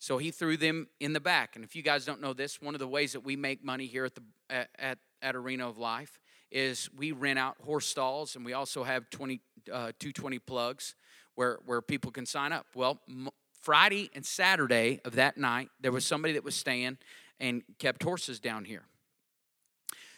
So 0.00 0.18
he 0.18 0.30
threw 0.30 0.56
them 0.56 0.88
in 1.00 1.12
the 1.12 1.20
back. 1.20 1.56
And 1.56 1.64
if 1.64 1.74
you 1.74 1.82
guys 1.82 2.04
don't 2.04 2.20
know 2.20 2.32
this, 2.32 2.60
one 2.60 2.74
of 2.74 2.78
the 2.78 2.88
ways 2.88 3.12
that 3.12 3.20
we 3.20 3.36
make 3.36 3.64
money 3.64 3.86
here 3.86 4.04
at 4.04 4.14
the 4.14 4.22
at, 4.50 4.98
at, 5.22 5.36
Arena 5.36 5.68
of 5.68 5.78
Life 5.78 6.18
is 6.50 6.88
we 6.96 7.12
rent 7.12 7.38
out 7.38 7.56
horse 7.64 7.86
stalls 7.86 8.36
and 8.36 8.44
we 8.44 8.52
also 8.52 8.84
have 8.84 9.10
20, 9.10 9.40
uh, 9.70 9.92
220 9.98 10.38
plugs 10.38 10.94
where, 11.34 11.58
where 11.66 11.82
people 11.82 12.10
can 12.10 12.24
sign 12.24 12.52
up. 12.52 12.66
Well, 12.74 13.00
m- 13.08 13.28
Friday 13.60 14.10
and 14.14 14.24
Saturday 14.24 15.00
of 15.04 15.16
that 15.16 15.36
night, 15.36 15.68
there 15.80 15.92
was 15.92 16.06
somebody 16.06 16.34
that 16.34 16.44
was 16.44 16.54
staying 16.54 16.98
and 17.40 17.62
kept 17.78 18.02
horses 18.02 18.40
down 18.40 18.64
here. 18.64 18.84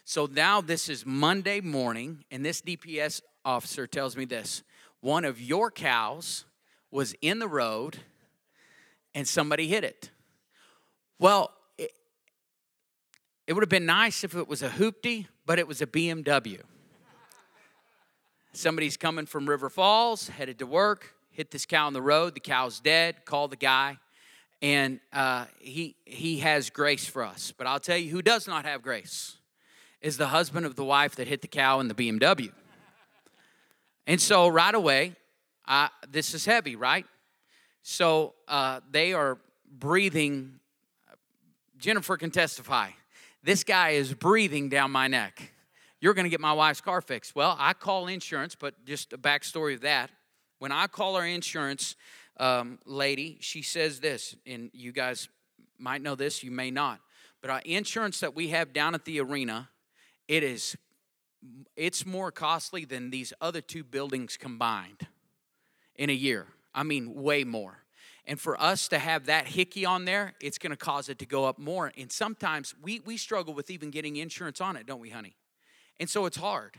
So 0.05 0.27
now 0.27 0.61
this 0.61 0.89
is 0.89 1.07
Monday 1.07 1.61
morning, 1.61 2.25
and 2.31 2.45
this 2.45 2.61
DPS 2.61 3.23
officer 3.45 3.87
tells 3.87 4.17
me 4.17 4.25
this 4.25 4.63
one 5.01 5.25
of 5.25 5.41
your 5.41 5.71
cows 5.71 6.45
was 6.91 7.15
in 7.23 7.39
the 7.39 7.49
road 7.49 7.99
and 9.15 9.27
somebody 9.27 9.67
hit 9.67 9.85
it. 9.85 10.11
Well, 11.19 11.53
it, 11.79 11.93
it 13.47 13.53
would 13.53 13.63
have 13.63 13.71
been 13.71 13.87
nice 13.87 14.25
if 14.25 14.35
it 14.35 14.49
was 14.49 14.63
a 14.63 14.69
hoopty, 14.69 15.27
but 15.47 15.59
it 15.59 15.67
was 15.67 15.81
a 15.83 15.87
BMW. 15.87 16.61
Somebody's 18.53 18.97
coming 18.97 19.27
from 19.27 19.49
River 19.49 19.71
Falls, 19.71 20.29
headed 20.29 20.59
to 20.59 20.67
work, 20.67 21.15
hit 21.31 21.51
this 21.51 21.67
cow 21.67 21.87
on 21.87 21.93
the 21.93 22.03
road. 22.03 22.35
The 22.35 22.41
cow's 22.41 22.81
dead. 22.81 23.25
Call 23.25 23.47
the 23.49 23.57
guy, 23.57 23.99
and 24.61 24.99
uh, 25.13 25.47
he 25.61 25.95
he 26.05 26.41
has 26.41 26.69
grace 26.69 27.07
for 27.07 27.23
us. 27.23 27.53
But 27.57 27.69
I'll 27.69 27.79
tell 27.79 27.97
you, 27.97 28.11
who 28.11 28.23
does 28.23 28.49
not 28.49 28.65
have 28.65 28.83
grace 28.83 29.37
is 30.01 30.17
the 30.17 30.29
husband 30.29 30.67
of 30.67 30.75
the 30.75 30.85
wife 30.85 31.15
that 31.17 31.29
hit 31.29 31.43
the 31.43 31.49
cow 31.49 31.79
in 31.79 31.89
the 31.89 31.95
BMW. 31.95 32.53
And 34.11 34.21
so 34.21 34.49
right 34.49 34.75
away, 34.75 35.15
this 36.09 36.35
is 36.35 36.45
heavy, 36.45 36.75
right? 36.75 37.07
So 37.83 38.35
uh, 38.49 38.81
they 38.91 39.13
are 39.13 39.39
breathing. 39.71 40.59
Jennifer 41.79 42.17
can 42.17 42.33
testify. 42.33 42.89
This 43.45 43.63
guy 43.63 43.91
is 43.91 44.13
breathing 44.13 44.69
down 44.69 44.91
my 44.91 45.07
neck. 45.07 45.53
You're 46.01 46.15
going 46.15 46.25
to 46.25 46.29
get 46.29 46.41
my 46.41 46.53
wife's 46.53 46.81
car 46.81 47.01
fixed. 47.01 47.37
Well, 47.37 47.55
I 47.57 47.73
call 47.73 48.09
insurance, 48.09 48.57
but 48.57 48.85
just 48.85 49.13
a 49.13 49.17
backstory 49.17 49.75
of 49.75 49.83
that. 49.83 50.11
When 50.59 50.73
I 50.73 50.89
call 50.89 51.15
our 51.15 51.25
insurance 51.25 51.95
um, 52.37 52.81
lady, 52.85 53.39
she 53.39 53.63
says 53.63 54.01
this, 54.01 54.35
and 54.45 54.71
you 54.75 54.91
guys 54.91 55.29
might 55.79 56.03
know 56.03 56.17
this, 56.17 56.43
you 56.43 56.51
may 56.51 56.73
not. 56.73 56.99
But 57.41 57.51
our 57.51 57.63
insurance 57.65 58.19
that 58.19 58.35
we 58.35 58.49
have 58.49 58.73
down 58.73 58.97
at 58.97 59.05
the 59.05 59.21
arena, 59.21 59.69
it 60.27 60.43
is 60.43 60.77
it's 61.77 62.05
more 62.05 62.31
costly 62.31 62.85
than 62.85 63.11
these 63.11 63.33
other 63.41 63.61
two 63.61 63.85
buildings 63.85 64.37
combined 64.37 65.07
in 65.97 66.11
a 66.11 66.15
year. 66.15 66.47
I 66.75 66.83
mean, 66.83 67.15
way 67.15 67.45
more. 67.45 67.85
And 68.27 68.39
for 68.39 68.61
us 68.61 68.89
to 68.89 68.99
have 68.99 69.27
that 69.27 69.49
hickey 69.49 69.85
on 69.85 70.05
there, 70.05 70.35
it's 70.41 70.59
going 70.59 70.71
to 70.71 70.77
cause 70.77 71.09
it 71.09 71.19
to 71.19 71.27
go 71.27 71.47
up 71.47 71.59
more. 71.59 71.93
And 71.97 72.13
sometimes 72.13 72.75
we, 72.83 73.01
we 73.01 73.17
struggle 73.17 73.55
with 73.55 73.71
even 73.71 73.91
getting 73.91 74.17
insurance 74.17 74.61
on 74.61 74.77
it, 74.77 74.87
don't 74.87 75.01
we, 75.01 75.11
honey? 75.11 75.35
And 75.99 76.09
so 76.09 76.27
it's 76.27 76.37
hard. 76.37 76.77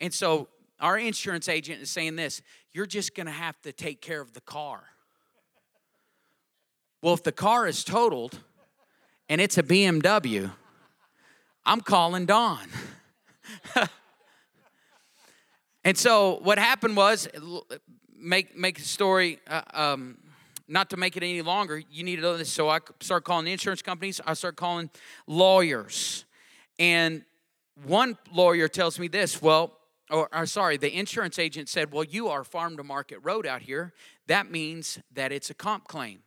And 0.00 0.12
so 0.12 0.48
our 0.80 0.98
insurance 0.98 1.48
agent 1.48 1.80
is 1.80 1.90
saying 1.90 2.16
this 2.16 2.42
you're 2.72 2.86
just 2.86 3.14
going 3.14 3.26
to 3.26 3.32
have 3.32 3.60
to 3.62 3.72
take 3.72 4.00
care 4.00 4.20
of 4.20 4.32
the 4.32 4.40
car. 4.40 4.82
Well, 7.02 7.14
if 7.14 7.22
the 7.22 7.32
car 7.32 7.66
is 7.66 7.82
totaled 7.82 8.38
and 9.28 9.40
it's 9.40 9.56
a 9.56 9.62
BMW, 9.62 10.50
I'm 11.64 11.80
calling 11.80 12.26
Dawn. 12.26 12.68
And 15.90 15.98
so 15.98 16.38
what 16.44 16.56
happened 16.56 16.96
was, 16.96 17.26
make 18.16 18.56
make 18.56 18.78
the 18.78 18.84
story. 18.84 19.40
Uh, 19.44 19.62
um, 19.74 20.18
not 20.68 20.88
to 20.90 20.96
make 20.96 21.16
it 21.16 21.24
any 21.24 21.42
longer, 21.42 21.82
you 21.90 22.04
need 22.04 22.14
to 22.14 22.22
know 22.22 22.36
this. 22.36 22.52
So 22.52 22.68
I 22.68 22.78
start 23.00 23.24
calling 23.24 23.44
the 23.44 23.50
insurance 23.50 23.82
companies. 23.82 24.20
I 24.24 24.34
start 24.34 24.54
calling 24.54 24.88
lawyers, 25.26 26.26
and 26.78 27.24
one 27.86 28.16
lawyer 28.32 28.68
tells 28.68 29.00
me 29.00 29.08
this. 29.08 29.42
Well, 29.42 29.72
or, 30.08 30.28
or, 30.32 30.46
sorry, 30.46 30.76
the 30.76 30.96
insurance 30.96 31.40
agent 31.40 31.68
said, 31.68 31.92
"Well, 31.92 32.04
you 32.04 32.28
are 32.28 32.44
farm 32.44 32.76
to 32.76 32.84
market 32.84 33.18
road 33.24 33.44
out 33.44 33.62
here. 33.62 33.92
That 34.28 34.48
means 34.48 35.00
that 35.12 35.32
it's 35.32 35.50
a 35.50 35.54
comp 35.54 35.88
claim. 35.88 36.20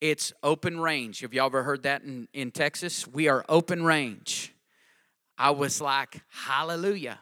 It's 0.00 0.32
open 0.44 0.78
range. 0.78 1.22
Have 1.22 1.34
y'all 1.34 1.46
ever 1.46 1.64
heard 1.64 1.82
that 1.82 2.02
in, 2.04 2.28
in 2.32 2.52
Texas? 2.52 3.08
We 3.08 3.26
are 3.26 3.44
open 3.48 3.82
range." 3.82 4.54
I 5.36 5.50
was 5.50 5.80
like, 5.80 6.20
"Hallelujah." 6.28 7.18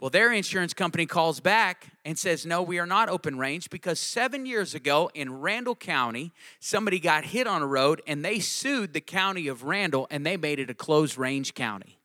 Well, 0.00 0.08
their 0.08 0.32
insurance 0.32 0.72
company 0.72 1.04
calls 1.04 1.40
back 1.40 1.88
and 2.06 2.18
says, 2.18 2.46
No, 2.46 2.62
we 2.62 2.78
are 2.78 2.86
not 2.86 3.10
open 3.10 3.38
range 3.38 3.68
because 3.68 4.00
seven 4.00 4.46
years 4.46 4.74
ago 4.74 5.10
in 5.12 5.40
Randall 5.40 5.76
County, 5.76 6.32
somebody 6.58 6.98
got 6.98 7.24
hit 7.24 7.46
on 7.46 7.60
a 7.60 7.66
road 7.66 8.00
and 8.06 8.24
they 8.24 8.38
sued 8.38 8.94
the 8.94 9.02
county 9.02 9.46
of 9.46 9.64
Randall 9.64 10.06
and 10.10 10.24
they 10.24 10.38
made 10.38 10.58
it 10.58 10.70
a 10.70 10.74
closed 10.74 11.18
range 11.18 11.52
county. 11.52 11.98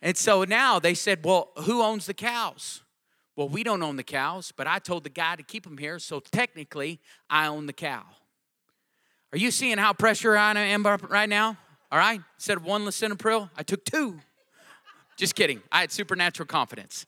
And 0.00 0.16
so 0.16 0.44
now 0.44 0.78
they 0.78 0.94
said, 0.94 1.22
Well, 1.22 1.50
who 1.64 1.82
owns 1.82 2.06
the 2.06 2.14
cows? 2.14 2.80
Well, 3.36 3.50
we 3.50 3.62
don't 3.62 3.82
own 3.82 3.96
the 3.96 4.02
cows, 4.02 4.50
but 4.56 4.66
I 4.66 4.78
told 4.78 5.04
the 5.04 5.10
guy 5.10 5.36
to 5.36 5.42
keep 5.42 5.64
them 5.64 5.76
here, 5.76 5.98
so 5.98 6.20
technically 6.20 6.98
I 7.28 7.46
own 7.46 7.66
the 7.66 7.72
cow. 7.74 8.04
Are 9.32 9.38
you 9.38 9.50
seeing 9.50 9.76
how 9.76 9.92
pressure 9.92 10.36
I 10.36 10.58
am 10.58 10.82
right 10.82 11.28
now? 11.28 11.58
All 11.92 11.98
right? 11.98 12.20
Instead 12.36 12.56
of 12.56 12.64
one 12.64 12.84
lisinopril, 12.84 13.50
I 13.56 13.62
took 13.62 13.84
two. 13.84 14.20
Just 15.20 15.34
kidding. 15.34 15.60
I 15.70 15.80
had 15.80 15.92
supernatural 15.92 16.46
confidence. 16.46 17.04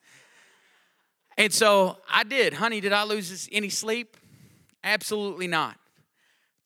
And 1.39 1.51
so 1.51 1.97
I 2.11 2.25
did. 2.25 2.53
Honey, 2.53 2.79
did 2.79 2.93
I 2.93 3.05
lose 3.05 3.49
any 3.51 3.71
sleep? 3.71 4.19
Absolutely 4.85 5.47
not. 5.47 5.79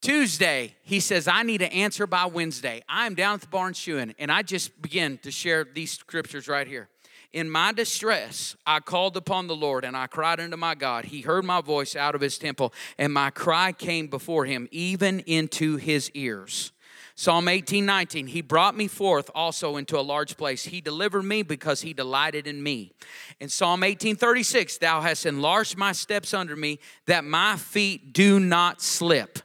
Tuesday, 0.03 0.75
he 0.83 0.99
says, 0.99 1.29
I 1.29 1.45
need 1.45 1.63
an 1.63 1.71
answer 1.71 2.09
by 2.09 2.27
Wednesday. 2.27 2.83
I'm 2.89 3.15
down 3.15 3.35
at 3.35 3.43
the 3.43 3.47
barn 3.47 3.75
shoeing, 3.75 4.13
and 4.19 4.33
I 4.33 4.43
just 4.43 4.83
begin 4.83 5.19
to 5.19 5.31
share 5.31 5.63
these 5.63 5.93
scriptures 5.93 6.49
right 6.49 6.67
here. 6.67 6.89
In 7.33 7.49
my 7.49 7.71
distress, 7.71 8.57
I 8.67 8.81
called 8.81 9.17
upon 9.17 9.47
the 9.47 9.55
Lord 9.55 9.85
and 9.85 9.97
I 9.97 10.09
cried 10.09 10.41
unto 10.41 10.57
my 10.57 10.75
God. 10.75 11.05
He 11.05 11.21
heard 11.21 11.45
my 11.45 11.61
voice 11.61 11.95
out 11.95 12.17
of 12.17 12.21
his 12.21 12.39
temple, 12.39 12.75
and 12.99 13.13
my 13.13 13.31
cry 13.31 13.71
came 13.71 14.09
before 14.09 14.47
him, 14.47 14.67
even 14.73 15.21
into 15.21 15.77
his 15.77 16.11
ears. 16.11 16.73
Psalm 17.19 17.49
18, 17.49 17.87
19, 17.87 18.27
He 18.27 18.43
brought 18.43 18.77
me 18.77 18.87
forth 18.87 19.31
also 19.35 19.79
into 19.79 19.99
a 19.99 20.03
large 20.03 20.37
place. 20.37 20.67
He 20.67 20.83
delivered 20.83 21.23
me 21.23 21.43
because 21.43 21.81
He 21.81 21.95
delighted 21.95 22.47
in 22.47 22.63
me. 22.63 22.93
In 23.41 23.49
Psalm 23.49 23.83
18, 23.83 24.17
36, 24.17 24.77
Thou 24.77 25.01
hast 25.01 25.25
enlarged 25.25 25.79
my 25.79 25.93
steps 25.93 26.35
under 26.35 26.55
me, 26.55 26.79
that 27.07 27.25
my 27.25 27.57
feet 27.57 28.13
do 28.13 28.39
not 28.39 28.83
slip. 28.83 29.39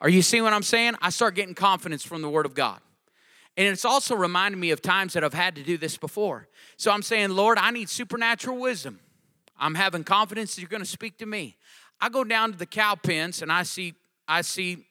Are 0.00 0.08
you 0.08 0.22
seeing 0.22 0.42
what 0.42 0.54
I'm 0.54 0.62
saying? 0.62 0.94
I 1.02 1.10
start 1.10 1.34
getting 1.34 1.54
confidence 1.54 2.02
from 2.02 2.22
the 2.22 2.30
Word 2.30 2.46
of 2.46 2.54
God. 2.54 2.80
And 3.58 3.68
it's 3.68 3.84
also 3.84 4.16
reminded 4.16 4.56
me 4.56 4.70
of 4.70 4.80
times 4.80 5.12
that 5.12 5.22
I've 5.22 5.34
had 5.34 5.54
to 5.56 5.62
do 5.62 5.76
this 5.76 5.98
before. 5.98 6.48
So 6.78 6.90
I'm 6.90 7.02
saying, 7.02 7.28
Lord, 7.28 7.58
I 7.58 7.70
need 7.72 7.90
supernatural 7.90 8.58
wisdom. 8.58 9.00
I'm 9.58 9.74
having 9.74 10.02
confidence 10.02 10.54
that 10.54 10.62
you're 10.62 10.68
going 10.70 10.82
to 10.82 10.88
speak 10.88 11.18
to 11.18 11.26
me. 11.26 11.56
I 12.00 12.08
go 12.08 12.24
down 12.24 12.52
to 12.52 12.58
the 12.58 12.64
cow 12.64 12.94
pens 12.94 13.42
and 13.42 13.52
I 13.52 13.64
see, 13.64 13.92
I 14.26 14.40
see 14.40 14.86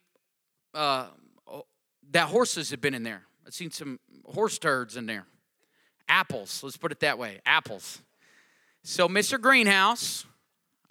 uh, 0.76 1.08
that 2.12 2.28
horses 2.28 2.72
have 2.72 2.82
been 2.82 2.94
in 2.94 3.04
there. 3.04 3.24
I've 3.46 3.54
seen 3.54 3.72
some 3.72 4.00
horse 4.26 4.60
turds 4.60 4.96
in 4.98 5.06
there. 5.06 5.26
Apples, 6.08 6.62
let's 6.64 6.78
put 6.78 6.92
it 6.92 7.00
that 7.00 7.18
way 7.18 7.40
apples. 7.46 8.02
So, 8.84 9.08
Mr. 9.08 9.40
Greenhouse, 9.40 10.26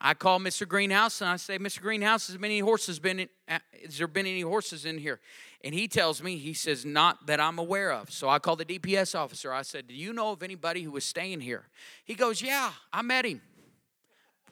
I 0.01 0.15
call 0.15 0.39
Mr. 0.39 0.67
Greenhouse 0.67 1.21
and 1.21 1.29
I 1.29 1.37
say, 1.37 1.59
Mr. 1.59 1.81
Greenhouse, 1.81 2.29
has 2.29 2.39
many 2.39 2.61
horses 2.61 2.99
been 2.99 3.21
in, 3.21 3.29
uh, 3.49 3.59
has 3.83 3.99
there 3.99 4.07
been 4.07 4.27
any 4.27 4.41
horses 4.41 4.87
in 4.87 4.97
here? 4.97 5.21
And 5.63 5.75
he 5.75 5.89
tells 5.89 6.23
me, 6.23 6.39
he 6.39 6.55
says, 6.55 6.87
not 6.87 7.27
that 7.27 7.39
I'm 7.39 7.59
aware 7.59 7.93
of. 7.93 8.11
So 8.11 8.29
I 8.29 8.39
call 8.39 8.57
the 8.57 8.65
DPS 8.65 9.19
officer. 9.19 9.53
I 9.53 9.63
said, 9.63 9.89
Do 9.89 9.95
you 9.95 10.13
know 10.13 10.31
of 10.31 10.43
anybody 10.43 10.83
who 10.83 10.93
was 10.93 11.05
staying 11.05 11.41
here? 11.41 11.65
He 12.05 12.15
goes, 12.15 12.41
Yeah, 12.41 12.71
I 12.93 13.03
met 13.03 13.27
him. 13.27 13.43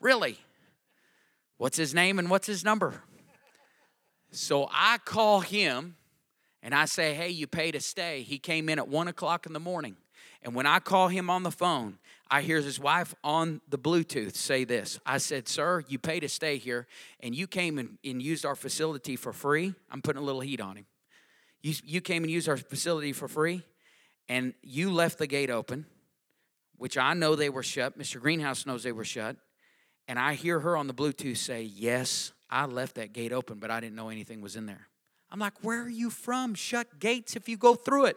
Really? 0.01 0.39
What's 1.57 1.79
his 1.79 1.95
name 1.95 2.19
and 2.19 2.29
what's 2.29 2.47
his 2.47 2.65
number? 2.65 3.03
So 4.31 4.69
I 4.71 4.99
call 4.99 5.41
him 5.41 5.97
and 6.63 6.75
I 6.75 6.87
say, 6.87 7.15
hey, 7.15 7.31
you 7.31 7.47
pay 7.47 7.71
to 7.71 7.81
stay. 7.81 8.23
He 8.23 8.39
came 8.39 8.69
in 8.69 8.79
at 8.79 8.89
one 8.89 9.09
o'clock 9.09 9.47
in 9.47 9.53
the 9.53 9.61
morning. 9.61 9.97
And 10.43 10.55
when 10.55 10.67
I 10.67 10.79
call 10.79 11.09
him 11.09 11.31
on 11.31 11.43
the 11.43 11.51
phone, 11.51 11.99
I 12.31 12.43
hear 12.43 12.61
his 12.61 12.79
wife 12.79 13.15
on 13.25 13.61
the 13.69 13.79
Bluetooth 13.79 14.35
say 14.35 14.65
this. 14.65 15.01
I 15.07 15.19
said, 15.19 15.49
Sir, 15.49 15.83
you 15.89 15.99
pay 15.99 16.21
to 16.21 16.29
stay 16.29 16.59
here, 16.59 16.87
and 17.21 17.35
you 17.35 17.47
came 17.47 17.79
and, 17.79 17.99
and 18.05 18.23
used 18.23 18.45
our 18.45 18.55
facility 18.55 19.17
for 19.17 19.33
free. 19.33 19.75
I'm 19.91 20.03
putting 20.03 20.21
a 20.21 20.25
little 20.25 20.41
heat 20.41 20.61
on 20.61 20.77
him. 20.77 20.87
You, 21.63 21.75
you 21.85 22.01
came 22.01 22.23
and 22.23 22.31
used 22.31 22.49
our 22.49 22.57
facility 22.57 23.13
for 23.13 23.29
free, 23.29 23.63
and 24.29 24.55
you 24.63 24.93
left 24.93 25.19
the 25.19 25.27
gate 25.27 25.51
open, 25.51 25.87
which 26.77 26.99
I 26.99 27.15
know 27.15 27.35
they 27.35 27.51
were 27.51 27.63
shut. 27.63 27.99
Mr. 27.99 28.21
Greenhouse 28.21 28.67
knows 28.67 28.83
they 28.83 28.93
were 28.93 29.05
shut. 29.05 29.37
And 30.07 30.19
I 30.19 30.35
hear 30.35 30.61
her 30.61 30.77
on 30.77 30.87
the 30.87 30.95
Bluetooth 30.95 31.37
say, 31.37 31.63
Yes, 31.63 32.33
I 32.51 32.67
left 32.67 32.95
that 32.97 33.13
gate 33.13 33.33
open, 33.33 33.59
but 33.59 33.71
I 33.71 33.81
didn't 33.81 33.97
know 33.97 34.09
anything 34.09 34.41
was 34.41 34.57
in 34.57 34.67
there. 34.67 34.89
I'm 35.31 35.39
like, 35.39 35.55
where 35.63 35.83
are 35.83 35.89
you 35.89 36.11
from? 36.11 36.55
Shut 36.55 36.99
gates 36.99 37.37
if 37.37 37.49
you 37.49 37.57
go 37.57 37.75
through 37.75 38.07
it. 38.07 38.17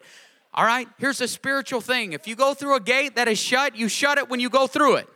All 0.54 0.66
right, 0.66 0.88
here's 0.98 1.22
a 1.22 1.28
spiritual 1.28 1.82
thing. 1.82 2.14
If 2.14 2.28
you 2.28 2.36
go 2.36 2.54
through 2.54 2.76
a 2.76 2.80
gate 2.80 3.16
that 3.16 3.28
is 3.28 3.40
shut, 3.40 3.76
you 3.76 3.88
shut 3.88 4.18
it 4.18 4.30
when 4.30 4.40
you 4.40 4.50
go 4.50 4.68
through 4.68 4.98
it. 4.98 5.08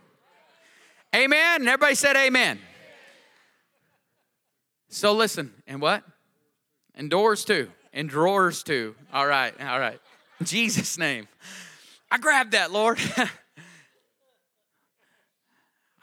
Amen. 1.14 1.62
And 1.62 1.68
everybody 1.68 1.96
said 1.96 2.16
amen. 2.16 2.60
So 4.90 5.14
listen, 5.14 5.54
and 5.68 5.82
what? 5.82 6.04
And 6.94 7.10
doors 7.10 7.44
too. 7.44 7.70
And 7.92 8.10
drawers 8.10 8.64
too. 8.64 8.96
All 9.14 9.28
right, 9.28 9.54
all 9.60 9.80
right. 9.80 10.00
In 10.40 10.46
Jesus' 10.46 10.98
name. 10.98 11.28
I 12.12 12.18
grabbed 12.18 12.52
that, 12.52 12.72
Lord. 12.72 13.00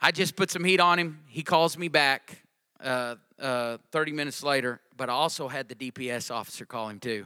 I 0.01 0.11
just 0.11 0.35
put 0.35 0.51
some 0.51 0.63
heat 0.63 0.79
on 0.79 0.99
him. 0.99 1.21
He 1.27 1.43
calls 1.43 1.77
me 1.77 1.87
back 1.87 2.43
uh, 2.79 3.15
uh, 3.39 3.77
30 3.91 4.11
minutes 4.11 4.43
later 4.43 4.81
but 4.95 5.09
I 5.09 5.13
also 5.13 5.47
had 5.47 5.69
the 5.69 5.75
DPS 5.75 6.31
officer 6.31 6.65
call 6.65 6.89
him 6.89 6.99
too. 6.99 7.25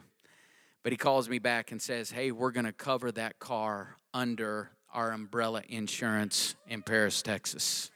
But 0.84 0.94
he 0.94 0.98
calls 0.98 1.28
me 1.28 1.40
back 1.40 1.72
and 1.72 1.82
says, 1.82 2.12
Hey, 2.12 2.32
we're 2.32 2.52
going 2.52 2.66
to 2.66 2.72
cover 2.72 3.12
that 3.12 3.40
car 3.40 3.98
under 4.14 4.72
our 4.94 5.12
umbrella 5.12 5.62
insurance 5.68 6.56
in 6.68 6.82
Paris, 6.82 7.22
Texas. 7.22 7.92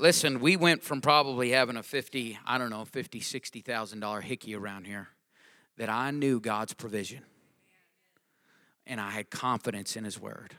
Listen, 0.00 0.40
we 0.40 0.56
went 0.56 0.82
from 0.82 1.00
probably 1.00 1.50
having 1.50 1.76
a 1.76 1.82
50, 1.82 2.38
I 2.44 2.58
don't 2.58 2.70
know, 2.70 2.84
50, 2.84 3.20
$60,000 3.20 4.22
hickey 4.22 4.54
around 4.54 4.86
here 4.86 5.08
that 5.76 5.88
I 5.88 6.10
knew 6.10 6.40
God's 6.40 6.74
provision. 6.74 7.22
And 8.86 9.00
I 9.00 9.10
had 9.10 9.30
confidence 9.30 9.96
in 9.96 10.04
His 10.04 10.20
word. 10.20 10.56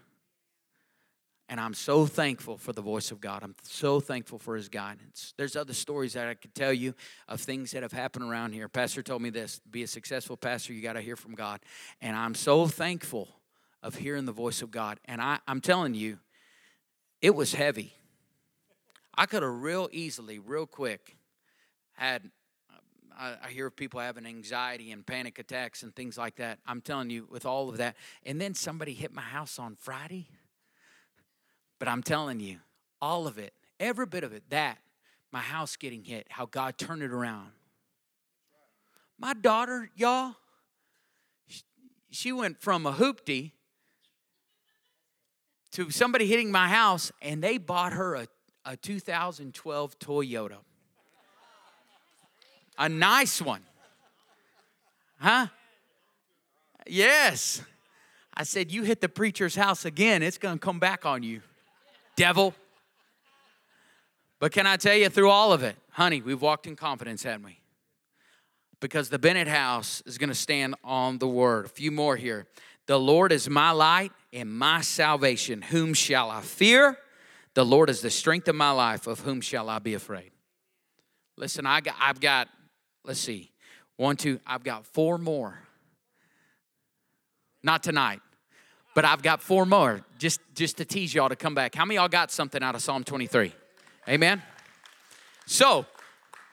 And 1.47 1.59
I'm 1.59 1.75
so 1.75 2.07
thankful 2.07 2.57
for 2.57 2.73
the 2.73 2.81
voice 2.81 3.11
of 3.11 3.21
God. 3.21 3.43
I'm 3.43 3.55
so 3.61 3.99
thankful 3.99 4.39
for 4.39 4.55
his 4.55 4.67
guidance. 4.67 5.33
There's 5.37 5.55
other 5.55 5.73
stories 5.73 6.13
that 6.13 6.27
I 6.27 6.33
could 6.33 6.55
tell 6.55 6.73
you 6.73 6.95
of 7.27 7.39
things 7.39 7.71
that 7.71 7.83
have 7.83 7.91
happened 7.91 8.25
around 8.25 8.53
here. 8.53 8.67
Pastor 8.67 9.03
told 9.03 9.21
me 9.21 9.29
this 9.29 9.61
be 9.69 9.83
a 9.83 9.87
successful 9.87 10.37
pastor, 10.37 10.73
you 10.73 10.81
got 10.81 10.93
to 10.93 11.01
hear 11.01 11.15
from 11.15 11.35
God. 11.35 11.59
And 12.01 12.15
I'm 12.15 12.33
so 12.33 12.65
thankful 12.65 13.27
of 13.83 13.95
hearing 13.95 14.25
the 14.25 14.31
voice 14.31 14.63
of 14.63 14.71
God. 14.71 14.99
And 15.05 15.21
I, 15.21 15.37
I'm 15.47 15.61
telling 15.61 15.93
you, 15.93 16.17
it 17.21 17.35
was 17.35 17.53
heavy. 17.53 17.93
I 19.15 19.27
could 19.27 19.43
have 19.43 19.61
real 19.61 19.87
easily, 19.91 20.39
real 20.39 20.65
quick, 20.65 21.15
had. 21.93 22.31
I, 23.17 23.47
hear 23.49 23.69
people 23.69 24.01
having 24.01 24.25
anxiety 24.25 24.91
and 24.91 25.05
panic 25.05 25.39
attacks 25.39 25.83
and 25.83 25.95
things 25.95 26.17
like 26.17 26.35
that. 26.35 26.59
I'm 26.67 26.81
telling 26.81 27.09
you, 27.09 27.25
with 27.31 27.45
all 27.45 27.69
of 27.69 27.77
that. 27.77 27.95
And 28.25 28.41
then 28.41 28.53
somebody 28.53 28.93
hit 28.93 29.13
my 29.13 29.21
house 29.21 29.57
on 29.57 29.77
Friday 29.79 30.27
but 31.79 31.87
I'm 31.87 32.03
telling 32.03 32.39
you, 32.39 32.59
all 33.01 33.27
of 33.27 33.37
it, 33.37 33.53
every 33.79 34.05
bit 34.05 34.23
of 34.23 34.33
it, 34.33 34.43
that, 34.49 34.77
my 35.31 35.39
house 35.39 35.75
getting 35.75 36.03
hit, 36.03 36.27
how 36.29 36.45
God 36.45 36.77
turned 36.77 37.03
it 37.03 37.11
around. 37.11 37.49
My 39.17 39.33
daughter, 39.33 39.89
y'all, 39.95 40.35
she 42.09 42.31
went 42.31 42.61
from 42.61 42.85
a 42.85 42.93
hoopty 42.93 43.51
to 45.71 45.89
somebody 45.91 46.25
hitting 46.25 46.51
my 46.51 46.69
house, 46.69 47.11
and 47.21 47.43
they 47.43 47.57
bought 47.57 47.93
her 47.93 48.15
a, 48.15 48.27
a 48.63 48.77
2012 48.77 49.99
Toyota. 49.99 50.57
A 52.77 52.89
nice 52.89 53.41
one. 53.41 53.61
Huh? 55.17 55.47
Yes. 56.87 57.61
I 58.33 58.43
said, 58.43 58.71
You 58.71 58.83
hit 58.83 59.01
the 59.01 59.09
preacher's 59.09 59.55
house 59.55 59.85
again, 59.85 60.23
it's 60.23 60.37
going 60.37 60.55
to 60.55 60.59
come 60.59 60.79
back 60.79 61.05
on 61.05 61.23
you 61.23 61.41
devil. 62.15 62.53
But 64.39 64.51
can 64.51 64.67
I 64.67 64.77
tell 64.77 64.95
you, 64.95 65.09
through 65.09 65.29
all 65.29 65.53
of 65.53 65.63
it, 65.63 65.75
honey, 65.91 66.21
we've 66.21 66.41
walked 66.41 66.67
in 66.67 66.75
confidence, 66.75 67.23
haven't 67.23 67.45
we? 67.45 67.59
Because 68.79 69.09
the 69.09 69.19
Bennett 69.19 69.47
house 69.47 70.03
is 70.05 70.17
going 70.17 70.29
to 70.29 70.35
stand 70.35 70.75
on 70.83 71.17
the 71.17 71.27
word. 71.27 71.65
A 71.65 71.69
few 71.69 71.91
more 71.91 72.15
here. 72.15 72.45
The 72.87 72.99
Lord 72.99 73.31
is 73.31 73.49
my 73.49 73.71
light 73.71 74.11
and 74.33 74.51
my 74.51 74.81
salvation. 74.81 75.61
Whom 75.61 75.93
shall 75.93 76.29
I 76.29 76.41
fear? 76.41 76.97
The 77.53 77.65
Lord 77.65 77.89
is 77.89 78.01
the 78.01 78.09
strength 78.09 78.47
of 78.47 78.55
my 78.55 78.71
life. 78.71 79.07
Of 79.07 79.21
whom 79.21 79.41
shall 79.41 79.69
I 79.69 79.79
be 79.79 79.93
afraid? 79.93 80.31
Listen, 81.37 81.65
I 81.65 81.81
got, 81.81 81.95
I've 81.99 82.19
got, 82.19 82.49
let's 83.03 83.19
see, 83.19 83.51
one, 83.97 84.17
two, 84.17 84.39
I've 84.45 84.63
got 84.63 84.85
four 84.85 85.17
more. 85.17 85.57
Not 87.63 87.81
tonight. 87.81 88.19
But 88.95 89.05
I've 89.05 89.21
got 89.21 89.43
four 89.43 89.67
more 89.67 90.03
just, 90.17 90.39
just 90.55 90.77
to 90.77 90.85
tease 90.85 91.13
y'all 91.13 91.29
to 91.29 91.35
come 91.35 91.53
back. 91.53 91.75
How 91.75 91.85
many 91.85 91.97
y'all 91.97 92.07
got 92.07 92.31
something 92.31 92.63
out 92.63 92.73
of 92.73 92.81
Psalm 92.81 93.03
23? 93.03 93.53
Amen? 94.09 94.41
So, 95.45 95.85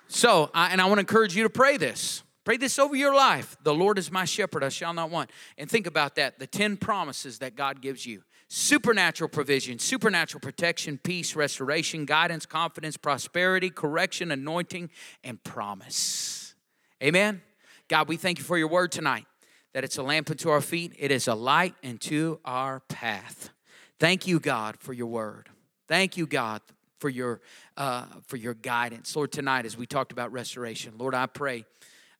so, 0.08 0.50
I, 0.52 0.70
and 0.70 0.80
I 0.80 0.84
want 0.84 0.96
to 0.96 1.00
encourage 1.00 1.34
you 1.34 1.44
to 1.44 1.50
pray 1.50 1.78
this. 1.78 2.22
Pray 2.44 2.56
this 2.56 2.78
over 2.78 2.96
your 2.96 3.14
life. 3.14 3.56
The 3.62 3.72
Lord 3.72 3.98
is 3.98 4.10
my 4.10 4.24
shepherd, 4.24 4.64
I 4.64 4.68
shall 4.68 4.92
not 4.92 5.08
want. 5.08 5.30
And 5.56 5.70
think 5.70 5.86
about 5.86 6.16
that 6.16 6.38
the 6.38 6.46
10 6.46 6.76
promises 6.76 7.38
that 7.38 7.54
God 7.54 7.80
gives 7.80 8.04
you 8.04 8.22
supernatural 8.48 9.30
provision, 9.30 9.78
supernatural 9.78 10.40
protection, 10.40 10.98
peace, 10.98 11.34
restoration, 11.34 12.04
guidance, 12.04 12.44
confidence, 12.44 12.98
prosperity, 12.98 13.70
correction, 13.70 14.30
anointing, 14.30 14.90
and 15.24 15.42
promise. 15.42 16.54
Amen. 17.02 17.40
God, 17.88 18.08
we 18.08 18.16
thank 18.16 18.38
you 18.38 18.44
for 18.44 18.58
your 18.58 18.68
word 18.68 18.92
tonight, 18.92 19.24
that 19.72 19.84
it's 19.84 19.98
a 19.98 20.02
lamp 20.02 20.30
unto 20.30 20.50
our 20.50 20.60
feet, 20.60 20.94
it 20.98 21.10
is 21.10 21.28
a 21.28 21.34
light 21.34 21.74
into 21.82 22.38
our 22.44 22.80
path. 22.80 23.50
Thank 23.98 24.26
you, 24.26 24.40
God, 24.40 24.76
for 24.78 24.92
your 24.92 25.06
word. 25.06 25.48
Thank 25.88 26.16
you, 26.16 26.26
God, 26.26 26.60
for 26.98 27.08
your 27.08 27.40
uh, 27.76 28.06
for 28.26 28.36
your 28.36 28.54
guidance, 28.54 29.14
Lord. 29.14 29.32
Tonight, 29.32 29.66
as 29.66 29.76
we 29.76 29.86
talked 29.86 30.12
about 30.12 30.32
restoration, 30.32 30.94
Lord, 30.98 31.14
I 31.14 31.26
pray. 31.26 31.64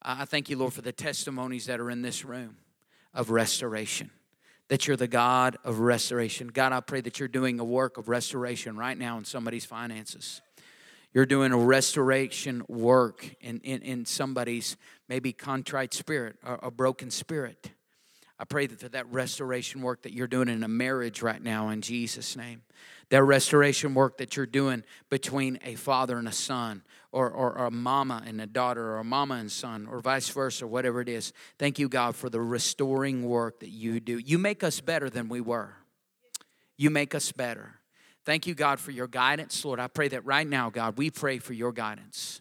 I 0.00 0.24
thank 0.24 0.50
you, 0.50 0.56
Lord, 0.56 0.72
for 0.72 0.82
the 0.82 0.92
testimonies 0.92 1.66
that 1.66 1.78
are 1.78 1.90
in 1.90 2.02
this 2.02 2.24
room 2.24 2.56
of 3.14 3.30
restoration 3.30 4.10
that 4.72 4.86
you're 4.86 4.96
the 4.96 5.06
God 5.06 5.58
of 5.64 5.80
restoration. 5.80 6.48
God, 6.48 6.72
I 6.72 6.80
pray 6.80 7.02
that 7.02 7.18
you're 7.18 7.28
doing 7.28 7.60
a 7.60 7.64
work 7.64 7.98
of 7.98 8.08
restoration 8.08 8.74
right 8.74 8.96
now 8.96 9.18
in 9.18 9.24
somebody's 9.26 9.66
finances. 9.66 10.40
You're 11.12 11.26
doing 11.26 11.52
a 11.52 11.58
restoration 11.58 12.64
work 12.68 13.34
in, 13.42 13.60
in, 13.60 13.82
in 13.82 14.06
somebody's 14.06 14.78
maybe 15.12 15.30
contrite 15.30 15.92
spirit 15.92 16.36
or 16.42 16.58
a 16.62 16.70
broken 16.70 17.10
spirit. 17.10 17.70
I 18.38 18.44
pray 18.46 18.66
that 18.66 18.80
for 18.80 18.88
that 18.88 19.06
restoration 19.12 19.82
work 19.82 20.04
that 20.04 20.14
you're 20.14 20.26
doing 20.26 20.48
in 20.48 20.62
a 20.62 20.68
marriage 20.68 21.20
right 21.20 21.42
now 21.42 21.68
in 21.68 21.82
Jesus' 21.82 22.34
name 22.34 22.62
that 23.10 23.22
restoration 23.22 23.92
work 23.92 24.16
that 24.16 24.38
you're 24.38 24.46
doing 24.46 24.82
between 25.10 25.58
a 25.66 25.74
father 25.74 26.16
and 26.16 26.26
a 26.26 26.32
son, 26.32 26.82
or, 27.12 27.30
or, 27.30 27.58
or, 27.58 27.66
a 27.66 27.70
mama 27.70 28.22
and 28.26 28.40
a 28.40 28.46
daughter, 28.46 28.92
or 28.92 29.00
a 29.00 29.04
mama 29.04 29.34
and 29.34 29.52
son, 29.52 29.86
or 29.86 30.00
vice 30.00 30.30
versa, 30.30 30.66
whatever 30.66 31.02
it 31.02 31.10
is. 31.10 31.34
Thank 31.58 31.78
you, 31.78 31.90
God, 31.90 32.16
for 32.16 32.30
the 32.30 32.40
restoring 32.40 33.22
work 33.28 33.60
that 33.60 33.68
you 33.68 34.00
do. 34.00 34.16
You 34.16 34.38
make 34.38 34.64
us 34.64 34.80
better 34.80 35.10
than 35.10 35.28
we 35.28 35.42
were. 35.42 35.74
You 36.78 36.88
make 36.88 37.14
us 37.14 37.32
better. 37.32 37.74
Thank 38.24 38.46
you, 38.46 38.54
God, 38.54 38.80
for 38.80 38.92
your 38.92 39.08
guidance. 39.08 39.62
Lord, 39.62 39.78
I 39.78 39.88
pray 39.88 40.08
that 40.08 40.24
right 40.24 40.46
now, 40.46 40.70
God, 40.70 40.96
we 40.96 41.10
pray 41.10 41.36
for 41.36 41.52
your 41.52 41.72
guidance 41.72 42.40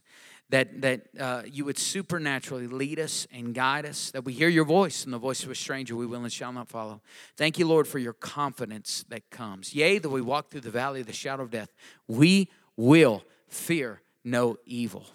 that, 0.51 0.81
that 0.81 1.01
uh, 1.17 1.43
you 1.49 1.63
would 1.65 1.77
supernaturally 1.77 2.67
lead 2.67 2.99
us 2.99 3.25
and 3.31 3.55
guide 3.55 3.85
us, 3.85 4.11
that 4.11 4.25
we 4.25 4.33
hear 4.33 4.49
your 4.49 4.65
voice 4.65 5.05
and 5.05 5.13
the 5.13 5.17
voice 5.17 5.43
of 5.43 5.49
a 5.49 5.55
stranger 5.55 5.95
we 5.95 6.05
will 6.05 6.23
and 6.23 6.31
shall 6.31 6.51
not 6.51 6.67
follow. 6.67 7.01
Thank 7.37 7.57
you, 7.57 7.65
Lord, 7.65 7.87
for 7.87 7.99
your 7.99 8.13
confidence 8.13 9.05
that 9.07 9.29
comes. 9.29 9.73
Yea, 9.73 9.97
though 9.97 10.09
we 10.09 10.21
walk 10.21 10.51
through 10.51 10.61
the 10.61 10.69
valley 10.69 11.01
of 11.01 11.07
the 11.07 11.13
shadow 11.13 11.43
of 11.43 11.51
death, 11.51 11.69
we 12.07 12.49
will 12.75 13.23
fear 13.47 14.01
no 14.25 14.57
evil. 14.65 15.05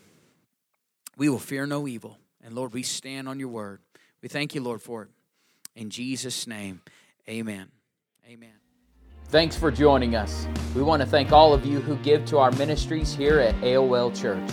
We 1.18 1.28
will 1.28 1.38
fear 1.38 1.66
no 1.66 1.86
evil. 1.86 2.18
And 2.42 2.54
Lord, 2.54 2.72
we 2.72 2.82
stand 2.82 3.28
on 3.28 3.38
your 3.38 3.48
word. 3.48 3.80
We 4.22 4.28
thank 4.28 4.54
you, 4.54 4.62
Lord, 4.62 4.80
for 4.80 5.02
it. 5.02 5.08
In 5.74 5.90
Jesus' 5.90 6.46
name, 6.46 6.80
amen. 7.28 7.68
Amen. 8.26 8.54
Thanks 9.28 9.54
for 9.54 9.70
joining 9.70 10.14
us. 10.14 10.48
We 10.74 10.82
want 10.82 11.02
to 11.02 11.06
thank 11.06 11.30
all 11.30 11.52
of 11.52 11.66
you 11.66 11.80
who 11.80 11.96
give 11.96 12.24
to 12.26 12.38
our 12.38 12.52
ministries 12.52 13.14
here 13.14 13.40
at 13.40 13.54
AOL 13.56 14.18
Church. 14.18 14.50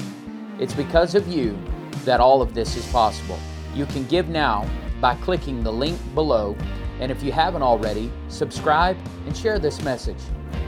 It's 0.59 0.73
because 0.73 1.15
of 1.15 1.27
you 1.27 1.57
that 2.05 2.19
all 2.19 2.41
of 2.41 2.53
this 2.53 2.75
is 2.75 2.85
possible. 2.91 3.39
You 3.73 3.85
can 3.87 4.05
give 4.05 4.29
now 4.29 4.69
by 5.01 5.15
clicking 5.15 5.63
the 5.63 5.71
link 5.71 5.97
below, 6.13 6.55
and 6.99 7.11
if 7.11 7.23
you 7.23 7.31
haven't 7.31 7.63
already, 7.63 8.11
subscribe 8.27 8.97
and 9.25 9.35
share 9.35 9.59
this 9.59 9.81
message. 9.83 10.21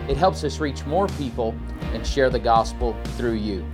It 0.10 0.18
helps 0.18 0.44
us 0.44 0.60
reach 0.60 0.86
more 0.86 1.08
people 1.08 1.56
and 1.94 2.06
share 2.06 2.30
the 2.30 2.40
gospel 2.40 2.96
through 3.18 3.36
you. 3.36 3.66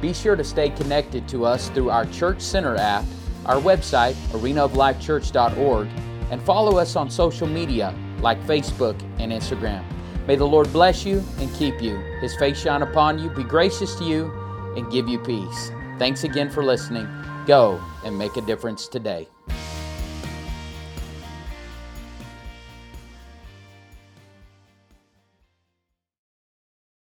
Be 0.00 0.12
sure 0.12 0.36
to 0.36 0.44
stay 0.44 0.68
connected 0.70 1.26
to 1.28 1.46
us 1.46 1.70
through 1.70 1.90
our 1.90 2.04
Church 2.06 2.40
Center 2.40 2.76
app, 2.76 3.04
our 3.46 3.56
website, 3.56 4.14
arenaoflifechurch.org, 4.32 5.88
and 6.30 6.42
follow 6.42 6.78
us 6.78 6.94
on 6.96 7.10
social 7.10 7.46
media 7.46 7.94
like 8.20 8.40
Facebook 8.42 9.00
and 9.18 9.32
Instagram. 9.32 9.82
May 10.26 10.36
the 10.36 10.46
Lord 10.46 10.72
bless 10.72 11.04
you 11.04 11.22
and 11.38 11.52
keep 11.54 11.82
you. 11.82 11.96
His 12.20 12.36
face 12.36 12.60
shine 12.60 12.82
upon 12.82 13.18
you, 13.18 13.30
be 13.30 13.44
gracious 13.44 13.94
to 13.96 14.04
you, 14.04 14.43
and 14.76 14.90
give 14.90 15.08
you 15.08 15.18
peace. 15.18 15.70
Thanks 15.98 16.24
again 16.24 16.50
for 16.50 16.64
listening. 16.64 17.08
Go 17.46 17.80
and 18.04 18.18
make 18.18 18.36
a 18.36 18.40
difference 18.40 18.88
today. 18.88 19.28